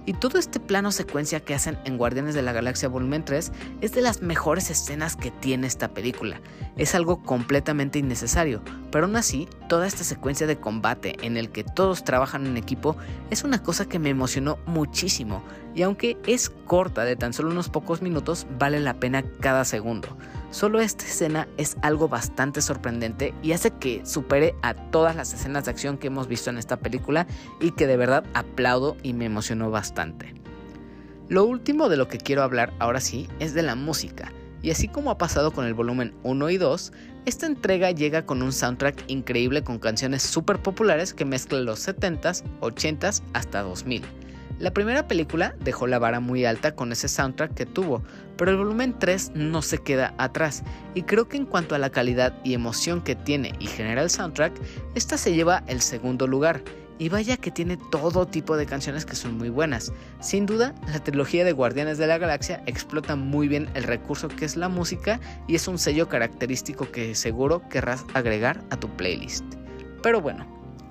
Y 0.06 0.14
todo 0.14 0.38
este 0.38 0.60
plano 0.60 0.92
secuencia 0.92 1.40
que 1.40 1.54
hacen 1.54 1.78
en 1.86 1.98
Guardianes 1.98 2.36
de 2.36 2.42
la 2.42 2.52
Galaxia 2.52 2.90
Volumen 2.90 3.24
3 3.24 3.52
es 3.82 3.92
de 3.94 4.02
las 4.02 4.22
mejores 4.22 4.70
escenas 4.70 5.16
que 5.16 5.32
tiene 5.32 5.68
esta 5.68 5.94
película. 5.94 6.42
Es 6.76 6.94
algo 6.94 7.24
completamente 7.24 8.00
innecesario, 8.00 8.62
pero 8.92 9.06
aún 9.06 9.16
así, 9.16 9.48
toda 9.70 9.88
esta 9.88 10.04
secuencia 10.04 10.46
de 10.46 10.60
combate 10.60 11.16
en 11.22 11.38
el 11.38 11.50
que 11.50 11.64
todos 11.64 12.04
trabajan 12.04 12.46
en 12.46 12.58
equipo 12.58 12.98
es 13.30 13.44
una 13.44 13.64
cosa 13.64 13.86
que 13.86 14.00
me 14.00 14.10
emocionó 14.10 14.58
muchísimo, 14.66 15.44
y 15.76 15.84
aunque 15.84 16.18
es 16.28 16.50
corta 16.50 17.04
de 17.06 17.16
tan 17.16 17.34
solo 17.34 17.52
unos 17.52 17.70
pocos 17.70 18.02
minutos, 18.02 18.46
vale 18.60 18.80
la 18.80 18.96
pena 18.96 19.24
cada 19.40 19.66
segundo. 19.66 20.18
Solo 20.54 20.82
esta 20.82 21.04
escena 21.04 21.48
es 21.58 21.78
algo 21.82 22.08
bastante 22.08 22.62
sorprendente 22.62 23.34
y 23.42 23.54
hace 23.54 23.72
que 23.72 24.06
supere 24.06 24.54
a 24.62 24.76
todas 24.76 25.16
las 25.16 25.34
escenas 25.34 25.66
de 25.66 25.72
acción 25.72 25.98
que 25.98 26.06
hemos 26.08 26.28
visto 26.28 26.52
en 26.52 26.60
esta 26.60 26.78
película 26.78 27.26
y 27.60 27.72
que 27.72 27.88
de 27.88 27.98
verdad 27.98 28.24
aplaudo 28.36 28.96
y 29.02 29.14
me 29.14 29.26
emocionó 29.26 29.72
bastante. 29.72 30.36
Lo 31.28 31.44
último 31.44 31.90
de 31.90 31.98
lo 31.98 32.08
que 32.08 32.20
quiero 32.20 32.44
hablar 32.44 32.72
ahora 32.78 33.02
sí 33.02 33.28
es 33.40 33.56
de 33.56 33.64
la 33.64 33.74
música, 33.74 34.32
y 34.62 34.70
así 34.70 34.88
como 34.88 35.10
ha 35.10 35.18
pasado 35.18 35.54
con 35.54 35.66
el 35.66 35.74
volumen 35.74 36.14
1 36.22 36.50
y 36.52 36.58
2, 36.58 36.94
esta 37.26 37.48
entrega 37.48 37.90
llega 37.90 38.28
con 38.28 38.44
un 38.44 38.54
soundtrack 38.54 39.06
increíble 39.08 39.64
con 39.64 39.80
canciones 39.80 40.22
súper 40.22 40.62
populares 40.62 41.16
que 41.16 41.26
mezclan 41.26 41.66
los 41.66 41.88
70s, 41.88 42.44
80s 42.62 43.24
hasta 43.34 43.64
2000. 43.64 44.04
La 44.60 44.72
primera 44.72 45.08
película 45.08 45.56
dejó 45.62 45.88
la 45.88 46.00
vara 46.00 46.20
muy 46.20 46.46
alta 46.46 46.76
con 46.76 46.92
ese 46.92 47.08
soundtrack 47.08 47.54
que 47.54 47.66
tuvo, 47.66 48.04
pero 48.38 48.52
el 48.52 48.58
volumen 48.58 48.96
3 48.98 49.32
no 49.36 49.62
se 49.62 49.78
queda 49.78 50.14
atrás, 50.18 50.64
y 50.96 51.04
creo 51.04 51.28
que 51.28 51.38
en 51.38 51.46
cuanto 51.46 51.76
a 51.76 51.80
la 51.80 51.90
calidad 51.90 52.34
y 52.44 52.54
emoción 52.54 53.02
que 53.02 53.16
tiene 53.16 53.54
y 53.60 53.68
genera 53.68 54.02
el 54.02 54.10
soundtrack, 54.10 54.54
esta 54.96 55.18
se 55.18 55.34
lleva 55.34 55.64
el 55.68 55.82
segundo 55.82 56.28
lugar, 56.28 56.64
y 57.00 57.10
vaya 57.10 57.38
que 57.38 57.52
tiene 57.52 57.78
todo 57.92 58.28
tipo 58.28 58.56
de 58.56 58.66
canciones 58.66 59.06
que 59.06 59.16
son 59.16 59.38
muy 59.38 59.50
buenas. 59.50 59.92
Sin 60.22 60.46
duda, 60.46 60.74
la 60.88 61.04
trilogía 61.04 61.44
de 61.44 61.52
Guardianes 61.52 61.98
de 61.98 62.08
la 62.08 62.18
Galaxia 62.18 62.64
explota 62.66 63.16
muy 63.16 63.48
bien 63.48 63.70
el 63.74 63.84
recurso 63.84 64.28
que 64.28 64.46
es 64.46 64.56
la 64.56 64.70
música 64.70 65.20
y 65.48 65.56
es 65.56 65.68
un 65.68 65.80
sello 65.80 66.08
característico 66.08 66.90
que 66.92 67.16
seguro 67.16 67.68
querrás 67.68 68.06
agregar 68.14 68.64
a 68.70 68.78
tu 68.78 68.90
playlist. 68.90 69.44
Pero 70.02 70.22
bueno, 70.22 70.46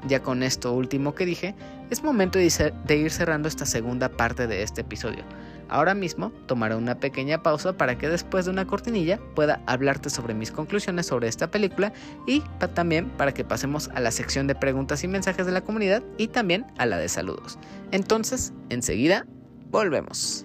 ya 0.09 0.21
con 0.21 0.43
esto 0.43 0.73
último 0.73 1.15
que 1.15 1.25
dije, 1.25 1.55
es 1.89 2.03
momento 2.03 2.39
de 2.39 2.97
ir 2.97 3.11
cerrando 3.11 3.49
esta 3.49 3.65
segunda 3.65 4.09
parte 4.09 4.47
de 4.47 4.63
este 4.63 4.81
episodio. 4.81 5.25
Ahora 5.73 5.95
mismo 5.95 6.33
tomaré 6.47 6.75
una 6.75 6.97
pequeña 6.97 7.43
pausa 7.43 7.79
para 7.79 7.97
que 7.97 8.07
después 8.07 8.45
de 8.45 8.51
una 8.51 8.67
cortinilla 8.67 9.19
pueda 9.35 9.63
hablarte 9.67 10.11
sobre 10.11 10.35
mis 10.35 10.53
conclusiones 10.53 11.07
sobre 11.07 11.29
esta 11.29 11.51
película 11.51 11.95
y 12.27 12.43
también 12.75 13.09
para 13.09 13.33
que 13.33 13.43
pasemos 13.43 13.89
a 13.95 14.01
la 14.01 14.11
sección 14.11 14.47
de 14.47 14.55
preguntas 14.55 15.03
y 15.03 15.09
mensajes 15.09 15.47
de 15.47 15.53
la 15.53 15.63
comunidad 15.63 16.03
y 16.19 16.29
también 16.29 16.67
a 16.77 16.85
la 16.85 16.99
de 16.99 17.09
saludos. 17.09 17.59
Entonces, 17.91 18.53
enseguida, 18.69 19.27
volvemos. 19.71 20.45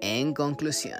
En 0.00 0.34
conclusión, 0.34 0.98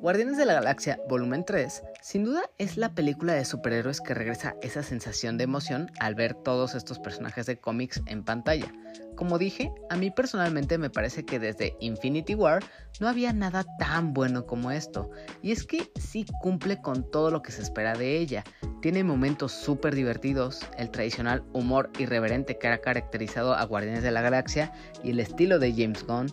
Guardianes 0.00 0.36
de 0.36 0.46
la 0.46 0.54
Galaxia 0.54 1.00
Volumen 1.08 1.44
3 1.44 1.82
sin 2.02 2.24
duda 2.24 2.42
es 2.58 2.76
la 2.76 2.94
película 2.94 3.32
de 3.32 3.44
superhéroes 3.44 4.00
que 4.00 4.14
regresa 4.14 4.54
esa 4.62 4.84
sensación 4.84 5.38
de 5.38 5.44
emoción 5.44 5.90
al 5.98 6.14
ver 6.14 6.34
todos 6.34 6.76
estos 6.76 7.00
personajes 7.00 7.46
de 7.46 7.58
cómics 7.58 8.00
en 8.06 8.22
pantalla. 8.22 8.72
Como 9.16 9.38
dije, 9.38 9.72
a 9.90 9.96
mí 9.96 10.12
personalmente 10.12 10.78
me 10.78 10.90
parece 10.90 11.24
que 11.24 11.40
desde 11.40 11.76
Infinity 11.80 12.36
War 12.36 12.62
no 13.00 13.08
había 13.08 13.32
nada 13.32 13.64
tan 13.80 14.14
bueno 14.14 14.46
como 14.46 14.70
esto, 14.70 15.10
y 15.42 15.50
es 15.50 15.64
que 15.64 15.90
sí 15.98 16.24
cumple 16.40 16.80
con 16.80 17.10
todo 17.10 17.32
lo 17.32 17.42
que 17.42 17.50
se 17.50 17.62
espera 17.62 17.94
de 17.94 18.18
ella. 18.18 18.44
Tiene 18.80 19.02
momentos 19.02 19.50
súper 19.50 19.96
divertidos, 19.96 20.60
el 20.78 20.92
tradicional 20.92 21.42
humor 21.52 21.90
irreverente 21.98 22.58
que 22.58 22.68
ha 22.68 22.80
caracterizado 22.80 23.54
a 23.54 23.64
Guardianes 23.64 24.04
de 24.04 24.12
la 24.12 24.22
Galaxia 24.22 24.72
y 25.02 25.10
el 25.10 25.18
estilo 25.18 25.58
de 25.58 25.72
James 25.72 26.06
Gunn 26.06 26.28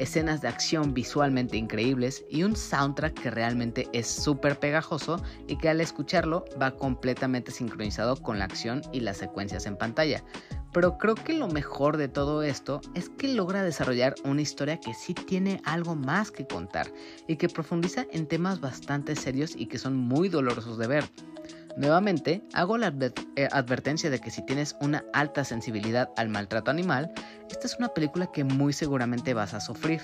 escenas 0.00 0.40
de 0.40 0.48
acción 0.48 0.94
visualmente 0.94 1.56
increíbles 1.56 2.24
y 2.30 2.42
un 2.42 2.56
soundtrack 2.56 3.20
que 3.20 3.30
realmente 3.30 3.88
es 3.92 4.06
súper 4.06 4.58
pegajoso 4.58 5.22
y 5.46 5.58
que 5.58 5.68
al 5.68 5.80
escucharlo 5.80 6.46
va 6.60 6.70
completamente 6.72 7.52
sincronizado 7.52 8.16
con 8.16 8.38
la 8.38 8.46
acción 8.46 8.80
y 8.92 9.00
las 9.00 9.18
secuencias 9.18 9.66
en 9.66 9.76
pantalla. 9.76 10.24
Pero 10.72 10.96
creo 10.98 11.14
que 11.16 11.34
lo 11.34 11.48
mejor 11.48 11.96
de 11.96 12.08
todo 12.08 12.42
esto 12.42 12.80
es 12.94 13.08
que 13.10 13.28
logra 13.28 13.62
desarrollar 13.62 14.14
una 14.24 14.40
historia 14.40 14.80
que 14.80 14.94
sí 14.94 15.14
tiene 15.14 15.60
algo 15.64 15.96
más 15.96 16.30
que 16.30 16.46
contar 16.46 16.90
y 17.28 17.36
que 17.36 17.48
profundiza 17.48 18.06
en 18.12 18.26
temas 18.26 18.60
bastante 18.60 19.16
serios 19.16 19.54
y 19.54 19.66
que 19.66 19.78
son 19.78 19.96
muy 19.96 20.28
dolorosos 20.28 20.78
de 20.78 20.86
ver. 20.86 21.04
Nuevamente, 21.76 22.42
hago 22.52 22.78
la 22.78 22.92
eh, 23.36 23.48
advertencia 23.52 24.10
de 24.10 24.18
que 24.18 24.30
si 24.30 24.44
tienes 24.44 24.76
una 24.80 25.04
alta 25.12 25.44
sensibilidad 25.44 26.10
al 26.16 26.28
maltrato 26.28 26.70
animal, 26.70 27.12
esta 27.50 27.66
es 27.66 27.76
una 27.78 27.88
película 27.88 28.30
que 28.32 28.44
muy 28.44 28.72
seguramente 28.72 29.34
vas 29.34 29.54
a 29.54 29.60
sufrir. 29.60 30.00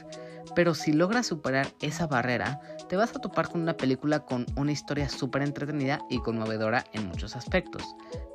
Pero 0.55 0.75
si 0.75 0.93
logras 0.93 1.27
superar 1.27 1.69
esa 1.81 2.07
barrera, 2.07 2.61
te 2.89 2.97
vas 2.97 3.15
a 3.15 3.21
topar 3.21 3.49
con 3.49 3.63
una 3.63 3.77
película 3.77 4.21
con 4.21 4.47
una 4.57 4.73
historia 4.73 5.09
súper 5.09 5.43
entretenida 5.43 6.01
y 6.09 6.19
conmovedora 6.19 6.85
en 6.93 7.09
muchos 7.09 7.37
aspectos. 7.37 7.83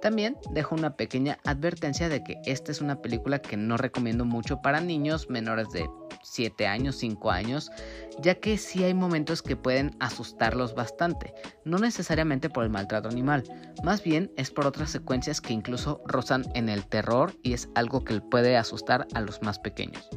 También 0.02 0.38
dejo 0.52 0.76
una 0.76 0.96
pequeña 0.96 1.38
advertencia 1.46 2.10
de 2.10 2.24
que 2.24 2.38
esta 2.46 2.72
es 2.72 2.82
una 2.82 3.02
película 3.02 3.40
que 3.40 3.58
no 3.58 3.78
recomiendo 3.78 4.26
mucho 4.26 4.62
para 4.62 4.82
niños 4.82 5.30
menores 5.30 5.70
de 5.72 5.90
7 6.24 6.68
años, 6.68 6.98
5 6.98 7.32
años, 7.32 7.72
ya 8.20 8.36
que 8.36 8.58
sí 8.58 8.84
hay 8.84 8.94
momentos 8.94 9.42
que 9.42 9.56
pueden 9.56 9.96
asustarlos 10.00 10.76
bastante, 10.76 11.34
no 11.66 11.78
necesariamente 11.78 12.50
por 12.50 12.64
el 12.64 12.70
maltrato 12.70 13.10
animal, 13.10 13.44
más 13.84 14.04
bien 14.04 14.32
es 14.38 14.52
por 14.52 14.68
otras 14.68 14.92
secuencias 14.92 15.42
que 15.42 15.54
incluso 15.54 16.02
rozan 16.06 16.46
en 16.54 16.70
el 16.70 16.86
terror 16.86 17.34
y 17.42 17.54
es 17.54 17.70
algo 17.76 18.04
que 18.04 18.22
puede 18.22 18.58
asustar 18.58 19.08
a 19.14 19.22
los 19.22 19.42
más 19.42 19.60
pequeños. 19.60 20.10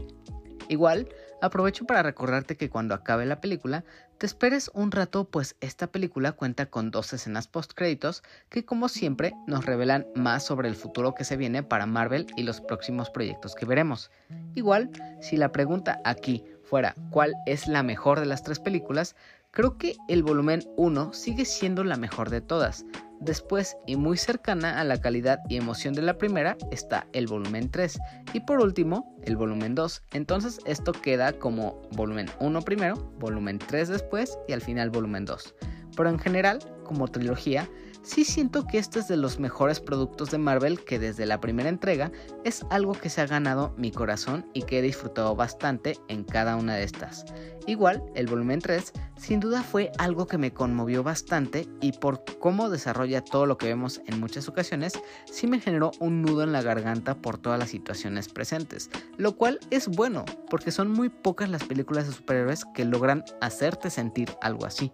Igual, 0.69 1.09
aprovecho 1.45 1.85
para 1.85 2.03
recordarte 2.03 2.57
que 2.57 2.71
cuando 2.71 2.95
acabe 2.95 3.27
la 3.27 3.41
película, 3.41 3.85
te 4.19 4.27
esperes 4.27 4.71
un 4.75 4.91
rato 4.91 5.25
pues 5.25 5.57
esta 5.61 5.87
película 5.89 6.33
cuenta 6.33 6.67
con 6.67 6.91
dos 6.91 7.13
escenas 7.13 7.49
post 7.49 7.73
créditos 7.75 8.23
que 8.49 8.65
como 8.65 8.89
siempre 8.89 9.35
nos 9.47 9.67
revelan 9.67 10.07
más 10.15 10.45
sobre 10.45 10.69
el 10.69 10.77
futuro 10.77 11.15
que 11.15 11.25
se 11.25 11.37
viene 11.37 11.63
para 11.63 11.87
Marvel 11.87 12.27
y 12.37 12.45
los 12.45 12.61
próximos 12.61 13.11
proyectos 13.11 13.55
que 13.55 13.67
veremos. 13.67 14.11
Igual, 14.55 14.91
si 15.21 15.37
la 15.37 15.53
pregunta 15.53 16.01
aquí 16.05 16.45
fuera 16.63 16.95
cuál 17.11 17.35
es 17.47 17.69
la 17.69 17.83
mejor 17.83 18.21
de 18.21 18.27
las 18.27 18.43
tres 18.43 18.59
películas, 18.59 19.17
creo 19.51 19.77
que 19.77 19.97
el 20.09 20.23
volumen 20.23 20.65
1 20.77 21.13
sigue 21.13 21.45
siendo 21.45 21.85
la 21.85 21.97
mejor 21.97 22.31
de 22.31 22.41
todas, 22.41 22.85
Después, 23.21 23.77
y 23.87 23.97
muy 23.97 24.17
cercana 24.17 24.81
a 24.81 24.85
la 24.85 25.01
calidad 25.01 25.39
y 25.49 25.57
emoción 25.57 25.95
de 25.95 26.03
la 26.03 26.19
primera, 26.19 26.57
está 26.71 27.07
el 27.12 27.27
volumen 27.27 27.71
3. 27.71 27.99
Y 28.33 28.41
por 28.41 28.61
último, 28.61 29.17
el 29.25 29.37
volumen 29.37 29.75
2. 29.75 30.03
Entonces 30.12 30.59
esto 30.67 30.93
queda 30.93 31.33
como 31.33 31.81
volumen 31.93 32.29
1 32.41 32.62
primero, 32.62 32.97
volumen 33.19 33.59
3 33.59 33.89
después 33.89 34.39
y 34.49 34.53
al 34.53 34.61
final 34.61 34.91
volumen 34.91 35.25
2. 35.25 35.55
Pero 35.97 36.09
en 36.09 36.19
general, 36.19 36.59
como 36.85 37.09
trilogía, 37.09 37.69
sí 38.05 38.25
siento 38.25 38.67
que 38.67 38.79
este 38.79 39.01
es 39.01 39.09
de 39.09 39.17
los 39.17 39.41
mejores 39.41 39.81
productos 39.81 40.31
de 40.31 40.39
Marvel 40.39 40.85
que 40.85 40.99
desde 40.99 41.27
la 41.27 41.41
primera 41.41 41.69
entrega 41.69 42.13
es 42.45 42.65
algo 42.71 42.93
que 42.93 43.09
se 43.09 43.23
ha 43.23 43.27
ganado 43.27 43.75
mi 43.77 43.91
corazón 43.91 44.47
y 44.53 44.63
que 44.63 44.79
he 44.79 44.83
disfrutado 44.83 45.35
bastante 45.35 45.99
en 46.09 46.23
cada 46.23 46.57
una 46.57 46.77
de 46.77 46.85
estas. 46.85 47.25
Igual, 47.67 48.05
el 48.15 48.27
volumen 48.27 48.61
3 48.61 48.93
sin 49.17 49.41
duda 49.41 49.63
fue 49.63 49.91
algo 49.99 50.27
que 50.27 50.39
me 50.39 50.53
conmovió 50.53 51.03
bastante 51.03 51.67
y 51.81 51.93
por 51.93 52.23
cómo 52.39 52.69
desarrolla 52.69 53.25
todo 53.25 53.47
lo 53.47 53.57
que 53.57 53.67
vemos 53.67 54.03
en 54.07 54.21
muchas 54.21 54.49
ocasiones, 54.49 54.93
sí 55.25 55.47
me 55.47 55.61
generó 55.61 55.91
un 55.99 56.21
nudo 56.21 56.43
en 56.43 56.53
la 56.53 56.63
garganta 56.63 57.15
por 57.15 57.39
todas 57.39 57.59
las 57.59 57.71
situaciones 57.71 58.29
presentes, 58.29 58.91
lo 59.17 59.37
cual 59.37 59.59
es 59.71 59.89
bueno 59.89 60.25
porque 60.51 60.71
son 60.71 60.91
muy 60.91 61.09
pocas 61.09 61.49
las 61.49 61.65
películas 61.65 62.07
de 62.07 62.13
superhéroes 62.13 62.67
que 62.75 62.85
logran 62.85 63.25
hacerte 63.41 63.89
sentir 63.89 64.31
algo 64.43 64.67
así. 64.67 64.93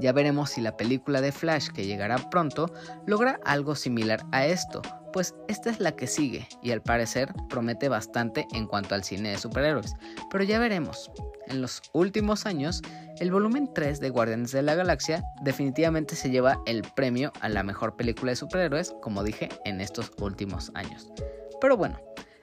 Ya 0.00 0.12
veremos 0.12 0.50
si 0.50 0.60
la 0.60 0.76
película 0.76 1.20
de 1.20 1.32
Flash 1.32 1.68
que 1.68 1.86
llegará 1.86 2.16
pronto 2.30 2.72
logra 3.06 3.40
algo 3.44 3.74
similar 3.74 4.24
a 4.32 4.46
esto, 4.46 4.82
pues 5.12 5.34
esta 5.46 5.70
es 5.70 5.78
la 5.78 5.94
que 5.94 6.08
sigue 6.08 6.48
y 6.60 6.72
al 6.72 6.82
parecer 6.82 7.32
promete 7.48 7.88
bastante 7.88 8.46
en 8.52 8.66
cuanto 8.66 8.96
al 8.96 9.04
cine 9.04 9.30
de 9.30 9.38
superhéroes, 9.38 9.94
pero 10.30 10.42
ya 10.42 10.58
veremos. 10.58 11.10
En 11.46 11.62
los 11.62 11.82
últimos 11.92 12.46
años, 12.46 12.82
el 13.20 13.30
volumen 13.30 13.70
3 13.72 14.00
de 14.00 14.10
Guardianes 14.10 14.50
de 14.50 14.62
la 14.62 14.74
Galaxia 14.74 15.22
definitivamente 15.42 16.16
se 16.16 16.30
lleva 16.30 16.60
el 16.66 16.82
premio 16.96 17.32
a 17.40 17.48
la 17.48 17.62
mejor 17.62 17.94
película 17.94 18.32
de 18.32 18.36
superhéroes, 18.36 18.92
como 19.02 19.22
dije, 19.22 19.50
en 19.64 19.80
estos 19.80 20.10
últimos 20.18 20.72
años. 20.74 21.12
Pero 21.60 21.76
bueno, 21.76 22.00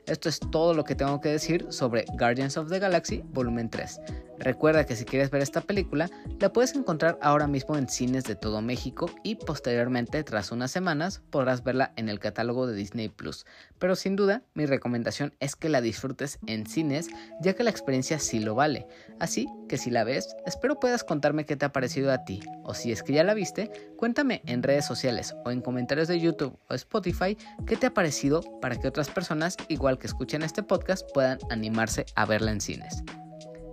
esto 0.08 0.30
es 0.30 0.40
todo 0.40 0.74
lo 0.74 0.84
que 0.84 0.96
tengo 0.96 1.20
que 1.20 1.30
decir 1.30 1.66
sobre 1.70 2.06
Guardians 2.18 2.58
of 2.58 2.70
the 2.70 2.80
Galaxy 2.80 3.22
Volumen 3.34 3.70
3. 3.70 4.00
Recuerda 4.42 4.88
que 4.88 4.96
si 4.96 5.06
quieres 5.06 5.30
ver 5.30 5.44
esta 5.44 5.62
película, 5.62 6.10
la 6.40 6.52
puedes 6.52 6.74
encontrar 6.74 7.20
ahora 7.22 7.46
mismo 7.46 7.78
en 7.78 7.88
cines 7.88 8.24
de 8.24 8.36
todo 8.36 8.60
México 8.62 9.08
y 9.24 9.36
posteriormente, 9.36 10.24
tras 10.24 10.52
unas 10.52 10.72
semanas, 10.72 11.22
podrás 11.30 11.64
verla 11.64 11.94
en 11.96 12.10
el 12.10 12.20
catálogo 12.20 12.66
de 12.66 12.76
Disney 12.76 13.08
Plus. 13.08 13.46
Pero 13.78 13.96
sin 13.96 14.16
duda, 14.16 14.42
mi 14.56 14.66
recomendación 14.66 15.36
es 15.40 15.56
que 15.56 15.70
la 15.70 15.80
disfrutes 15.80 16.40
en 16.48 16.66
cines, 16.66 17.10
ya 17.40 17.54
que 17.54 17.64
la 17.64 17.70
experiencia 17.70 18.18
sí 18.18 18.40
lo 18.40 18.56
vale. 18.56 18.88
Así 19.20 19.48
que 19.70 19.78
si 19.78 19.92
la 19.92 20.04
ves, 20.04 20.36
espero 20.48 20.80
puedas 20.80 21.04
contarme 21.04 21.46
qué 21.46 21.56
te 21.56 21.66
ha 21.66 21.72
parecido 21.72 22.12
a 22.12 22.26
ti, 22.26 22.42
o 22.64 22.74
si 22.74 22.92
es 22.92 23.04
que 23.04 23.14
ya 23.14 23.24
la 23.24 23.36
viste, 23.36 23.70
cuéntame 23.96 24.42
en 24.48 24.64
redes 24.64 24.86
sociales 24.86 25.36
o 25.46 25.52
en 25.52 25.62
comentarios 25.62 26.08
de 26.08 26.20
YouTube 26.20 26.58
o 26.68 26.74
Spotify 26.74 27.38
qué 27.68 27.78
te 27.78 27.86
ha 27.86 27.94
parecido 27.94 28.42
para 28.60 28.76
que 28.76 28.88
otras 28.88 29.12
personas, 29.12 29.56
igual 29.68 30.00
que 30.00 30.08
escuchen 30.08 30.42
este 30.42 30.64
podcast, 30.64 31.08
puedan 31.14 31.38
animarse 31.52 32.08
a 32.16 32.26
verla 32.26 32.52
en 32.52 32.62
cines. 32.62 33.04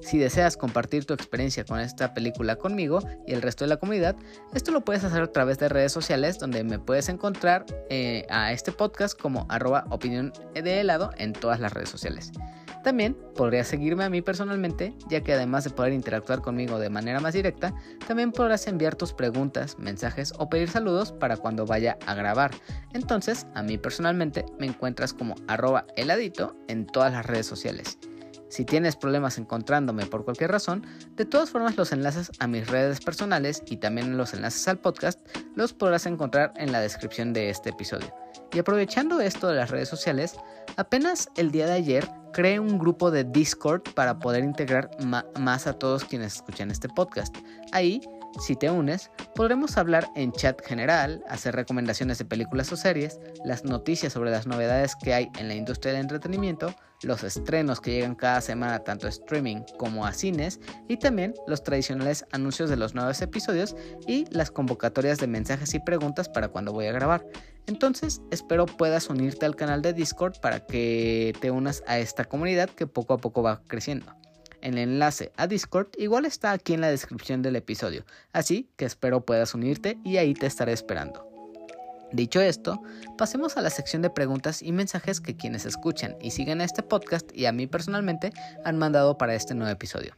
Si 0.08 0.16
deseas 0.16 0.56
compartir 0.56 1.04
tu 1.04 1.12
experiencia 1.12 1.66
con 1.66 1.80
esta 1.80 2.14
película 2.14 2.56
conmigo 2.56 3.00
y 3.26 3.34
el 3.34 3.42
resto 3.42 3.66
de 3.66 3.68
la 3.68 3.76
comunidad, 3.76 4.16
esto 4.54 4.70
lo 4.70 4.82
puedes 4.82 5.04
hacer 5.04 5.20
a 5.20 5.26
través 5.26 5.58
de 5.58 5.68
redes 5.68 5.92
sociales 5.92 6.38
donde 6.38 6.64
me 6.64 6.78
puedes 6.78 7.10
encontrar 7.10 7.66
eh, 7.90 8.24
a 8.30 8.52
este 8.52 8.72
podcast 8.72 9.20
como 9.20 9.44
arroba 9.50 9.84
opinión 9.90 10.32
de 10.54 10.80
helado 10.80 11.10
en 11.18 11.34
todas 11.34 11.60
las 11.60 11.74
redes 11.74 11.90
sociales. 11.90 12.32
También 12.82 13.18
podrías 13.34 13.68
seguirme 13.68 14.04
a 14.04 14.08
mí 14.08 14.22
personalmente, 14.22 14.94
ya 15.10 15.20
que 15.20 15.34
además 15.34 15.64
de 15.64 15.70
poder 15.70 15.92
interactuar 15.92 16.40
conmigo 16.40 16.78
de 16.78 16.88
manera 16.88 17.20
más 17.20 17.34
directa, 17.34 17.74
también 18.06 18.32
podrás 18.32 18.66
enviar 18.66 18.96
tus 18.96 19.12
preguntas, 19.12 19.78
mensajes 19.78 20.32
o 20.38 20.48
pedir 20.48 20.70
saludos 20.70 21.12
para 21.12 21.36
cuando 21.36 21.66
vaya 21.66 21.98
a 22.06 22.14
grabar. 22.14 22.52
Entonces, 22.94 23.46
a 23.54 23.62
mí 23.62 23.76
personalmente 23.76 24.46
me 24.58 24.68
encuentras 24.68 25.12
como 25.12 25.34
arroba 25.48 25.84
heladito 25.96 26.56
en 26.66 26.86
todas 26.86 27.12
las 27.12 27.26
redes 27.26 27.44
sociales. 27.44 27.98
Si 28.48 28.64
tienes 28.64 28.96
problemas 28.96 29.38
encontrándome 29.38 30.06
por 30.06 30.24
cualquier 30.24 30.50
razón, 30.50 30.86
de 31.16 31.24
todas 31.24 31.50
formas 31.50 31.76
los 31.76 31.92
enlaces 31.92 32.30
a 32.38 32.46
mis 32.46 32.66
redes 32.66 33.00
personales 33.00 33.62
y 33.66 33.76
también 33.76 34.16
los 34.16 34.34
enlaces 34.34 34.66
al 34.68 34.78
podcast 34.78 35.20
los 35.54 35.72
podrás 35.72 36.06
encontrar 36.06 36.52
en 36.56 36.72
la 36.72 36.80
descripción 36.80 37.32
de 37.32 37.50
este 37.50 37.70
episodio. 37.70 38.14
Y 38.52 38.58
aprovechando 38.58 39.20
esto 39.20 39.48
de 39.48 39.56
las 39.56 39.70
redes 39.70 39.88
sociales, 39.88 40.36
apenas 40.76 41.28
el 41.36 41.50
día 41.50 41.66
de 41.66 41.72
ayer 41.72 42.08
creé 42.32 42.58
un 42.58 42.78
grupo 42.78 43.10
de 43.10 43.24
Discord 43.24 43.82
para 43.94 44.18
poder 44.18 44.44
integrar 44.44 44.90
más 45.38 45.66
a 45.66 45.74
todos 45.74 46.04
quienes 46.04 46.36
escuchan 46.36 46.70
este 46.70 46.88
podcast. 46.88 47.36
Ahí 47.72 48.00
Si 48.38 48.54
te 48.54 48.70
unes, 48.70 49.10
podremos 49.34 49.76
hablar 49.76 50.08
en 50.14 50.32
chat 50.32 50.64
general, 50.64 51.24
hacer 51.28 51.54
recomendaciones 51.54 52.18
de 52.18 52.24
películas 52.24 52.72
o 52.72 52.76
series, 52.76 53.18
las 53.44 53.64
noticias 53.64 54.12
sobre 54.12 54.30
las 54.30 54.46
novedades 54.46 54.94
que 54.96 55.14
hay 55.14 55.30
en 55.38 55.48
la 55.48 55.54
industria 55.54 55.92
del 55.92 56.02
entretenimiento, 56.02 56.74
los 57.02 57.24
estrenos 57.24 57.80
que 57.80 57.92
llegan 57.92 58.14
cada 58.14 58.40
semana 58.40 58.80
tanto 58.80 59.06
a 59.06 59.10
streaming 59.10 59.62
como 59.76 60.06
a 60.06 60.12
cines 60.12 60.60
y 60.88 60.96
también 60.98 61.34
los 61.46 61.62
tradicionales 61.62 62.26
anuncios 62.32 62.70
de 62.70 62.76
los 62.76 62.94
nuevos 62.94 63.20
episodios 63.22 63.76
y 64.06 64.26
las 64.30 64.50
convocatorias 64.50 65.18
de 65.18 65.26
mensajes 65.26 65.74
y 65.74 65.80
preguntas 65.80 66.28
para 66.28 66.48
cuando 66.48 66.72
voy 66.72 66.86
a 66.86 66.92
grabar. 66.92 67.26
Entonces 67.66 68.22
espero 68.30 68.66
puedas 68.66 69.10
unirte 69.10 69.46
al 69.46 69.56
canal 69.56 69.82
de 69.82 69.92
Discord 69.92 70.40
para 70.40 70.60
que 70.60 71.34
te 71.40 71.50
unas 71.50 71.82
a 71.86 71.98
esta 71.98 72.24
comunidad 72.24 72.70
que 72.70 72.86
poco 72.86 73.14
a 73.14 73.18
poco 73.18 73.42
va 73.42 73.62
creciendo. 73.66 74.06
El 74.60 74.78
enlace 74.78 75.32
a 75.36 75.46
Discord 75.46 75.88
igual 75.98 76.24
está 76.24 76.52
aquí 76.52 76.74
en 76.74 76.80
la 76.80 76.90
descripción 76.90 77.42
del 77.42 77.56
episodio, 77.56 78.04
así 78.32 78.68
que 78.76 78.84
espero 78.84 79.24
puedas 79.24 79.54
unirte 79.54 79.98
y 80.04 80.16
ahí 80.16 80.34
te 80.34 80.46
estaré 80.46 80.72
esperando. 80.72 81.28
Dicho 82.12 82.40
esto, 82.40 82.80
pasemos 83.18 83.56
a 83.56 83.60
la 83.62 83.70
sección 83.70 84.00
de 84.00 84.08
preguntas 84.08 84.62
y 84.62 84.72
mensajes 84.72 85.20
que 85.20 85.36
quienes 85.36 85.66
escuchan 85.66 86.16
y 86.22 86.30
siguen 86.30 86.62
este 86.62 86.82
podcast 86.82 87.30
y 87.34 87.44
a 87.46 87.52
mí 87.52 87.66
personalmente 87.66 88.32
han 88.64 88.78
mandado 88.78 89.18
para 89.18 89.34
este 89.34 89.54
nuevo 89.54 89.70
episodio. 89.70 90.16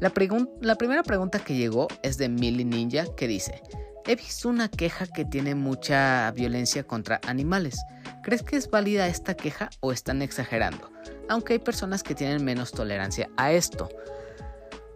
La, 0.00 0.12
la 0.62 0.76
primera 0.76 1.02
pregunta 1.02 1.38
que 1.38 1.54
llegó 1.54 1.86
es 2.02 2.16
de 2.16 2.30
Millie 2.30 2.64
Ninja 2.64 3.04
que 3.14 3.28
dice, 3.28 3.62
he 4.06 4.16
visto 4.16 4.48
una 4.48 4.68
queja 4.68 5.06
que 5.06 5.24
tiene 5.24 5.54
mucha 5.54 6.30
violencia 6.32 6.84
contra 6.84 7.20
animales. 7.26 7.78
¿Crees 8.22 8.44
que 8.44 8.56
es 8.56 8.70
válida 8.70 9.08
esta 9.08 9.34
queja 9.34 9.68
o 9.80 9.90
están 9.90 10.22
exagerando? 10.22 10.90
Aunque 11.28 11.54
hay 11.54 11.58
personas 11.58 12.04
que 12.04 12.14
tienen 12.14 12.44
menos 12.44 12.70
tolerancia 12.70 13.28
a 13.36 13.52
esto. 13.52 13.88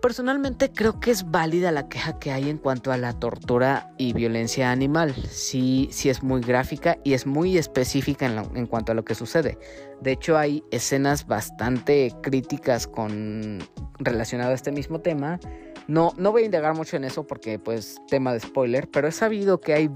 Personalmente 0.01 0.71
creo 0.71 1.01
que 1.01 1.11
es 1.11 1.29
válida 1.29 1.73
la 1.73 1.89
queja 1.89 2.21
que 2.21 2.31
hay 2.31 2.49
en 2.49 2.59
cuanto 2.59 2.93
a 2.93 2.97
la 2.97 3.19
tortura 3.19 3.93
y 3.99 4.13
violencia 4.13 4.71
animal. 4.71 5.13
Sí, 5.29 5.89
sí 5.91 6.09
es 6.09 6.23
muy 6.23 6.41
gráfica 6.41 6.99
y 7.03 7.15
es 7.15 7.27
muy 7.27 7.59
específica 7.59 8.27
en, 8.27 8.67
cuanto 8.67 8.93
a 8.93 8.95
lo 8.95 9.05
que 9.05 9.17
sucede. 9.17 9.59
De 10.01 10.13
hecho, 10.13 10.39
hay 10.39 10.63
escenas 10.71 11.27
bastante 11.27 12.15
críticas 12.23 12.87
con 12.87 13.59
relacionado 13.99 14.53
a 14.53 14.55
este 14.55 14.71
mismo 14.71 15.01
tema. 15.01 15.41
No, 15.89 16.13
no 16.17 16.31
voy 16.31 16.43
a 16.43 16.47
indagar 16.47 16.77
mucho 16.77 16.97
en 16.97 17.03
eso 17.03 17.27
porque, 17.27 17.59
pues, 17.59 17.97
tema 18.09 18.33
de 18.33 18.39
spoiler, 18.39 18.89
pero 18.89 19.09
he 19.09 19.13
sabido 19.13 19.61
que 19.61 19.75
hay 19.75 19.91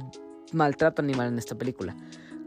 maltrato 0.53 1.03
animal 1.03 1.28
en 1.28 1.39
esta 1.39 1.55
película. 1.57 1.95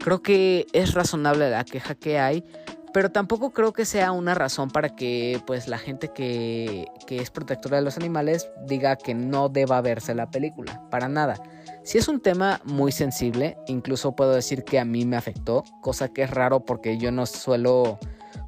Creo 0.04 0.20
que 0.20 0.66
es 0.74 0.92
razonable 0.92 1.48
la 1.48 1.64
queja 1.64 1.94
que 1.94 2.18
hay, 2.18 2.44
pero 2.92 3.10
tampoco 3.10 3.52
creo 3.52 3.72
que 3.72 3.86
sea 3.86 4.12
una 4.12 4.34
razón 4.34 4.68
para 4.68 4.94
que 4.94 5.40
pues 5.46 5.66
la 5.66 5.78
gente 5.78 6.08
que, 6.08 6.84
que, 7.06 7.22
es 7.22 7.30
protectora 7.30 7.78
de 7.78 7.84
los 7.84 7.96
animales 7.96 8.50
diga 8.66 8.96
que 8.96 9.14
no 9.14 9.48
deba 9.48 9.80
verse 9.80 10.14
la 10.14 10.30
película, 10.30 10.82
para 10.90 11.08
nada. 11.08 11.36
Si 11.84 11.96
es 11.96 12.06
un 12.06 12.20
tema 12.20 12.60
muy 12.64 12.92
sensible, 12.92 13.56
incluso 13.66 14.14
puedo 14.14 14.34
decir 14.34 14.64
que 14.64 14.78
a 14.78 14.84
mí 14.84 15.06
me 15.06 15.16
afectó, 15.16 15.64
cosa 15.80 16.08
que 16.08 16.24
es 16.24 16.30
raro 16.30 16.66
porque 16.66 16.98
yo 16.98 17.10
no 17.10 17.24
suelo 17.24 17.98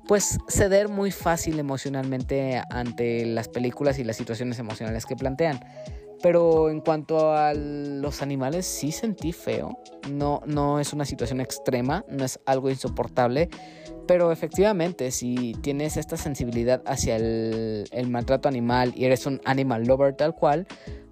pues 0.07 0.38
ceder 0.50 0.90
muy 0.90 1.11
fácil 1.11 1.59
emocionalmente 1.59 2.62
ante 2.68 3.24
las 3.24 3.48
películas 3.48 3.98
y 3.98 4.04
las 4.04 4.16
situaciones 4.16 4.59
emocionales 4.59 5.07
que 5.07 5.16
plantean. 5.16 5.61
Pero 6.22 6.70
en 6.70 6.80
cuanto 6.80 7.32
a 7.32 7.52
los 7.54 8.22
animales, 8.22 8.66
sí 8.66 8.92
sentí 8.92 9.32
feo. 9.32 9.78
No, 10.10 10.40
no 10.46 10.80
es 10.80 10.92
una 10.92 11.04
situación 11.04 11.40
extrema, 11.40 12.04
no 12.08 12.24
es 12.24 12.40
algo 12.46 12.70
insoportable. 12.70 13.48
Pero 14.06 14.30
efectivamente, 14.30 15.10
si 15.10 15.54
tienes 15.62 15.96
esta 15.96 16.16
sensibilidad 16.16 16.82
hacia 16.86 17.16
el, 17.16 18.08
maltrato 18.08 18.48
animal 18.48 18.92
y 18.96 19.04
eres 19.04 19.26
un 19.26 19.40
animal 19.44 19.84
lover 19.84 20.14
tal 20.14 20.34
cual, 20.34 20.66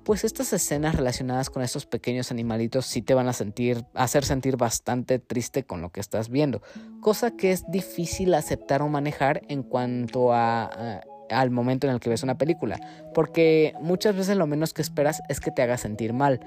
pues 0.05 0.23
estas 0.23 0.53
escenas 0.53 0.95
relacionadas 0.95 1.51
con 1.51 1.63
estos 1.63 1.87
pequeños 1.87 2.31
animalitos 2.31 2.87
sí 2.87 3.03
te 3.03 3.15
van 3.15 3.27
a 3.27 3.33
sentir, 3.33 3.85
hacer 3.95 4.25
sentir 4.25 4.57
bastante 4.57 5.19
triste 5.19 5.65
con 5.65 5.81
lo 5.81 5.91
que 5.91 6.01
estás 6.01 6.29
viendo, 6.29 6.63
cosa 7.01 7.33
que 7.33 7.53
es 7.53 7.65
difícil 7.69 8.35
aceptar 8.35 8.83
o 8.83 8.89
manejar 8.89 9.43
en 9.49 9.63
cuanto 9.63 10.33
a 10.33 11.01
al 11.31 11.51
momento 11.51 11.87
en 11.87 11.95
el 11.95 12.01
que 12.01 12.11
ves 12.11 12.23
una 12.23 12.39
película, 12.39 12.79
porque 13.15 13.75
muchas 13.81 14.17
veces 14.17 14.37
lo 14.37 14.47
menos 14.47 14.73
que 14.73 14.83
esperas 14.83 15.23
es 15.29 15.41
que 15.41 15.51
te 15.51 15.63
haga 15.63 15.79
sentir 15.79 16.13
mal. 16.13 16.41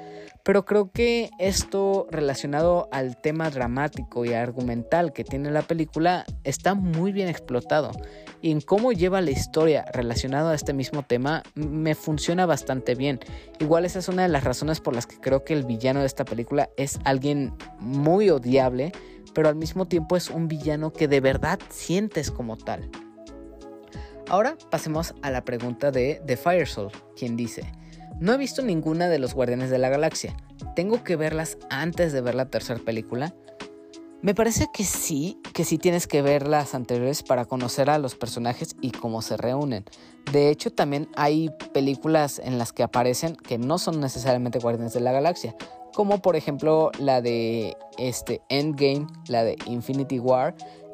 Pero 0.43 0.65
creo 0.65 0.91
que 0.91 1.29
esto 1.39 2.07
relacionado 2.09 2.87
al 2.91 3.17
tema 3.19 3.49
dramático 3.49 4.23
y 4.23 4.33
argumental 4.33 5.11
que 5.11 5.23
tiene 5.23 5.51
la 5.51 5.61
película 5.61 6.25
está 6.43 6.73
muy 6.73 7.11
bien 7.11 7.27
explotado. 7.27 7.91
Y 8.41 8.51
en 8.51 8.61
cómo 8.61 8.91
lleva 8.91 9.21
la 9.21 9.31
historia 9.31 9.85
relacionado 9.93 10.49
a 10.49 10.55
este 10.55 10.73
mismo 10.73 11.03
tema 11.03 11.43
me 11.55 11.95
funciona 11.95 12.45
bastante 12.45 12.95
bien. 12.95 13.19
Igual 13.59 13.85
esa 13.85 13.99
es 13.99 14.07
una 14.07 14.23
de 14.23 14.29
las 14.29 14.43
razones 14.43 14.79
por 14.79 14.95
las 14.95 15.07
que 15.07 15.19
creo 15.19 15.43
que 15.43 15.53
el 15.53 15.65
villano 15.65 16.01
de 16.01 16.05
esta 16.05 16.23
película 16.23 16.69
es 16.77 16.99
alguien 17.03 17.53
muy 17.79 18.29
odiable, 18.29 18.91
pero 19.33 19.49
al 19.49 19.55
mismo 19.55 19.87
tiempo 19.87 20.15
es 20.15 20.29
un 20.29 20.47
villano 20.47 20.93
que 20.93 21.07
de 21.07 21.19
verdad 21.19 21.59
sientes 21.69 22.31
como 22.31 22.57
tal. 22.57 22.89
Ahora 24.29 24.57
pasemos 24.69 25.13
a 25.21 25.31
la 25.31 25.45
pregunta 25.45 25.89
de 25.89 26.21
The 26.25 26.35
Firesoul, 26.35 26.91
quien 27.15 27.37
dice, 27.37 27.71
no 28.19 28.33
he 28.33 28.37
visto 28.37 28.61
ninguna 28.61 29.07
de 29.07 29.19
los 29.19 29.33
Guardianes 29.33 29.69
de 29.69 29.77
la 29.77 29.87
Galaxia, 29.87 30.35
¿tengo 30.75 31.01
que 31.03 31.15
verlas 31.15 31.57
antes 31.69 32.11
de 32.11 32.19
ver 32.19 32.35
la 32.35 32.49
tercera 32.49 32.79
película? 32.79 33.33
Me 34.21 34.35
parece 34.35 34.67
que 34.73 34.83
sí, 34.83 35.39
que 35.53 35.63
sí 35.63 35.77
tienes 35.77 36.07
que 36.07 36.21
ver 36.21 36.45
las 36.45 36.75
anteriores 36.75 37.23
para 37.23 37.45
conocer 37.45 37.89
a 37.89 37.99
los 37.99 38.15
personajes 38.15 38.75
y 38.81 38.91
cómo 38.91 39.21
se 39.21 39.37
reúnen. 39.37 39.85
De 40.33 40.49
hecho, 40.49 40.73
también 40.73 41.07
hay 41.15 41.49
películas 41.73 42.39
en 42.43 42.57
las 42.57 42.73
que 42.73 42.83
aparecen 42.83 43.35
que 43.35 43.57
no 43.57 43.77
son 43.77 44.01
necesariamente 44.01 44.59
Guardianes 44.59 44.93
de 44.93 44.99
la 44.99 45.13
Galaxia, 45.13 45.55
como 45.93 46.21
por 46.21 46.35
ejemplo 46.35 46.91
la 46.99 47.21
de 47.21 47.77
este 47.97 48.41
Endgame, 48.49 49.07
la 49.27 49.43
de 49.43 49.55
Infinity 49.65 50.19
War 50.19 50.53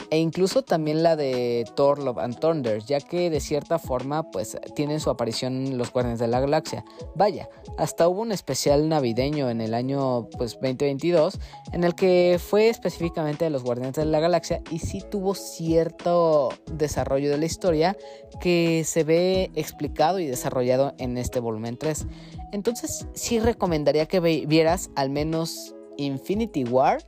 e 0.10 0.20
incluso 0.20 0.62
también 0.62 1.04
la 1.04 1.16
de 1.16 1.66
Thor 1.76 2.00
Love 2.00 2.20
and 2.20 2.40
Thunder, 2.40 2.84
ya 2.84 3.00
que 3.00 3.30
de 3.30 3.40
cierta 3.40 3.80
forma 3.80 4.30
pues 4.32 4.58
tienen 4.76 5.00
su 5.00 5.10
aparición 5.10 5.78
los 5.78 5.92
Guardianes 5.92 6.20
de 6.20 6.28
la 6.28 6.40
Galaxia. 6.40 6.86
Vaya, 7.16 7.50
hasta 7.78 8.08
hubo 8.08 8.22
un 8.22 8.32
especial 8.32 8.90
navideño 8.90 9.50
en 9.50 9.62
el 9.62 9.74
año 9.74 10.28
pues 10.38 10.54
2022 10.54 11.40
en 11.72 11.84
el 11.84 11.96
que 11.96 12.40
fue 12.40 12.70
específicamente 12.70 13.46
de 13.46 13.52
los 13.52 13.64
Guardianes 13.64 13.96
de 13.96 14.06
la 14.06 14.20
Galaxia 14.20 14.62
y 14.70 14.80
sí 14.80 15.02
tuvo 15.10 15.36
cierto 15.36 16.50
desarrollo 16.72 17.30
de 17.30 17.38
la 17.38 17.46
historia 17.46 17.98
que 18.40 18.84
se 18.86 19.04
ve 19.04 19.52
explicado 19.56 20.20
y 20.20 20.28
desarrollado 20.28 20.94
en 20.98 21.18
este 21.18 21.40
volumen 21.40 21.78
3. 21.78 22.06
Entonces 22.52 23.08
sí 23.14 23.40
recomendaría 23.40 24.06
que 24.06 24.20
vieras 24.20 24.90
al 24.96 25.10
menos 25.10 25.76
Infinity 25.98 26.64
War 26.64 27.04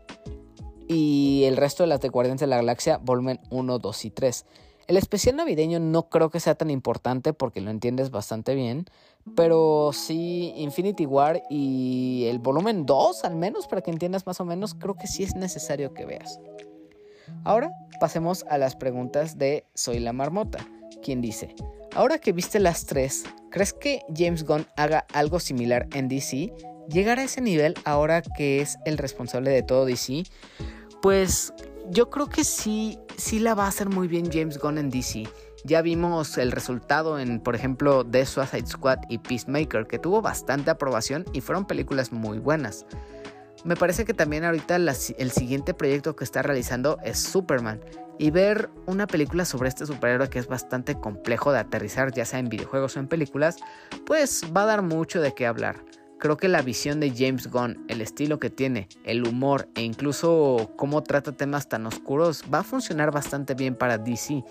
y 0.88 1.44
el 1.46 1.58
resto 1.58 1.84
de 1.84 1.88
las 1.88 2.02
de 2.02 2.10
Guardianes 2.10 2.42
de 2.42 2.48
la 2.48 2.58
Galaxia, 2.58 2.98
volumen 2.98 3.40
1, 3.50 3.80
2 3.80 4.06
y 4.06 4.12
3. 4.12 4.46
El 4.88 4.98
especial 4.98 5.36
navideño 5.36 5.80
no 5.80 6.10
creo 6.10 6.30
que 6.30 6.40
sea 6.40 6.56
tan 6.56 6.70
importante 6.70 7.34
porque 7.34 7.60
lo 7.60 7.72
entiendes 7.72 8.12
bastante 8.12 8.54
bien, 8.54 8.86
pero 9.36 9.92
sí 9.94 10.54
Infinity 10.58 11.08
War 11.08 11.42
y 11.50 12.26
el 12.30 12.38
volumen 12.38 12.86
2 12.86 13.26
al 13.26 13.36
menos 13.36 13.68
para 13.68 13.82
que 13.82 13.90
entiendas 13.90 14.28
más 14.28 14.40
o 14.40 14.46
menos, 14.46 14.76
creo 14.76 14.96
que 14.96 15.08
sí 15.08 15.24
es 15.24 15.36
necesario 15.36 15.94
que 15.94 16.06
veas. 16.06 16.40
Ahora 17.44 17.72
pasemos 18.00 18.46
a 18.48 18.60
las 18.60 18.76
preguntas 18.76 19.40
de 19.40 19.66
Soy 19.74 20.00
la 20.00 20.14
Marmota, 20.14 20.68
quien 21.02 21.20
dice, 21.22 21.56
ahora 21.96 22.20
que 22.20 22.32
viste 22.32 22.60
las 22.60 22.86
tres, 22.86 23.24
¿crees 23.50 23.74
que 23.74 24.02
James 24.16 24.44
Gunn 24.44 24.68
haga 24.78 25.08
algo 25.14 25.40
similar 25.40 25.88
en 25.94 26.08
DC? 26.08 26.54
¿Llegar 26.90 27.20
a 27.20 27.24
ese 27.24 27.42
nivel 27.42 27.74
ahora 27.84 28.22
que 28.22 28.62
es 28.62 28.78
el 28.86 28.98
responsable 28.98 29.50
de 29.50 29.64
todo 29.64 29.86
DC? 29.86 30.24
Pues 31.02 31.54
yo 31.90 32.10
creo 32.10 32.28
que 32.28 32.44
sí, 32.44 33.00
sí 33.18 33.40
la 33.40 33.56
va 33.56 33.66
a 33.66 33.70
hacer 33.70 33.90
muy 33.90 34.08
bien 34.08 34.30
James 34.32 34.60
Gunn 34.60 34.78
en 34.78 34.90
DC. 34.90 35.24
Ya 35.64 35.82
vimos 35.82 36.38
el 36.38 36.52
resultado 36.52 37.18
en, 37.20 37.40
por 37.40 37.56
ejemplo, 37.56 38.06
The 38.06 38.26
Suicide 38.26 38.68
Squad 38.68 39.00
y 39.10 39.18
Peacemaker, 39.18 39.88
que 39.88 39.98
tuvo 39.98 40.22
bastante 40.22 40.70
aprobación 40.70 41.26
y 41.34 41.42
fueron 41.42 41.66
películas 41.66 42.12
muy 42.12 42.38
buenas. 42.38 42.86
Me 43.64 43.76
parece 43.76 44.06
que 44.06 44.14
también 44.14 44.46
ahorita 44.46 44.76
el 44.76 45.32
siguiente 45.32 45.74
proyecto 45.74 46.16
que 46.16 46.24
está 46.24 46.44
realizando 46.44 47.00
es 47.04 47.18
Superman. 47.18 47.82
Y 48.20 48.30
ver 48.30 48.70
una 48.86 49.08
película 49.08 49.44
sobre 49.44 49.68
este 49.68 49.88
superhéroe 49.88 50.30
que 50.30 50.40
es 50.40 50.48
bastante 50.48 50.96
complejo 51.00 51.52
de 51.52 51.60
aterrizar, 51.60 52.14
ya 52.14 52.26
sea 52.26 52.40
en 52.40 52.48
videojuegos 52.48 52.96
o 52.96 53.00
en 53.00 53.08
películas, 53.08 53.58
pues 54.06 54.44
va 54.56 54.64
a 54.64 54.68
dar 54.68 54.84
mucho 54.84 55.20
de 55.20 55.34
qué 55.34 55.48
hablar. 55.48 55.84
Creo 56.20 56.38
que 56.38 56.48
la 56.48 56.62
visión 56.62 57.00
de 57.00 57.14
James 57.16 57.48
Gunn, 57.48 57.86
el 57.90 58.02
estilo 58.02 58.40
que 58.40 58.50
tiene, 58.50 58.88
el 59.04 59.28
humor 59.28 59.68
e 59.76 59.82
incluso 59.82 60.72
cómo 60.78 61.04
trata 61.04 61.34
temas 61.34 61.68
tan 61.68 61.86
oscuros 61.86 62.44
va 62.54 62.60
a 62.60 62.64
funcionar 62.64 63.12
bastante 63.12 63.54
bien 63.54 63.76
para 63.76 63.98
DC. 63.98 64.44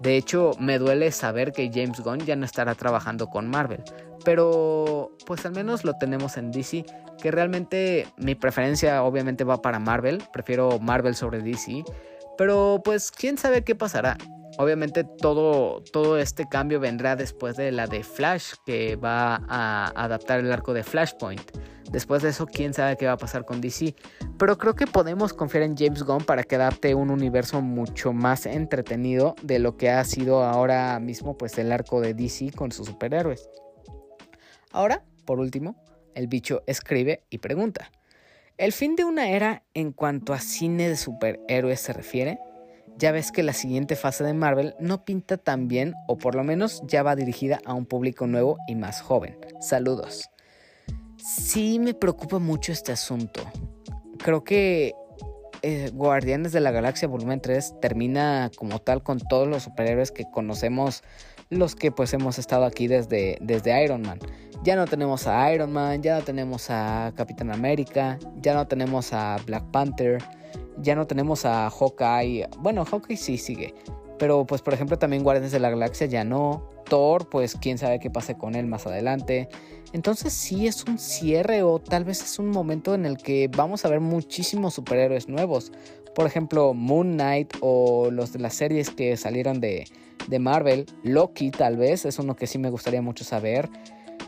De 0.00 0.16
hecho, 0.16 0.52
me 0.58 0.78
duele 0.78 1.10
saber 1.12 1.52
que 1.52 1.70
James 1.72 2.00
Gunn 2.00 2.20
ya 2.20 2.36
no 2.36 2.46
estará 2.46 2.74
trabajando 2.74 3.26
con 3.26 3.48
Marvel. 3.48 3.82
Pero 4.24 5.10
pues 5.26 5.44
al 5.44 5.52
menos 5.52 5.84
lo 5.84 5.94
tenemos 5.94 6.36
en 6.36 6.52
DC, 6.52 6.84
que 7.20 7.30
realmente 7.30 8.06
mi 8.16 8.34
preferencia 8.34 9.02
obviamente 9.02 9.44
va 9.44 9.60
para 9.62 9.78
Marvel, 9.78 10.22
prefiero 10.32 10.78
Marvel 10.78 11.14
sobre 11.14 11.40
DC. 11.40 11.84
Pero 12.38 12.80
pues 12.84 13.10
quién 13.10 13.36
sabe 13.36 13.64
qué 13.64 13.74
pasará. 13.74 14.16
Obviamente 14.58 15.04
todo, 15.04 15.82
todo 15.92 16.18
este 16.18 16.48
cambio 16.48 16.80
vendrá 16.80 17.16
después 17.16 17.56
de 17.56 17.72
la 17.72 17.86
de 17.86 18.02
Flash, 18.02 18.54
que 18.66 18.96
va 18.96 19.42
a 19.48 19.86
adaptar 19.94 20.40
el 20.40 20.52
arco 20.52 20.72
de 20.72 20.82
Flashpoint. 20.82 21.42
Después 21.90 22.22
de 22.22 22.28
eso, 22.28 22.46
quién 22.46 22.72
sabe 22.72 22.96
qué 22.96 23.06
va 23.06 23.12
a 23.12 23.16
pasar 23.16 23.44
con 23.44 23.60
DC. 23.60 23.96
Pero 24.38 24.56
creo 24.58 24.76
que 24.76 24.86
podemos 24.86 25.32
confiar 25.32 25.64
en 25.64 25.76
James 25.76 26.04
Gunn 26.04 26.24
para 26.24 26.44
que 26.44 26.54
adapte 26.54 26.94
un 26.94 27.10
universo 27.10 27.60
mucho 27.60 28.12
más 28.12 28.46
entretenido 28.46 29.34
de 29.42 29.58
lo 29.58 29.76
que 29.76 29.90
ha 29.90 30.04
sido 30.04 30.44
ahora 30.44 31.00
mismo 31.00 31.36
pues 31.36 31.58
el 31.58 31.72
arco 31.72 32.00
de 32.00 32.14
DC 32.14 32.52
con 32.52 32.70
sus 32.70 32.86
superhéroes. 32.86 33.48
Ahora, 34.70 35.04
por 35.24 35.40
último, 35.40 35.82
el 36.14 36.28
bicho 36.28 36.62
escribe 36.66 37.24
y 37.28 37.38
pregunta. 37.38 37.90
¿El 38.56 38.72
fin 38.72 38.94
de 38.94 39.04
una 39.04 39.30
era 39.30 39.64
en 39.74 39.90
cuanto 39.92 40.32
a 40.32 40.38
cine 40.38 40.88
de 40.88 40.96
superhéroes 40.96 41.80
se 41.80 41.92
refiere? 41.92 42.38
Ya 43.00 43.12
ves 43.12 43.32
que 43.32 43.42
la 43.42 43.54
siguiente 43.54 43.96
fase 43.96 44.24
de 44.24 44.34
Marvel 44.34 44.74
no 44.78 45.06
pinta 45.06 45.38
tan 45.38 45.68
bien 45.68 45.94
o 46.06 46.18
por 46.18 46.34
lo 46.34 46.44
menos 46.44 46.82
ya 46.86 47.02
va 47.02 47.16
dirigida 47.16 47.58
a 47.64 47.72
un 47.72 47.86
público 47.86 48.26
nuevo 48.26 48.58
y 48.68 48.74
más 48.74 49.00
joven. 49.00 49.38
Saludos. 49.58 50.28
Sí 51.16 51.78
me 51.78 51.94
preocupa 51.94 52.38
mucho 52.38 52.72
este 52.72 52.92
asunto. 52.92 53.40
Creo 54.18 54.44
que 54.44 54.92
eh, 55.62 55.90
Guardianes 55.94 56.52
de 56.52 56.60
la 56.60 56.72
Galaxia 56.72 57.08
Volumen 57.08 57.40
3 57.40 57.80
termina 57.80 58.50
como 58.54 58.80
tal 58.80 59.02
con 59.02 59.18
todos 59.18 59.48
los 59.48 59.62
superhéroes 59.62 60.12
que 60.12 60.26
conocemos, 60.30 61.02
los 61.48 61.76
que 61.76 61.90
pues 61.92 62.12
hemos 62.12 62.38
estado 62.38 62.66
aquí 62.66 62.86
desde, 62.86 63.38
desde 63.40 63.82
Iron 63.82 64.02
Man. 64.02 64.18
Ya 64.62 64.76
no 64.76 64.84
tenemos 64.84 65.26
a 65.26 65.50
Iron 65.54 65.72
Man, 65.72 66.02
ya 66.02 66.18
no 66.18 66.22
tenemos 66.22 66.68
a 66.68 67.14
Capitán 67.16 67.50
América, 67.50 68.18
ya 68.42 68.52
no 68.52 68.66
tenemos 68.66 69.14
a 69.14 69.38
Black 69.46 69.64
Panther, 69.70 70.22
ya 70.80 70.94
no 70.94 71.06
tenemos 71.06 71.44
a 71.44 71.70
Hawkeye. 71.70 72.48
Bueno, 72.58 72.84
Hawkeye 72.84 73.16
sí 73.16 73.38
sigue, 73.38 73.74
pero 74.18 74.46
pues 74.46 74.62
por 74.62 74.74
ejemplo 74.74 74.98
también 74.98 75.22
Guardianes 75.22 75.52
de 75.52 75.60
la 75.60 75.70
Galaxia 75.70 76.06
ya 76.06 76.24
no. 76.24 76.68
Thor, 76.90 77.28
pues 77.28 77.56
quién 77.60 77.78
sabe 77.78 78.00
qué 78.00 78.10
pase 78.10 78.36
con 78.36 78.56
él 78.56 78.66
más 78.66 78.86
adelante. 78.86 79.48
Entonces 79.92 80.32
sí 80.32 80.66
es 80.66 80.84
un 80.84 80.98
cierre 80.98 81.62
o 81.62 81.78
tal 81.78 82.04
vez 82.04 82.20
es 82.22 82.38
un 82.38 82.48
momento 82.48 82.94
en 82.94 83.06
el 83.06 83.16
que 83.16 83.48
vamos 83.48 83.84
a 83.84 83.88
ver 83.88 84.00
muchísimos 84.00 84.74
superhéroes 84.74 85.28
nuevos. 85.28 85.72
Por 86.14 86.26
ejemplo, 86.26 86.74
Moon 86.74 87.12
Knight 87.12 87.54
o 87.60 88.10
los 88.10 88.32
de 88.32 88.40
las 88.40 88.54
series 88.54 88.90
que 88.90 89.16
salieron 89.16 89.60
de, 89.60 89.86
de 90.28 90.38
Marvel. 90.38 90.86
Loki 91.02 91.50
tal 91.50 91.76
vez, 91.76 92.04
es 92.04 92.18
uno 92.18 92.34
que 92.34 92.46
sí 92.46 92.58
me 92.58 92.70
gustaría 92.70 93.02
mucho 93.02 93.24
saber. 93.24 93.68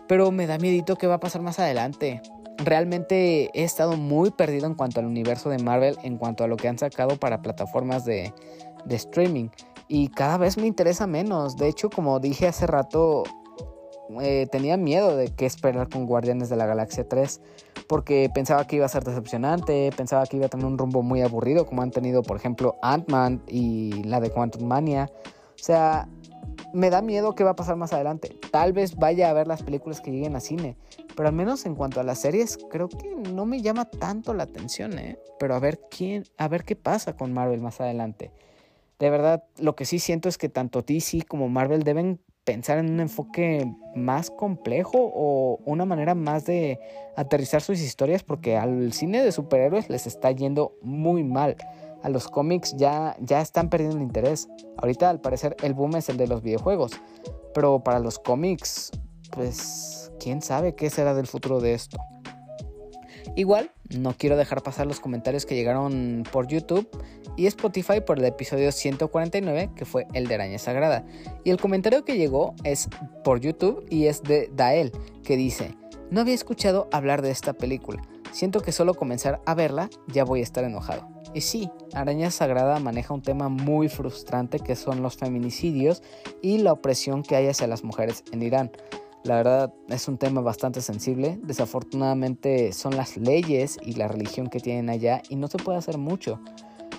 Pero 0.06 0.30
me 0.30 0.46
da 0.46 0.58
miedito 0.58 0.96
qué 0.96 1.06
va 1.06 1.14
a 1.14 1.20
pasar 1.20 1.42
más 1.42 1.58
adelante. 1.58 2.22
Realmente 2.58 3.50
he 3.54 3.64
estado 3.64 3.96
muy 3.96 4.30
perdido 4.30 4.66
en 4.66 4.74
cuanto 4.74 5.00
al 5.00 5.06
universo 5.06 5.50
de 5.50 5.58
Marvel, 5.58 5.96
en 6.02 6.18
cuanto 6.18 6.44
a 6.44 6.46
lo 6.46 6.56
que 6.56 6.68
han 6.68 6.78
sacado 6.78 7.16
para 7.16 7.42
plataformas 7.42 8.04
de, 8.04 8.32
streaming. 8.88 9.48
Y 9.88 10.08
cada 10.08 10.38
vez 10.38 10.56
me 10.56 10.66
interesa 10.66 11.06
menos. 11.06 11.56
De 11.56 11.68
hecho, 11.68 11.90
como 11.90 12.20
dije 12.20 12.46
hace 12.46 12.66
rato, 12.66 13.24
eh, 14.20 14.46
tenía 14.50 14.76
miedo 14.76 15.16
de 15.16 15.28
qué 15.28 15.46
esperar 15.46 15.88
con 15.88 16.06
Guardianes 16.06 16.48
de 16.48 16.56
la 16.56 16.66
Galaxia 16.66 17.08
3, 17.08 17.40
porque 17.88 18.30
pensaba 18.32 18.66
que 18.66 18.76
iba 18.76 18.86
a 18.86 18.88
ser 18.88 19.04
decepcionante, 19.04 19.90
pensaba 19.96 20.26
que 20.26 20.36
iba 20.36 20.46
a 20.46 20.48
tener 20.48 20.66
un 20.66 20.78
rumbo 20.78 21.02
muy 21.02 21.22
aburrido, 21.22 21.66
como 21.66 21.82
han 21.82 21.90
tenido, 21.90 22.22
por 22.22 22.36
ejemplo, 22.36 22.76
Ant-Man 22.82 23.42
y 23.48 24.02
la 24.04 24.20
de 24.20 24.30
Quantum 24.30 24.64
Mania. 24.64 25.10
O 25.62 25.64
sea, 25.64 26.08
me 26.72 26.90
da 26.90 27.02
miedo 27.02 27.34
qué 27.34 27.44
va 27.44 27.50
a 27.50 27.56
pasar 27.56 27.76
más 27.76 27.92
adelante. 27.92 28.36
Tal 28.50 28.72
vez 28.72 28.96
vaya 28.96 29.30
a 29.30 29.32
ver 29.32 29.46
las 29.46 29.62
películas 29.62 30.00
que 30.00 30.10
lleguen 30.10 30.36
a 30.36 30.40
cine, 30.40 30.76
pero 31.16 31.28
al 31.28 31.34
menos 31.34 31.66
en 31.66 31.74
cuanto 31.74 32.00
a 32.00 32.04
las 32.04 32.20
series, 32.20 32.58
creo 32.70 32.88
que 32.88 33.14
no 33.32 33.46
me 33.46 33.60
llama 33.60 33.84
tanto 33.84 34.34
la 34.34 34.44
atención, 34.44 34.98
¿eh? 34.98 35.18
Pero 35.38 35.54
a 35.54 35.58
ver 35.58 35.80
quién, 35.90 36.24
a 36.38 36.48
ver 36.48 36.64
qué 36.64 36.76
pasa 36.76 37.14
con 37.14 37.32
Marvel 37.32 37.60
más 37.60 37.80
adelante. 37.80 38.32
De 38.98 39.10
verdad, 39.10 39.44
lo 39.58 39.74
que 39.74 39.84
sí 39.84 39.98
siento 39.98 40.28
es 40.28 40.38
que 40.38 40.48
tanto 40.48 40.82
DC 40.82 41.22
como 41.22 41.48
Marvel 41.48 41.82
deben 41.82 42.20
pensar 42.44 42.78
en 42.78 42.90
un 42.90 43.00
enfoque 43.00 43.72
más 43.94 44.30
complejo 44.30 44.98
o 44.98 45.60
una 45.64 45.84
manera 45.84 46.14
más 46.14 46.44
de 46.44 46.80
aterrizar 47.16 47.62
sus 47.62 47.80
historias 47.80 48.22
porque 48.22 48.56
al 48.56 48.92
cine 48.92 49.22
de 49.22 49.32
superhéroes 49.32 49.90
les 49.90 50.06
está 50.06 50.30
yendo 50.30 50.76
muy 50.82 51.22
mal. 51.24 51.56
A 52.02 52.08
los 52.08 52.28
cómics 52.28 52.74
ya, 52.76 53.16
ya 53.20 53.40
están 53.40 53.68
perdiendo 53.68 53.96
el 53.96 54.02
interés. 54.02 54.48
Ahorita 54.78 55.10
al 55.10 55.20
parecer 55.20 55.56
el 55.62 55.74
boom 55.74 55.96
es 55.96 56.08
el 56.08 56.16
de 56.16 56.26
los 56.26 56.42
videojuegos. 56.42 56.92
Pero 57.54 57.82
para 57.82 57.98
los 57.98 58.18
cómics, 58.18 58.90
pues 59.30 60.12
quién 60.18 60.42
sabe 60.42 60.74
qué 60.74 60.90
será 60.90 61.14
del 61.14 61.26
futuro 61.26 61.60
de 61.60 61.74
esto. 61.74 61.98
Igual, 63.34 63.70
no 63.88 64.14
quiero 64.16 64.36
dejar 64.36 64.62
pasar 64.62 64.86
los 64.86 65.00
comentarios 65.00 65.46
que 65.46 65.54
llegaron 65.54 66.24
por 66.30 66.48
YouTube 66.48 66.88
y 67.36 67.46
Spotify 67.46 68.00
por 68.00 68.18
el 68.18 68.24
episodio 68.24 68.72
149 68.72 69.70
que 69.74 69.84
fue 69.84 70.06
el 70.12 70.26
de 70.26 70.34
Araña 70.34 70.58
Sagrada. 70.58 71.04
Y 71.44 71.50
el 71.50 71.58
comentario 71.58 72.04
que 72.04 72.18
llegó 72.18 72.54
es 72.64 72.88
por 73.24 73.40
YouTube 73.40 73.86
y 73.88 74.06
es 74.06 74.22
de 74.22 74.50
Dael 74.54 74.92
que 75.24 75.36
dice, 75.36 75.74
no 76.10 76.20
había 76.20 76.34
escuchado 76.34 76.88
hablar 76.92 77.22
de 77.22 77.30
esta 77.30 77.54
película, 77.54 78.02
siento 78.32 78.60
que 78.60 78.72
solo 78.72 78.94
comenzar 78.94 79.40
a 79.46 79.54
verla 79.54 79.88
ya 80.08 80.24
voy 80.24 80.40
a 80.40 80.44
estar 80.44 80.64
enojado. 80.64 81.08
Y 81.34 81.40
sí, 81.40 81.70
Araña 81.94 82.30
Sagrada 82.30 82.78
maneja 82.78 83.14
un 83.14 83.22
tema 83.22 83.48
muy 83.48 83.88
frustrante 83.88 84.58
que 84.58 84.76
son 84.76 85.02
los 85.02 85.16
feminicidios 85.16 86.02
y 86.42 86.58
la 86.58 86.72
opresión 86.72 87.22
que 87.22 87.36
hay 87.36 87.46
hacia 87.48 87.66
las 87.66 87.84
mujeres 87.84 88.22
en 88.32 88.42
Irán. 88.42 88.70
La 89.24 89.36
verdad 89.36 89.72
es 89.88 90.08
un 90.08 90.18
tema 90.18 90.42
bastante 90.42 90.82
sensible. 90.82 91.38
Desafortunadamente 91.42 92.72
son 92.72 92.96
las 92.96 93.16
leyes 93.16 93.78
y 93.80 93.94
la 93.94 94.08
religión 94.08 94.48
que 94.48 94.60
tienen 94.60 94.90
allá 94.90 95.22
y 95.30 95.36
no 95.36 95.46
se 95.48 95.58
puede 95.58 95.78
hacer 95.78 95.96
mucho. 95.96 96.38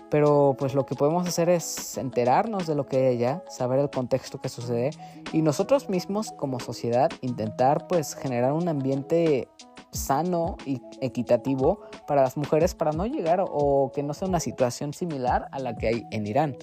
Pero 0.09 0.55
pues 0.57 0.73
lo 0.73 0.85
que 0.85 0.95
podemos 0.95 1.27
hacer 1.27 1.49
es 1.49 1.97
enterarnos 1.97 2.65
de 2.65 2.75
lo 2.75 2.87
que 2.87 2.97
hay 2.97 3.15
allá, 3.15 3.43
saber 3.49 3.79
el 3.79 3.89
contexto 3.89 4.39
que 4.39 4.49
sucede 4.49 4.91
y 5.31 5.41
nosotros 5.41 5.89
mismos 5.89 6.31
como 6.31 6.59
sociedad 6.59 7.11
intentar 7.21 7.87
pues 7.87 8.15
generar 8.15 8.53
un 8.53 8.67
ambiente 8.67 9.47
sano 9.93 10.57
y 10.65 10.81
equitativo 11.01 11.81
para 12.07 12.21
las 12.21 12.37
mujeres 12.37 12.75
para 12.75 12.91
no 12.91 13.05
llegar 13.05 13.43
o 13.47 13.91
que 13.93 14.03
no 14.03 14.13
sea 14.13 14.27
una 14.27 14.39
situación 14.39 14.93
similar 14.93 15.47
a 15.51 15.59
la 15.59 15.75
que 15.75 15.87
hay 15.87 16.03
en 16.11 16.27
Irán. 16.27 16.57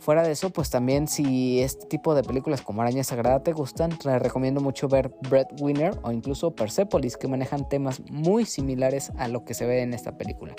Fuera 0.00 0.22
de 0.22 0.32
eso, 0.32 0.50
pues 0.50 0.70
también 0.70 1.06
si 1.08 1.60
este 1.60 1.86
tipo 1.86 2.14
de 2.14 2.22
películas 2.22 2.62
como 2.62 2.80
Araña 2.80 3.04
Sagrada 3.04 3.42
te 3.42 3.52
gustan, 3.52 3.90
te 3.90 4.18
recomiendo 4.18 4.60
mucho 4.60 4.88
ver 4.88 5.12
Breadwinner 5.28 5.98
o 6.02 6.12
incluso 6.12 6.54
Persepolis, 6.54 7.16
que 7.16 7.28
manejan 7.28 7.68
temas 7.68 8.00
muy 8.10 8.44
similares 8.46 9.12
a 9.18 9.28
lo 9.28 9.44
que 9.44 9.54
se 9.54 9.66
ve 9.66 9.82
en 9.82 9.92
esta 9.92 10.16
película. 10.16 10.54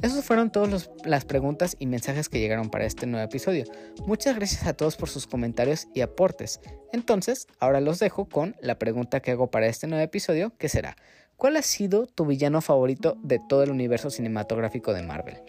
Esas 0.00 0.24
fueron 0.24 0.50
todas 0.52 0.90
las 1.04 1.24
preguntas 1.24 1.74
y 1.80 1.86
mensajes 1.86 2.28
que 2.28 2.38
llegaron 2.38 2.70
para 2.70 2.84
este 2.84 3.06
nuevo 3.06 3.26
episodio. 3.26 3.64
Muchas 4.06 4.36
gracias 4.36 4.64
a 4.64 4.72
todos 4.72 4.96
por 4.96 5.08
sus 5.08 5.26
comentarios 5.26 5.88
y 5.92 6.02
aportes. 6.02 6.60
Entonces, 6.92 7.48
ahora 7.58 7.80
los 7.80 7.98
dejo 7.98 8.28
con 8.28 8.54
la 8.60 8.78
pregunta 8.78 9.18
que 9.18 9.32
hago 9.32 9.50
para 9.50 9.66
este 9.66 9.88
nuevo 9.88 10.04
episodio, 10.04 10.52
que 10.56 10.68
será, 10.68 10.96
¿cuál 11.36 11.56
ha 11.56 11.62
sido 11.62 12.06
tu 12.06 12.26
villano 12.26 12.60
favorito 12.60 13.16
de 13.24 13.40
todo 13.48 13.64
el 13.64 13.72
universo 13.72 14.08
cinematográfico 14.08 14.92
de 14.92 15.02
Marvel? 15.02 15.42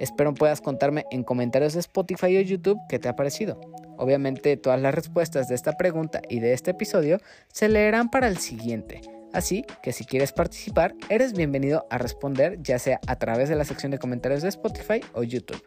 Espero 0.00 0.34
puedas 0.34 0.60
contarme 0.60 1.06
en 1.12 1.22
comentarios 1.22 1.74
de 1.74 1.80
Spotify 1.80 2.36
o 2.38 2.40
YouTube 2.40 2.80
qué 2.88 2.98
te 2.98 3.08
ha 3.08 3.14
parecido. 3.14 3.60
Obviamente 3.98 4.56
todas 4.56 4.80
las 4.80 4.92
respuestas 4.92 5.46
de 5.46 5.54
esta 5.54 5.76
pregunta 5.76 6.22
y 6.28 6.40
de 6.40 6.54
este 6.54 6.72
episodio 6.72 7.18
se 7.52 7.68
leerán 7.68 8.10
para 8.10 8.26
el 8.26 8.38
siguiente. 8.38 9.00
Así 9.32 9.64
que 9.82 9.92
si 9.92 10.04
quieres 10.04 10.32
participar, 10.32 10.94
eres 11.08 11.32
bienvenido 11.32 11.86
a 11.90 11.98
responder 11.98 12.58
ya 12.62 12.78
sea 12.78 13.00
a 13.06 13.16
través 13.16 13.48
de 13.48 13.56
la 13.56 13.64
sección 13.64 13.90
de 13.90 13.98
comentarios 13.98 14.42
de 14.42 14.48
Spotify 14.48 15.00
o 15.14 15.22
YouTube. 15.22 15.62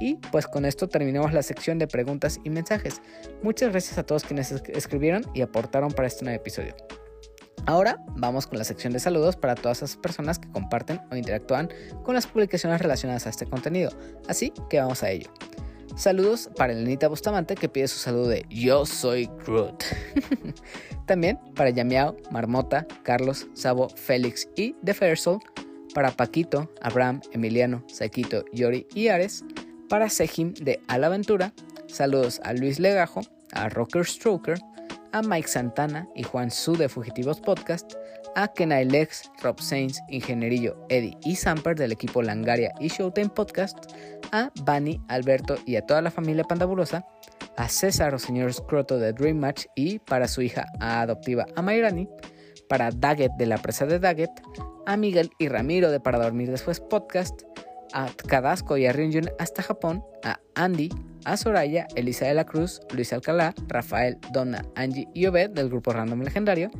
Y 0.00 0.14
pues 0.30 0.46
con 0.46 0.64
esto 0.64 0.88
terminamos 0.88 1.32
la 1.32 1.42
sección 1.42 1.78
de 1.78 1.86
preguntas 1.86 2.38
y 2.44 2.50
mensajes. 2.50 3.02
Muchas 3.42 3.70
gracias 3.70 3.98
a 3.98 4.04
todos 4.04 4.24
quienes 4.24 4.52
escribieron 4.52 5.24
y 5.34 5.42
aportaron 5.42 5.90
para 5.90 6.08
este 6.08 6.24
nuevo 6.24 6.40
episodio. 6.40 6.74
Ahora 7.66 8.02
vamos 8.16 8.46
con 8.46 8.58
la 8.58 8.64
sección 8.64 8.92
de 8.92 9.00
saludos 9.00 9.36
para 9.36 9.54
todas 9.54 9.78
esas 9.78 9.96
personas 9.96 10.38
que 10.38 10.50
comparten 10.50 11.00
o 11.10 11.16
interactúan 11.16 11.68
con 12.02 12.14
las 12.14 12.26
publicaciones 12.26 12.80
relacionadas 12.80 13.26
a 13.26 13.30
este 13.30 13.46
contenido. 13.46 13.90
Así 14.28 14.52
que 14.70 14.80
vamos 14.80 15.02
a 15.02 15.10
ello. 15.10 15.30
Saludos 15.96 16.50
para 16.56 16.72
Elenita 16.72 17.08
Bustamante 17.08 17.54
que 17.54 17.68
pide 17.68 17.88
su 17.88 17.98
saludo 17.98 18.28
de 18.28 18.46
Yo 18.48 18.86
soy 18.86 19.28
Groot. 19.46 19.84
También 21.06 21.38
para 21.54 21.70
Yamiao, 21.70 22.16
Marmota, 22.30 22.86
Carlos, 23.02 23.48
Sabo, 23.54 23.88
Félix 23.88 24.48
y 24.56 24.74
The 24.84 25.16
Soul. 25.16 25.40
Para 25.94 26.12
Paquito, 26.12 26.72
Abraham, 26.80 27.20
Emiliano, 27.32 27.84
Saquito, 27.88 28.44
Yori 28.52 28.86
y 28.94 29.08
Ares. 29.08 29.44
Para 29.88 30.08
Sejim 30.08 30.54
de 30.54 30.80
Alaventura. 30.86 31.52
Saludos 31.88 32.40
a 32.44 32.52
Luis 32.52 32.78
Legajo, 32.78 33.22
a 33.52 33.68
Rocker 33.68 34.06
Stroker, 34.06 34.58
a 35.12 35.22
Mike 35.22 35.48
Santana 35.48 36.08
y 36.14 36.22
Juan 36.22 36.50
Su 36.50 36.76
de 36.76 36.88
Fugitivos 36.88 37.40
Podcast, 37.40 37.94
a 38.36 38.48
Kenai 38.48 38.84
Lex, 38.84 39.30
Rob 39.42 39.60
Sainz, 39.60 40.00
Ingenierillo, 40.08 40.76
Eddie 40.88 41.16
y 41.24 41.36
Samper 41.36 41.76
del 41.76 41.92
equipo 41.92 42.22
Langaria 42.22 42.72
y 42.80 42.88
Showtime 42.88 43.30
Podcast, 43.30 43.78
a 44.32 44.50
Bunny, 44.64 45.00
Alberto 45.08 45.56
y 45.66 45.76
a 45.76 45.86
toda 45.86 46.02
la 46.02 46.10
familia 46.10 46.44
pandabulosa, 46.44 47.06
a 47.56 47.68
César 47.68 48.14
o 48.14 48.18
señor 48.18 48.52
Scroto 48.52 48.98
de 48.98 49.12
Dream 49.12 49.38
Match 49.38 49.66
y 49.74 49.98
para 49.98 50.28
su 50.28 50.42
hija 50.42 50.66
adoptiva 50.80 51.46
a 51.56 51.62
Mayrani, 51.62 52.08
para 52.68 52.90
Daggett 52.90 53.32
de 53.38 53.46
la 53.46 53.58
presa 53.58 53.86
de 53.86 53.98
Daggett, 53.98 54.30
a 54.86 54.96
Miguel 54.96 55.30
y 55.38 55.48
Ramiro 55.48 55.90
de 55.90 56.00
Para 56.00 56.18
Dormir 56.18 56.50
Después 56.50 56.80
Podcast, 56.80 57.42
a 57.92 58.08
Kadasco 58.28 58.76
y 58.76 58.86
a 58.86 58.92
Ryunjun 58.92 59.30
hasta 59.38 59.62
Japón, 59.62 60.04
a 60.24 60.38
Andy, 60.54 60.90
a 61.24 61.36
Soraya, 61.36 61.86
Elisa 61.96 62.26
de 62.26 62.34
la 62.34 62.46
Cruz, 62.46 62.80
Luis 62.94 63.12
Alcalá, 63.12 63.54
Rafael, 63.68 64.18
Donna, 64.32 64.64
Angie 64.74 65.08
y 65.14 65.26
Obed 65.26 65.50
del 65.50 65.68
grupo 65.68 65.92
Random 65.92 66.22
Legendario, 66.22 66.70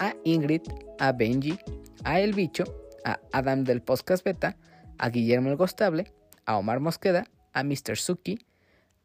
a 0.00 0.14
Ingrid, 0.24 0.62
a 0.98 1.12
Benji, 1.12 1.58
a 2.04 2.20
El 2.20 2.32
Bicho, 2.34 2.64
a 3.04 3.18
Adam 3.32 3.64
del 3.64 3.82
Podcast 3.82 4.24
Beta, 4.24 4.56
a 4.98 5.08
Guillermo 5.10 5.50
el 5.50 5.56
Gostable, 5.56 6.12
a 6.44 6.56
Omar 6.56 6.80
Mosqueda, 6.80 7.26
a 7.52 7.64
Mr. 7.64 7.96
Suki, 7.96 8.38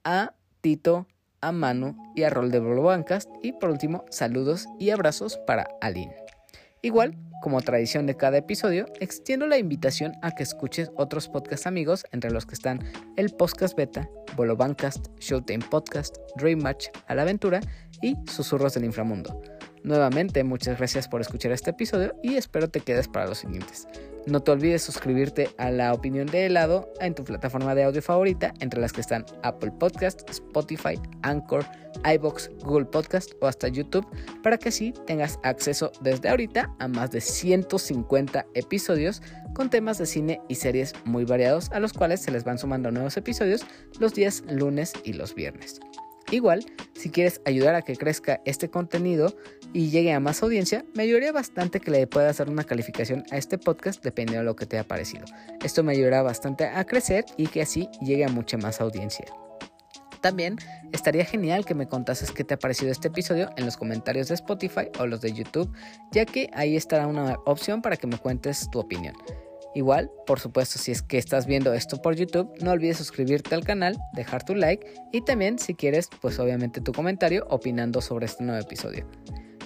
a 0.04 0.34
Tito, 0.62 1.08
a 1.42 1.52
Manu 1.52 1.96
y 2.16 2.24
a 2.24 2.30
Rol 2.30 2.52
de 2.52 2.60
Bancast 2.60 3.30
y 3.42 3.54
por 3.54 3.70
último 3.70 4.06
saludos 4.10 4.68
y 4.80 4.92
abrazos 4.92 5.40
para 5.48 5.68
Aline. 5.82 6.16
Igual, 6.84 7.16
como 7.42 7.62
tradición 7.62 8.06
de 8.08 8.16
cada 8.16 8.38
episodio, 8.38 8.86
extiendo 9.00 9.48
la 9.48 9.58
invitación 9.58 10.14
a 10.22 10.32
que 10.32 10.44
escuches 10.44 10.92
otros 10.96 11.28
podcast 11.28 11.68
amigos, 11.68 12.06
entre 12.12 12.32
los 12.32 12.46
que 12.46 12.56
están 12.56 12.80
el 13.18 13.32
Podcast 13.32 13.76
Beta, 13.76 14.10
Bolobancast, 14.36 15.08
Showtime 15.20 15.66
Podcast, 15.70 16.16
Dream 16.38 16.60
Match, 16.60 16.88
A 17.08 17.16
la 17.16 17.24
Aventura 17.24 17.60
y 18.02 18.16
Susurros 18.28 18.74
del 18.74 18.86
Inframundo. 18.86 19.42
Nuevamente, 19.84 20.44
muchas 20.44 20.78
gracias 20.78 21.08
por 21.08 21.22
escuchar 21.22 21.52
este 21.52 21.72
episodio 21.72 22.16
y 22.22 22.36
espero 22.36 22.70
te 22.70 22.82
quedes 22.82 23.08
para 23.08 23.26
los 23.26 23.40
siguientes. 23.40 23.88
No 24.28 24.42
te 24.42 24.52
olvides 24.52 24.84
suscribirte 24.84 25.50
a 25.58 25.72
La 25.72 25.94
Opinión 25.94 26.28
de 26.28 26.46
Helado 26.46 26.94
en 27.00 27.16
tu 27.16 27.24
plataforma 27.24 27.74
de 27.74 27.86
audio 27.86 28.04
favorita, 28.04 28.54
entre 28.60 28.80
las 28.80 28.94
que 28.94 29.02
están 29.02 29.26
Apple 29.42 29.72
Podcast, 29.80 30.30
Spotify, 30.30 31.00
Anchor, 31.24 31.66
iBox, 32.06 32.52
Google 32.64 32.86
Podcast 32.86 33.32
o 33.42 33.48
hasta 33.48 33.68
YouTube, 33.68 34.06
para 34.44 34.60
que 34.60 34.70
así 34.70 34.94
tengas 35.08 35.40
acceso 35.42 35.92
desde 36.02 36.30
ahorita 36.30 36.72
a 36.78 36.88
más 36.88 37.10
de 37.10 37.20
150 37.20 38.46
episodios 38.54 39.24
con 39.56 39.72
temas 39.72 39.98
de 39.98 40.06
cine 40.06 40.42
y 40.48 40.56
series 40.56 40.94
muy 41.06 41.26
variados, 41.26 41.72
a 41.72 41.80
los 41.80 41.92
cuales 41.92 42.22
se 42.22 42.30
les 42.30 42.44
van 42.44 42.60
sumando 42.60 42.92
nuevos 42.92 43.18
episodios 43.18 43.66
los 44.00 44.14
días 44.14 44.44
lunes 44.48 44.94
y 45.04 45.14
los 45.14 45.34
viernes. 45.34 45.80
Igual, 46.32 46.66
si 46.94 47.10
quieres 47.10 47.42
ayudar 47.46 47.76
a 47.76 47.82
que 47.82 47.98
crezca 47.98 48.42
este 48.46 48.70
contenido 48.70 49.36
y 49.74 49.90
llegue 49.90 50.14
a 50.14 50.20
más 50.22 50.42
audiencia, 50.42 50.86
me 50.96 51.04
ayudaría 51.04 51.34
bastante 51.34 51.82
que 51.82 51.92
le 51.92 52.08
puedas 52.08 52.38
dar 52.38 52.50
una 52.50 52.64
calificación 52.64 53.24
a 53.32 53.38
este 53.38 53.58
podcast 53.58 54.02
dependiendo 54.02 54.40
de 54.40 54.46
lo 54.46 54.56
que 54.56 54.66
te 54.66 54.80
ha 54.80 54.88
parecido. 54.88 55.26
Esto 55.64 55.84
me 55.84 55.92
ayudará 55.92 56.22
bastante 56.22 56.66
a 56.66 56.86
crecer 56.86 57.26
y 57.38 57.48
que 57.48 57.62
así 57.62 57.90
llegue 58.02 58.24
a 58.24 58.30
mucha 58.30 58.58
más 58.58 58.80
audiencia. 58.80 59.26
También 60.22 60.58
estaría 60.94 61.26
genial 61.26 61.66
que 61.66 61.74
me 61.74 61.88
contases 61.88 62.32
qué 62.32 62.44
te 62.44 62.54
ha 62.54 62.60
parecido 62.60 62.92
este 62.92 63.10
episodio 63.10 63.50
en 63.58 63.66
los 63.66 63.76
comentarios 63.76 64.30
de 64.30 64.36
Spotify 64.36 64.88
o 65.00 65.08
los 65.08 65.20
de 65.20 65.34
YouTube, 65.34 65.70
ya 66.12 66.26
que 66.26 66.50
ahí 66.54 66.78
estará 66.78 67.08
una 67.08 67.38
opción 67.46 67.82
para 67.82 67.98
que 67.98 68.08
me 68.08 68.18
cuentes 68.18 68.70
tu 68.70 68.80
opinión. 68.80 69.16
Igual, 69.74 70.12
por 70.26 70.40
supuesto, 70.40 70.78
si 70.80 70.92
es 70.92 71.02
que 71.02 71.18
estás 71.18 71.46
viendo 71.46 71.74
esto 71.74 72.02
por 72.02 72.16
YouTube, 72.16 72.52
no 72.62 72.72
olvides 72.72 72.98
suscribirte 72.98 73.56
al 73.56 73.64
canal, 73.64 73.98
dejar 74.14 74.44
tu 74.44 74.54
like 74.54 74.86
y 75.12 75.22
también, 75.22 75.60
si 75.60 75.76
quieres, 75.76 76.10
pues 76.22 76.40
obviamente 76.40 76.82
tu 76.82 76.92
comentario 76.92 77.46
opinando 77.50 78.02
sobre 78.02 78.26
este 78.26 78.44
nuevo 78.44 78.62
episodio. 78.62 79.08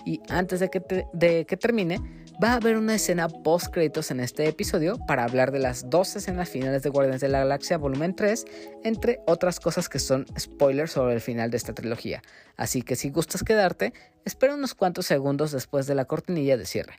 Y 0.05 0.21
antes 0.29 0.59
de 0.59 0.69
que, 0.69 1.05
de 1.13 1.45
que 1.45 1.57
termine, 1.57 1.99
va 2.41 2.51
a 2.51 2.55
haber 2.55 2.77
una 2.77 2.93
escena 2.93 3.27
post 3.27 3.73
créditos 3.73 4.11
en 4.11 4.19
este 4.19 4.47
episodio 4.47 4.97
para 5.07 5.23
hablar 5.23 5.51
de 5.51 5.57
las 5.57 5.89
dos 5.89 6.15
escenas 6.15 6.49
finales 6.49 6.83
de 6.83 6.89
Guardianes 6.89 7.21
de 7.21 7.29
la 7.29 7.39
Galaxia 7.39 7.79
Volumen 7.79 8.15
3, 8.15 8.45
entre 8.83 9.19
otras 9.25 9.59
cosas 9.59 9.89
que 9.89 9.97
son 9.97 10.27
spoilers 10.37 10.91
sobre 10.91 11.15
el 11.15 11.21
final 11.21 11.49
de 11.49 11.57
esta 11.57 11.73
trilogía. 11.73 12.21
Así 12.55 12.83
que 12.83 12.95
si 12.95 13.09
gustas 13.09 13.43
quedarte, 13.43 13.93
espera 14.25 14.53
unos 14.53 14.75
cuantos 14.75 15.07
segundos 15.07 15.51
después 15.51 15.87
de 15.87 15.95
la 15.95 16.05
cortinilla 16.05 16.57
de 16.57 16.67
cierre. 16.67 16.97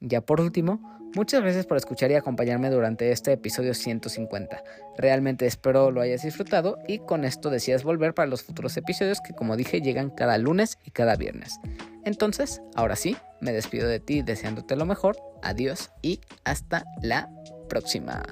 Ya 0.00 0.20
por 0.20 0.40
último, 0.40 0.80
muchas 1.14 1.42
gracias 1.42 1.66
por 1.66 1.76
escuchar 1.76 2.10
y 2.10 2.14
acompañarme 2.14 2.70
durante 2.70 3.12
este 3.12 3.32
episodio 3.32 3.74
150. 3.74 4.62
Realmente 4.98 5.46
espero 5.46 5.90
lo 5.90 6.00
hayas 6.00 6.22
disfrutado 6.22 6.78
y 6.86 6.98
con 6.98 7.24
esto 7.24 7.50
decidas 7.50 7.84
volver 7.84 8.14
para 8.14 8.28
los 8.28 8.42
futuros 8.42 8.76
episodios 8.76 9.20
que 9.20 9.34
como 9.34 9.56
dije 9.56 9.80
llegan 9.80 10.10
cada 10.10 10.38
lunes 10.38 10.78
y 10.84 10.90
cada 10.90 11.16
viernes. 11.16 11.58
Entonces, 12.04 12.60
ahora 12.74 12.96
sí, 12.96 13.16
me 13.40 13.52
despido 13.52 13.88
de 13.88 14.00
ti 14.00 14.22
deseándote 14.22 14.76
lo 14.76 14.86
mejor, 14.86 15.16
adiós 15.42 15.90
y 16.02 16.20
hasta 16.44 16.84
la 17.02 17.30
próxima. 17.68 18.22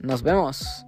Nos 0.00 0.22
vemos. 0.22 0.86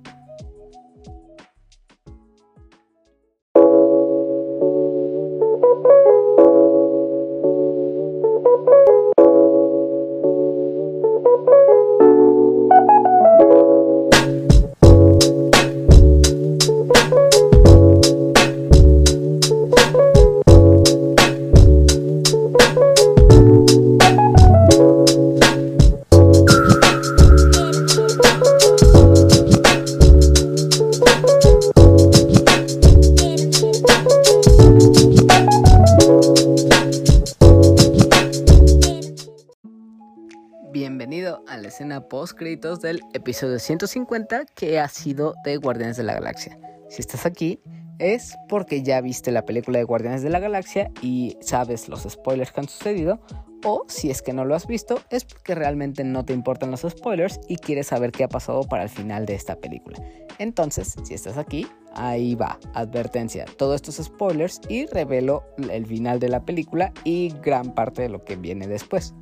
Post 42.08 42.36
créditos 42.36 42.80
del 42.80 43.00
episodio 43.14 43.58
150 43.58 44.46
que 44.54 44.78
ha 44.78 44.88
sido 44.88 45.34
de 45.44 45.56
Guardianes 45.56 45.96
de 45.96 46.02
la 46.02 46.14
Galaxia. 46.14 46.58
Si 46.88 47.00
estás 47.00 47.26
aquí 47.26 47.60
es 47.98 48.36
porque 48.48 48.82
ya 48.82 49.00
viste 49.00 49.30
la 49.30 49.44
película 49.44 49.78
de 49.78 49.84
Guardianes 49.84 50.22
de 50.22 50.30
la 50.30 50.40
Galaxia 50.40 50.90
y 51.00 51.36
sabes 51.40 51.88
los 51.88 52.02
spoilers 52.02 52.52
que 52.52 52.60
han 52.60 52.68
sucedido 52.68 53.20
o 53.64 53.84
si 53.88 54.10
es 54.10 54.22
que 54.22 54.32
no 54.32 54.44
lo 54.44 54.54
has 54.54 54.66
visto 54.66 55.00
es 55.10 55.24
porque 55.24 55.54
realmente 55.54 56.04
no 56.04 56.24
te 56.24 56.32
importan 56.32 56.70
los 56.70 56.80
spoilers 56.80 57.40
y 57.48 57.56
quieres 57.56 57.88
saber 57.88 58.12
qué 58.12 58.24
ha 58.24 58.28
pasado 58.28 58.62
para 58.64 58.82
el 58.82 58.88
final 58.88 59.26
de 59.26 59.34
esta 59.34 59.56
película. 59.56 59.98
Entonces, 60.38 60.96
si 61.04 61.14
estás 61.14 61.38
aquí, 61.38 61.66
ahí 61.94 62.34
va, 62.34 62.58
advertencia, 62.74 63.44
todos 63.56 63.76
estos 63.76 64.04
spoilers 64.04 64.60
y 64.68 64.86
revelo 64.86 65.44
el 65.70 65.86
final 65.86 66.18
de 66.18 66.28
la 66.28 66.44
película 66.44 66.92
y 67.04 67.32
gran 67.42 67.74
parte 67.74 68.02
de 68.02 68.08
lo 68.08 68.24
que 68.24 68.36
viene 68.36 68.66
después. 68.66 69.14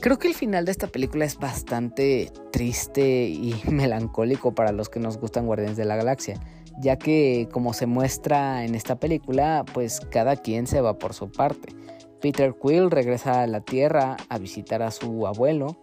Creo 0.00 0.18
que 0.18 0.28
el 0.28 0.34
final 0.34 0.64
de 0.64 0.70
esta 0.70 0.86
película 0.86 1.26
es 1.26 1.38
bastante 1.38 2.32
triste 2.52 3.28
y 3.28 3.54
melancólico 3.70 4.54
para 4.54 4.72
los 4.72 4.88
que 4.88 4.98
nos 4.98 5.18
gustan 5.18 5.44
Guardianes 5.44 5.76
de 5.76 5.84
la 5.84 5.96
Galaxia, 5.96 6.40
ya 6.80 6.96
que 6.96 7.48
como 7.52 7.74
se 7.74 7.84
muestra 7.84 8.64
en 8.64 8.74
esta 8.74 8.98
película, 8.98 9.64
pues 9.74 10.00
cada 10.00 10.36
quien 10.36 10.66
se 10.66 10.80
va 10.80 10.98
por 10.98 11.12
su 11.12 11.30
parte. 11.30 11.74
Peter 12.22 12.54
Quill 12.54 12.90
regresa 12.90 13.42
a 13.42 13.46
la 13.46 13.60
Tierra 13.60 14.16
a 14.30 14.38
visitar 14.38 14.82
a 14.82 14.90
su 14.90 15.26
abuelo, 15.26 15.76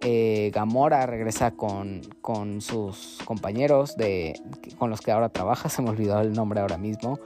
eh, 0.00 0.50
Gamora 0.54 1.04
regresa 1.06 1.50
con, 1.50 2.00
con, 2.22 2.62
sus 2.62 3.18
compañeros 3.24 3.96
de, 3.96 4.40
con 4.78 4.88
los 4.88 5.02
que 5.02 5.10
ahora 5.10 5.28
trabaja, 5.28 5.68
se 5.68 5.82
me 5.82 5.90
olvidó 5.90 6.20
el 6.20 6.32
nombre 6.32 6.60
ahora 6.60 6.78
mismo. 6.78 7.18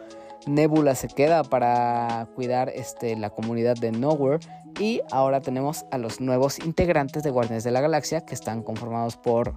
Nebula 0.46 0.96
se 0.96 1.06
queda 1.06 1.44
para 1.44 2.26
cuidar 2.34 2.68
este, 2.68 3.16
la 3.16 3.30
comunidad 3.30 3.76
de 3.76 3.92
Nowhere 3.92 4.40
y 4.82 5.00
ahora 5.12 5.40
tenemos 5.40 5.84
a 5.92 5.98
los 5.98 6.20
nuevos 6.20 6.58
integrantes 6.58 7.22
de 7.22 7.30
Guardianes 7.30 7.62
de 7.62 7.70
la 7.70 7.80
Galaxia 7.80 8.22
que 8.22 8.34
están 8.34 8.64
conformados 8.64 9.16
por, 9.16 9.54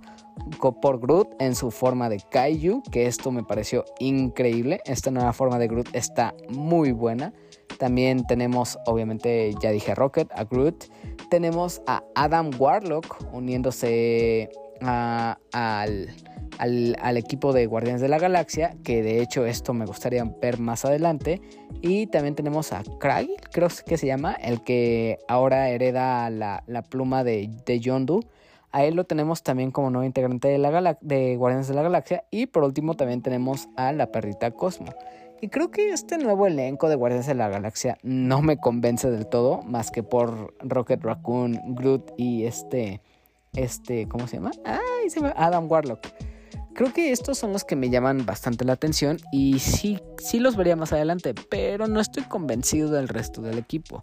por 0.59 0.99
Groot 0.99 1.29
en 1.39 1.55
su 1.55 1.71
forma 1.71 2.09
de 2.09 2.21
Kaiju, 2.29 2.83
que 2.91 3.07
esto 3.07 3.31
me 3.31 3.43
pareció 3.43 3.85
increíble. 3.97 4.81
Esta 4.85 5.09
nueva 5.09 5.33
forma 5.33 5.57
de 5.57 5.67
Groot 5.67 5.95
está 5.95 6.35
muy 6.49 6.91
buena. 6.91 7.33
También 7.79 8.27
tenemos, 8.27 8.77
obviamente, 8.85 9.51
ya 9.59 9.71
dije 9.71 9.95
Rocket, 9.95 10.31
a 10.31 10.43
Groot. 10.43 10.85
Tenemos 11.31 11.81
a 11.87 12.03
Adam 12.13 12.51
Warlock 12.59 13.33
uniéndose 13.33 14.51
al 14.81 16.15
al, 16.57 17.17
equipo 17.17 17.53
de 17.53 17.65
Guardianes 17.65 18.01
de 18.01 18.07
la 18.07 18.19
Galaxia, 18.19 18.75
que 18.83 19.03
de 19.03 19.21
hecho 19.21 19.45
esto 19.45 19.73
me 19.73 19.85
gustaría 19.85 20.23
ver 20.41 20.59
más 20.59 20.85
adelante. 20.85 21.41
Y 21.81 22.07
también 22.07 22.35
tenemos 22.35 22.73
a 22.73 22.83
Craig, 22.99 23.29
creo 23.51 23.69
que 23.85 23.97
se 23.97 24.07
llama, 24.07 24.33
el 24.33 24.63
que 24.63 25.19
ahora 25.27 25.69
hereda 25.69 26.29
la, 26.29 26.63
pluma 26.89 27.23
de, 27.23 27.49
de 27.65 27.79
Yondu. 27.79 28.21
A 28.71 28.83
él 28.83 28.95
lo 28.95 29.05
tenemos 29.05 29.41
también 29.41 29.71
como 29.71 29.89
nuevo 29.89 30.05
integrante 30.05 30.49
de, 30.49 30.57
la 30.57 30.97
de 30.99 31.37
Guardianes 31.37 31.67
de 31.67 31.75
la 31.75 31.81
Galaxia. 31.81 32.25
Y 32.29 32.47
por 32.47 32.63
último 32.63 32.95
también 32.95 33.21
tenemos 33.21 33.69
a 33.77 33.93
la 33.93 34.11
perrita 34.11 34.51
Cosmo. 34.51 34.93
Y 35.41 35.49
creo 35.49 35.69
que 35.69 35.91
este 35.91 36.17
nuevo 36.17 36.47
elenco 36.47 36.89
de 36.89 36.95
Guardianes 36.95 37.27
de 37.27 37.35
la 37.35 37.49
Galaxia 37.49 37.97
no 38.03 38.41
me 38.41 38.57
convence 38.57 39.09
del 39.11 39.27
todo, 39.27 39.61
más 39.63 39.91
que 39.91 40.01
por 40.01 40.53
Rocket 40.59 41.03
Raccoon, 41.03 41.75
Groot 41.75 42.13
y 42.17 42.45
este, 42.45 43.01
este, 43.53 44.07
¿cómo 44.07 44.27
se 44.27 44.37
llama? 44.37 44.51
Ay, 44.65 45.09
se 45.09 45.19
llama 45.19 45.33
Adam 45.37 45.69
Warlock. 45.69 46.07
Creo 46.75 46.91
que 46.91 47.13
estos 47.13 47.37
son 47.37 47.53
los 47.53 47.63
que 47.63 47.77
me 47.77 47.89
llaman 47.89 48.25
bastante 48.25 48.65
la 48.65 48.73
atención 48.73 49.17
y 49.31 49.59
sí, 49.59 49.97
sí 50.17 50.39
los 50.39 50.57
vería 50.57 50.75
más 50.75 50.91
adelante, 50.91 51.33
pero 51.49 51.87
no 51.87 52.01
estoy 52.01 52.23
convencido 52.23 52.91
del 52.91 53.07
resto 53.07 53.41
del 53.41 53.57
equipo. 53.57 54.01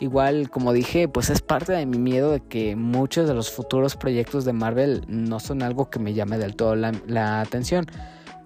Igual, 0.00 0.48
como 0.48 0.72
dije, 0.72 1.08
pues 1.08 1.28
es 1.28 1.42
parte 1.42 1.72
de 1.72 1.84
mi 1.84 1.98
miedo 1.98 2.32
de 2.32 2.40
que 2.40 2.74
muchos 2.74 3.28
de 3.28 3.34
los 3.34 3.50
futuros 3.50 3.96
proyectos 3.96 4.46
de 4.46 4.54
Marvel 4.54 5.04
no 5.08 5.40
son 5.40 5.62
algo 5.62 5.90
que 5.90 5.98
me 5.98 6.14
llame 6.14 6.38
del 6.38 6.56
todo 6.56 6.74
la, 6.74 7.40
atención. 7.40 7.84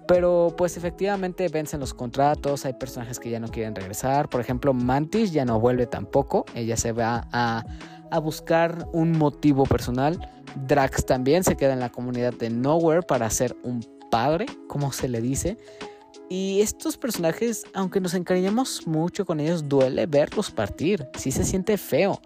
Pero 0.09 0.53
pues 0.59 0.77
efectivamente 0.77 1.47
vencen 1.47 1.79
los 1.79 1.95
contratos, 1.95 2.65
hay 2.67 2.73
personajes 2.73 3.21
que 3.21 3.31
ya 3.31 3.39
no 3.39 3.47
quieren 3.47 3.77
regresar. 3.77 4.29
Por 4.29 4.41
ejemplo, 4.41 4.75
Mantis 4.75 5.31
ya 5.31 5.45
no 5.45 5.61
vuelve 5.61 5.87
tampoco. 5.87 6.45
Ella 6.57 6.77
se 6.77 6.91
va 6.91 7.29
a, 7.33 7.65
a 8.11 8.19
buscar 8.19 8.89
un 8.93 9.13
motivo 9.13 9.65
personal. 9.65 10.31
Drax 10.67 11.07
también 11.07 11.45
se 11.45 11.57
queda 11.57 11.73
en 11.73 11.81
la 11.81 11.91
comunidad 11.91 12.35
de 12.35 12.51
Nowhere 12.51 13.03
para 13.03 13.29
ser 13.31 13.57
un 13.63 13.81
padre, 14.11 14.47
como 14.69 14.93
se 14.93 15.09
le 15.09 15.21
dice. 15.21 15.57
Y 16.29 16.61
estos 16.61 16.97
personajes, 16.97 17.65
aunque 17.75 18.01
nos 18.01 18.15
encariñamos 18.15 18.87
mucho 18.87 19.25
con 19.25 19.41
ellos, 19.41 19.69
duele 19.69 20.07
verlos 20.07 20.51
partir. 20.51 21.09
Sí 21.17 21.33
se 21.33 21.45
siente 21.45 21.77
feo. 21.77 22.21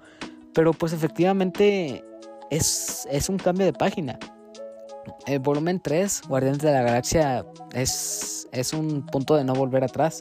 Pero 0.52 0.72
pues 0.72 0.92
efectivamente 0.92 2.04
es, 2.50 3.08
es 3.10 3.28
un 3.28 3.38
cambio 3.38 3.66
de 3.66 3.72
página. 3.72 4.18
El 5.26 5.38
volumen 5.38 5.80
3, 5.80 6.22
Guardianes 6.28 6.60
de 6.60 6.72
la 6.72 6.82
Galaxia, 6.82 7.46
es, 7.72 8.48
es 8.52 8.72
un 8.72 9.04
punto 9.06 9.36
de 9.36 9.44
no 9.44 9.54
volver 9.54 9.84
atrás. 9.84 10.20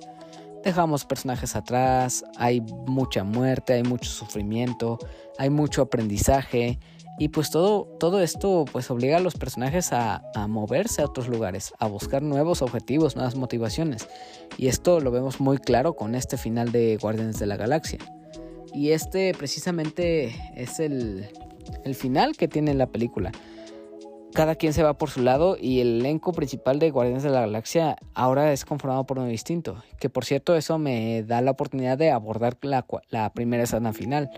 Dejamos 0.63 1.03
personajes 1.03 1.55
atrás, 1.55 2.23
hay 2.37 2.61
mucha 2.61 3.23
muerte, 3.23 3.73
hay 3.73 3.83
mucho 3.83 4.09
sufrimiento, 4.09 4.97
hay 5.37 5.49
mucho 5.49 5.81
aprendizaje. 5.81 6.79
Y 7.19 7.29
pues 7.29 7.51
todo, 7.51 7.85
todo 7.99 8.21
esto 8.21 8.65
pues 8.71 8.89
obliga 8.89 9.17
a 9.17 9.19
los 9.19 9.35
personajes 9.35 9.91
a, 9.91 10.23
moverse 10.47 11.01
a 11.01 11.05
otros 11.05 11.27
lugares, 11.27 11.73
a 11.79 11.87
buscar 11.87 12.23
nuevos 12.23 12.61
objetivos, 12.61 13.15
nuevas 13.15 13.35
motivaciones. 13.35 14.07
Y 14.57 14.67
esto 14.67 14.99
lo 14.99 15.11
vemos 15.11 15.39
muy 15.39 15.57
claro 15.57 15.95
con 15.95 16.15
este 16.15 16.37
final 16.37 16.71
de 16.71 16.97
Guardianes 16.97 17.39
de 17.39 17.45
la 17.45 17.57
Galaxia. 17.57 17.99
Y 18.73 18.91
este 18.91 19.33
precisamente 19.33 20.33
es 20.55 20.79
el, 20.79 21.27
el 21.83 21.93
final 21.93 22.35
que 22.35 22.47
tiene 22.47 22.73
la 22.73 22.87
película. 22.87 23.31
Cada 24.33 24.55
quien 24.55 24.73
se 24.73 24.81
va 24.81 24.97
por 24.97 25.11
su 25.11 25.21
lado 25.21 25.57
y 25.59 25.79
el 25.79 25.99
elenco 25.99 26.31
principal 26.31 26.79
de 26.79 26.89
Guardianes 26.89 27.21
de 27.21 27.29
la 27.29 27.41
Galaxia 27.41 27.97
ahora 28.15 28.51
es 28.51 28.65
conformado 28.65 29.05
por 29.05 29.19
uno 29.19 29.27
distinto. 29.27 29.83
Que 29.99 30.09
por 30.09 30.25
cierto 30.25 30.55
eso 30.55 30.79
me 30.79 31.21
da 31.23 31.41
la 31.41 31.51
oportunidad 31.51 31.99
de 31.99 32.09
abordar 32.09 32.57
la, 32.61 33.31
primera 33.33 33.63
escena 33.63 33.93
final. 33.93 34.31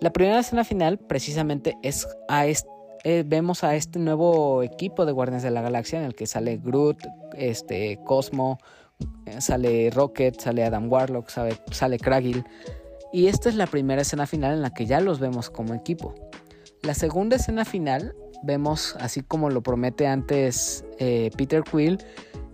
La 0.00 0.12
primera 0.12 0.38
escena 0.38 0.64
final 0.64 0.98
precisamente 0.98 1.78
es 1.82 2.06
a 2.28 2.44
eh, 2.46 3.24
vemos 3.26 3.64
a 3.64 3.74
este 3.74 3.98
nuevo 3.98 4.62
equipo 4.62 5.06
de 5.06 5.12
Guardianes 5.12 5.42
de 5.42 5.50
la 5.50 5.62
Galaxia 5.62 5.98
en 5.98 6.04
el 6.04 6.14
que 6.14 6.26
sale 6.26 6.58
Groot, 6.58 6.98
este, 7.34 7.98
Cosmo, 8.04 8.58
eh, 9.26 9.40
sale 9.40 9.90
Rocket, 9.90 10.38
sale 10.38 10.62
Adam 10.62 10.92
Warlock, 10.92 11.30
sale, 11.30 11.56
sale 11.70 11.98
Kragil. 11.98 12.44
Y 13.14 13.28
esta 13.28 13.48
es 13.48 13.54
la 13.54 13.66
primera 13.66 14.02
escena 14.02 14.26
final 14.26 14.52
en 14.52 14.62
la 14.62 14.74
que 14.74 14.84
ya 14.84 15.00
los 15.00 15.20
vemos 15.20 15.48
como 15.48 15.72
equipo. 15.72 16.14
La 16.82 16.94
segunda 16.94 17.36
escena 17.36 17.64
final 17.64 18.14
vemos, 18.42 18.96
así 19.00 19.22
como 19.22 19.50
lo 19.50 19.62
promete 19.62 20.06
antes 20.06 20.84
eh, 20.98 21.30
Peter 21.36 21.62
Quill, 21.62 21.98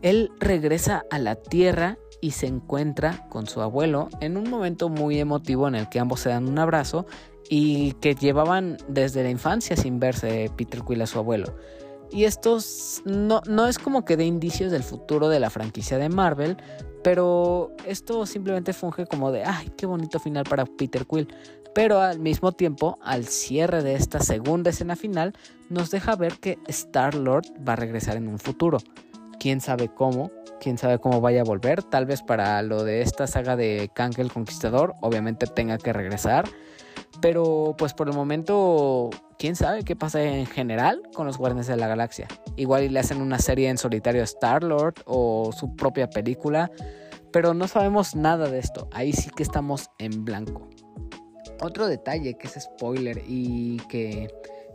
él 0.03 0.31
regresa 0.39 1.05
a 1.11 1.19
la 1.19 1.37
Tierra 1.37 1.99
y 2.21 2.33
se 2.33 2.47
encuentra 2.47 3.29
con 3.29 3.47
su 3.47 3.61
abuelo 3.61 4.09
en 4.21 4.37
un 4.37 4.51
momento 4.51 4.89
muy 4.89 5.19
emotivo 5.19 5.69
en 5.69 5.75
el 5.75 5.89
que 5.89 6.01
ambos 6.01 6.21
se 6.21 6.31
dan 6.31 6.49
un 6.49 6.59
abrazo 6.59 7.07
y 7.49 7.93
que 7.95 8.15
llevaban 8.15 8.77
desde 8.89 9.23
la 9.23 9.31
infancia 9.31 9.77
sin 9.77 9.99
verse 9.99 10.51
Peter 10.57 10.83
Quill 10.83 11.03
a 11.03 11.07
su 11.07 11.19
abuelo. 11.19 11.57
Y 12.11 12.25
esto 12.25 12.59
no, 13.05 13.43
no 13.47 13.67
es 13.67 13.79
como 13.79 14.05
que 14.05 14.17
dé 14.17 14.25
indicios 14.25 14.73
del 14.73 14.83
futuro 14.83 15.29
de 15.29 15.41
la 15.41 15.51
franquicia 15.51 15.99
de 15.99 16.09
Marvel, 16.09 16.57
pero 17.05 17.71
esto 17.87 18.27
simplemente 18.27 18.73
funge 18.73 19.07
como 19.07 19.31
de, 19.31 19.45
ay, 19.45 19.71
qué 19.77 19.87
bonito 19.87 20.19
final 20.19 20.45
para 20.45 20.65
Peter 20.65 21.07
Quill. 21.07 21.29
Pero 21.75 22.01
al 22.01 22.19
mismo 22.19 22.53
tiempo, 22.53 22.99
al 23.03 23.27
cierre 23.27 23.83
de 23.83 23.95
esta 23.95 24.21
segunda 24.21 24.71
escena 24.71 24.97
final, 24.97 25.35
nos 25.69 25.91
deja 25.91 26.17
ver 26.17 26.35
que 26.41 26.59
Star-Lord 26.67 27.47
va 27.67 27.75
a 27.75 27.77
regresar 27.77 28.17
en 28.17 28.29
un 28.29 28.39
futuro. 28.39 28.79
Quién 29.39 29.61
sabe 29.61 29.89
cómo, 29.89 30.31
quién 30.61 30.79
sabe 30.79 30.99
cómo 30.99 31.21
vaya 31.21 31.43
a 31.43 31.45
volver. 31.45 31.83
Tal 31.83 32.07
vez 32.07 32.23
para 32.23 32.61
lo 32.63 32.85
de 32.85 33.03
esta 33.03 33.27
saga 33.27 33.57
de 33.57 33.91
Kang 33.95 34.15
el 34.19 34.33
Conquistador, 34.33 34.95
obviamente 35.01 35.47
tenga 35.47 35.79
que 35.79 35.93
regresar. 35.93 36.49
Pero 37.21 37.75
pues 37.77 37.95
por 37.95 38.09
el 38.09 38.15
momento, 38.15 39.11
quién 39.39 39.57
sabe 39.57 39.85
qué 39.85 39.97
pasa 39.97 40.23
en 40.23 40.47
general 40.47 41.03
con 41.15 41.27
los 41.27 41.39
Guardianes 41.39 41.67
de 41.67 41.77
la 41.77 41.89
Galaxia. 41.89 42.29
Igual 42.57 42.93
le 42.93 43.01
hacen 43.01 43.21
una 43.21 43.39
serie 43.39 43.69
en 43.69 43.79
solitario 43.79 44.21
a 44.21 44.25
Star-Lord 44.25 44.95
o 45.07 45.51
su 45.53 45.75
propia 45.75 46.09
película. 46.11 46.71
Pero 47.33 47.55
no 47.55 47.69
sabemos 47.69 48.15
nada 48.15 48.49
de 48.49 48.59
esto. 48.59 48.89
Ahí 48.93 49.13
sí 49.13 49.31
que 49.31 49.43
estamos 49.43 49.91
en 49.99 50.25
blanco. 50.25 50.69
Otro 51.61 51.89
detalle 51.89 52.35
que 52.35 52.47
es 52.47 52.55
spoiler 52.61 53.23
y 53.27 53.79
que, 53.89 54.29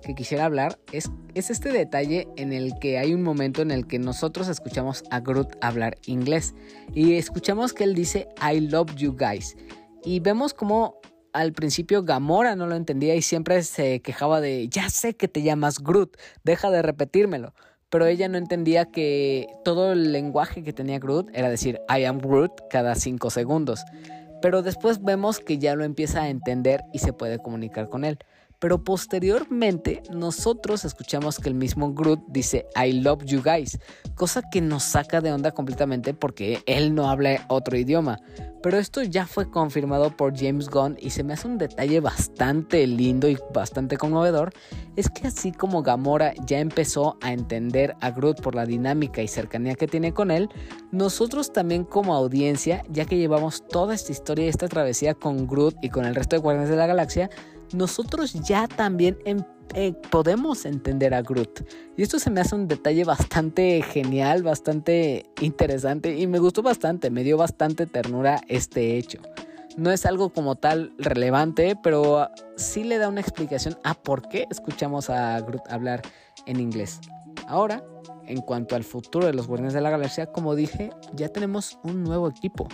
que 0.04 0.16
quisiera 0.16 0.46
hablar 0.46 0.80
es, 0.92 1.10
es 1.34 1.50
este 1.50 1.72
detalle 1.72 2.28
en 2.36 2.54
el 2.54 2.78
que 2.80 2.98
hay 2.98 3.14
un 3.14 3.24
momento 3.24 3.62
en 3.62 3.72
el 3.72 3.88
que 3.88 4.00
nosotros 4.00 4.48
escuchamos 4.48 5.04
a 5.12 5.20
Groot 5.20 5.56
hablar 5.62 5.98
inglés. 6.06 6.54
Y 6.94 7.16
escuchamos 7.16 7.74
que 7.74 7.84
él 7.86 7.96
dice 7.96 8.28
I 8.42 8.60
love 8.60 8.96
you 8.96 9.16
guys. 9.18 9.56
Y 10.04 10.20
vemos 10.20 10.54
como 10.54 11.00
al 11.34 11.54
principio 11.54 12.04
Gamora 12.04 12.56
no 12.56 12.68
lo 12.68 12.76
entendía 12.76 13.16
y 13.16 13.22
siempre 13.22 13.64
se 13.64 14.02
quejaba 14.02 14.40
de, 14.40 14.70
ya 14.70 14.90
sé 14.90 15.16
que 15.16 15.28
te 15.28 15.42
llamas 15.42 15.80
Groot, 15.80 16.16
deja 16.44 16.70
de 16.70 16.82
repetírmelo. 16.82 17.54
Pero 17.90 18.08
ella 18.08 18.28
no 18.28 18.38
entendía 18.38 18.86
que 18.86 19.48
todo 19.64 19.92
el 19.92 20.12
lenguaje 20.12 20.64
que 20.64 20.74
tenía 20.74 20.98
Groot 21.00 21.30
era 21.34 21.50
decir 21.50 21.80
I 21.90 22.06
am 22.06 22.20
Groot 22.20 22.52
cada 22.70 22.96
cinco 22.96 23.30
segundos. 23.30 23.82
Pero 24.44 24.62
después 24.62 25.02
vemos 25.02 25.40
que 25.40 25.58
ya 25.58 25.74
lo 25.74 25.86
empieza 25.86 26.24
a 26.24 26.28
entender 26.28 26.82
y 26.92 27.00
se 27.00 27.14
puede 27.14 27.40
comunicar 27.40 27.88
con 27.88 28.04
él. 28.04 28.20
Pero 28.64 28.82
posteriormente 28.82 30.04
nosotros 30.10 30.86
escuchamos 30.86 31.38
que 31.38 31.50
el 31.50 31.54
mismo 31.54 31.94
Groot 31.94 32.22
dice 32.30 32.66
I 32.82 32.94
love 32.94 33.26
you 33.26 33.44
guys, 33.44 33.78
cosa 34.16 34.42
que 34.50 34.62
nos 34.62 34.84
saca 34.84 35.20
de 35.20 35.34
onda 35.34 35.52
completamente 35.52 36.14
porque 36.14 36.64
él 36.66 36.96
no 36.96 37.10
habla 37.10 37.46
otro 37.50 37.78
idioma. 37.78 38.22
Pero 38.62 38.78
esto 38.78 39.04
ya 39.04 39.28
fue 39.28 39.52
confirmado 39.52 40.16
por 40.16 40.34
James 40.40 40.70
Gunn 40.70 40.96
y 40.98 41.10
se 41.10 41.26
me 41.26 41.34
hace 41.34 41.50
un 41.50 41.58
detalle 41.58 42.00
bastante 42.00 42.88
lindo 42.88 43.28
y 43.28 43.38
bastante 43.54 43.98
conmovedor. 43.98 44.54
Es 44.96 45.10
que 45.10 45.28
así 45.28 45.52
como 45.52 45.84
Gamora 45.84 46.34
ya 46.46 46.60
empezó 46.60 47.18
a 47.22 47.34
entender 47.34 47.98
a 48.00 48.12
Groot 48.12 48.42
por 48.42 48.56
la 48.56 48.66
dinámica 48.66 49.22
y 49.22 49.28
cercanía 49.28 49.76
que 49.76 49.88
tiene 49.88 50.14
con 50.14 50.32
él, 50.32 50.48
nosotros 50.94 51.52
también 51.52 51.84
como 51.84 52.16
audiencia, 52.16 52.86
ya 52.90 53.04
que 53.04 53.18
llevamos 53.18 53.68
toda 53.68 53.94
esta 53.94 54.14
historia 54.14 54.46
y 54.46 54.50
esta 54.50 54.70
travesía 54.70 55.14
con 55.16 55.46
Groot 55.46 55.76
y 55.82 55.90
con 55.90 56.06
el 56.06 56.16
resto 56.16 56.38
de 56.38 56.42
Guardianes 56.42 56.70
de 56.70 56.78
la 56.78 56.88
Galaxia, 56.88 57.30
nosotros 57.74 58.34
ya 58.34 58.68
también 58.68 59.18
empezamos 59.26 59.54
eh, 59.76 59.94
podemos 60.12 60.66
entender 60.66 61.16
a 61.16 61.24
Groot. 61.24 61.62
Y 61.98 62.04
esto 62.04 62.20
se 62.20 62.30
me 62.30 62.42
hace 62.42 62.54
un 62.54 62.68
detalle 62.68 63.06
bastante 63.06 63.82
genial, 63.82 64.44
bastante 64.44 65.26
interesante 65.42 66.16
y 66.16 66.28
me 66.28 66.38
gustó 66.38 66.62
bastante, 66.62 67.10
me 67.10 67.24
dio 67.24 67.38
bastante 67.38 67.88
ternura 67.88 68.42
este 68.48 68.98
hecho. 68.98 69.20
No 69.76 69.90
es 69.90 70.06
algo 70.06 70.30
como 70.30 70.56
tal 70.56 70.94
relevante, 71.00 71.76
pero 71.82 72.30
sí 72.56 72.84
le 72.84 73.00
da 73.00 73.10
una 73.10 73.22
explicación 73.22 73.76
a 73.84 73.96
por 73.96 74.28
qué 74.28 74.46
escuchamos 74.52 75.10
a 75.10 75.40
Groot 75.42 75.68
hablar 75.70 76.04
en 76.46 76.60
inglés. 76.60 77.00
Ahora, 77.48 77.84
en 78.28 78.42
cuanto 78.42 78.76
al 78.76 78.84
futuro 78.84 79.26
de 79.26 79.34
los 79.34 79.48
Guardianes 79.48 79.74
de 79.74 79.82
la 79.82 79.90
Galaxia, 79.90 80.28
como 80.28 80.54
dije, 80.54 80.92
ya 81.14 81.30
tenemos 81.30 81.80
un 81.84 82.04
nuevo 82.04 82.30
equipo. 82.30 82.68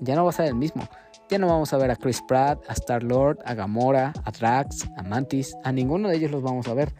Ya 0.00 0.16
no 0.16 0.24
va 0.24 0.30
a 0.30 0.32
ser 0.32 0.46
el 0.46 0.56
mismo. 0.56 0.88
Ya 1.30 1.38
no 1.38 1.46
vamos 1.46 1.72
a 1.72 1.78
ver 1.78 1.92
a 1.92 1.96
Chris 1.96 2.20
Pratt, 2.26 2.58
a 2.68 2.72
Star 2.72 3.04
Lord, 3.04 3.38
a 3.44 3.54
Gamora, 3.54 4.12
a 4.24 4.32
Drax, 4.32 4.88
a 4.96 5.04
Mantis, 5.04 5.56
a 5.62 5.70
ninguno 5.70 6.08
de 6.08 6.16
ellos 6.16 6.32
los 6.32 6.42
vamos 6.42 6.66
a 6.66 6.74
ver. 6.74 6.92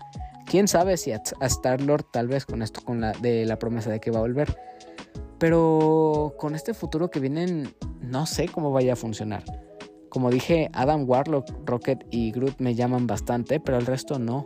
Quién 0.46 0.68
sabe 0.68 0.96
si 0.98 1.10
a, 1.10 1.20
Star 1.40 1.80
Lord 1.80 2.04
tal 2.12 2.28
vez 2.28 2.46
con 2.46 2.62
esto 2.62 2.80
con 2.80 3.00
la 3.00 3.10
de 3.10 3.44
la 3.44 3.58
promesa 3.58 3.90
de 3.90 3.98
que 3.98 4.12
va 4.12 4.18
a 4.18 4.22
volver. 4.22 4.56
Pero 5.38 6.36
con 6.38 6.54
este 6.54 6.74
futuro 6.74 7.10
que 7.10 7.18
vienen 7.18 7.74
no 8.02 8.24
sé 8.24 8.46
cómo 8.46 8.70
vaya 8.70 8.92
a 8.92 8.96
funcionar. 8.96 9.42
Como 10.10 10.30
dije, 10.30 10.70
Adam 10.74 11.10
Warlock, 11.10 11.48
Rocket 11.66 12.06
y 12.12 12.30
Groot 12.30 12.60
me 12.60 12.76
llaman 12.76 13.08
bastante, 13.08 13.58
pero 13.58 13.78
el 13.78 13.86
resto 13.86 14.20
no. 14.20 14.44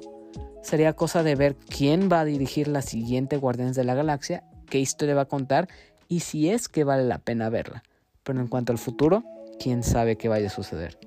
Sería 0.63 0.95
cosa 0.95 1.23
de 1.23 1.35
ver 1.35 1.57
quién 1.57 2.09
va 2.11 2.21
a 2.21 2.25
dirigir 2.25 2.69
la 2.69 2.81
siguiente 2.81 3.37
Guardianes 3.37 3.77
de 3.77 3.85
la 3.85 3.95
Galaxia, 3.95 4.45
qué 4.71 4.79
historia 4.79 5.15
va 5.15 5.23
a 5.23 5.29
contar 5.29 5.69
y 6.09 6.21
si 6.21 6.49
es 6.49 6.69
que 6.69 6.85
vale 6.85 7.05
la 7.05 7.19
pena 7.19 7.51
verla. 7.51 7.83
Pero 8.23 8.41
en 8.41 8.49
cuanto 8.49 8.73
al 8.73 8.79
futuro, 8.79 9.25
quién 9.59 9.83
sabe 9.83 10.17
qué 10.17 10.29
vaya 10.29 10.49
a 10.49 10.51
suceder. 10.51 10.99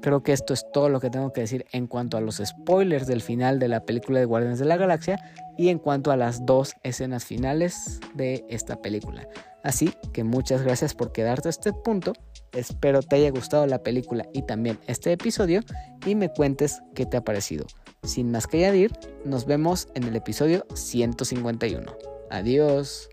Creo 0.00 0.22
que 0.22 0.32
esto 0.32 0.54
es 0.54 0.64
todo 0.72 0.88
lo 0.88 1.00
que 1.00 1.10
tengo 1.10 1.32
que 1.32 1.40
decir 1.40 1.66
en 1.72 1.86
cuanto 1.86 2.16
a 2.16 2.20
los 2.20 2.40
spoilers 2.44 3.06
del 3.06 3.20
final 3.20 3.58
de 3.58 3.68
la 3.68 3.84
película 3.84 4.20
de 4.20 4.26
Guardianes 4.26 4.60
de 4.60 4.64
la 4.64 4.76
Galaxia 4.76 5.18
y 5.56 5.70
en 5.70 5.78
cuanto 5.78 6.12
a 6.12 6.16
las 6.16 6.46
dos 6.46 6.74
escenas 6.84 7.24
finales 7.24 8.00
de 8.14 8.44
esta 8.48 8.80
película. 8.80 9.26
Así 9.64 9.92
que 10.12 10.22
muchas 10.22 10.62
gracias 10.62 10.94
por 10.94 11.10
quedarte 11.10 11.48
a 11.48 11.50
este 11.50 11.72
punto. 11.72 12.12
Espero 12.52 13.02
te 13.02 13.16
haya 13.16 13.30
gustado 13.30 13.66
la 13.66 13.82
película 13.82 14.24
y 14.32 14.42
también 14.42 14.78
este 14.86 15.12
episodio 15.12 15.62
y 16.06 16.14
me 16.14 16.32
cuentes 16.32 16.80
qué 16.94 17.04
te 17.04 17.16
ha 17.16 17.24
parecido. 17.24 17.66
Sin 18.04 18.30
más 18.30 18.46
que 18.46 18.64
añadir, 18.64 18.92
nos 19.24 19.46
vemos 19.46 19.88
en 19.94 20.04
el 20.04 20.14
episodio 20.14 20.64
151. 20.74 21.92
Adiós. 22.30 23.08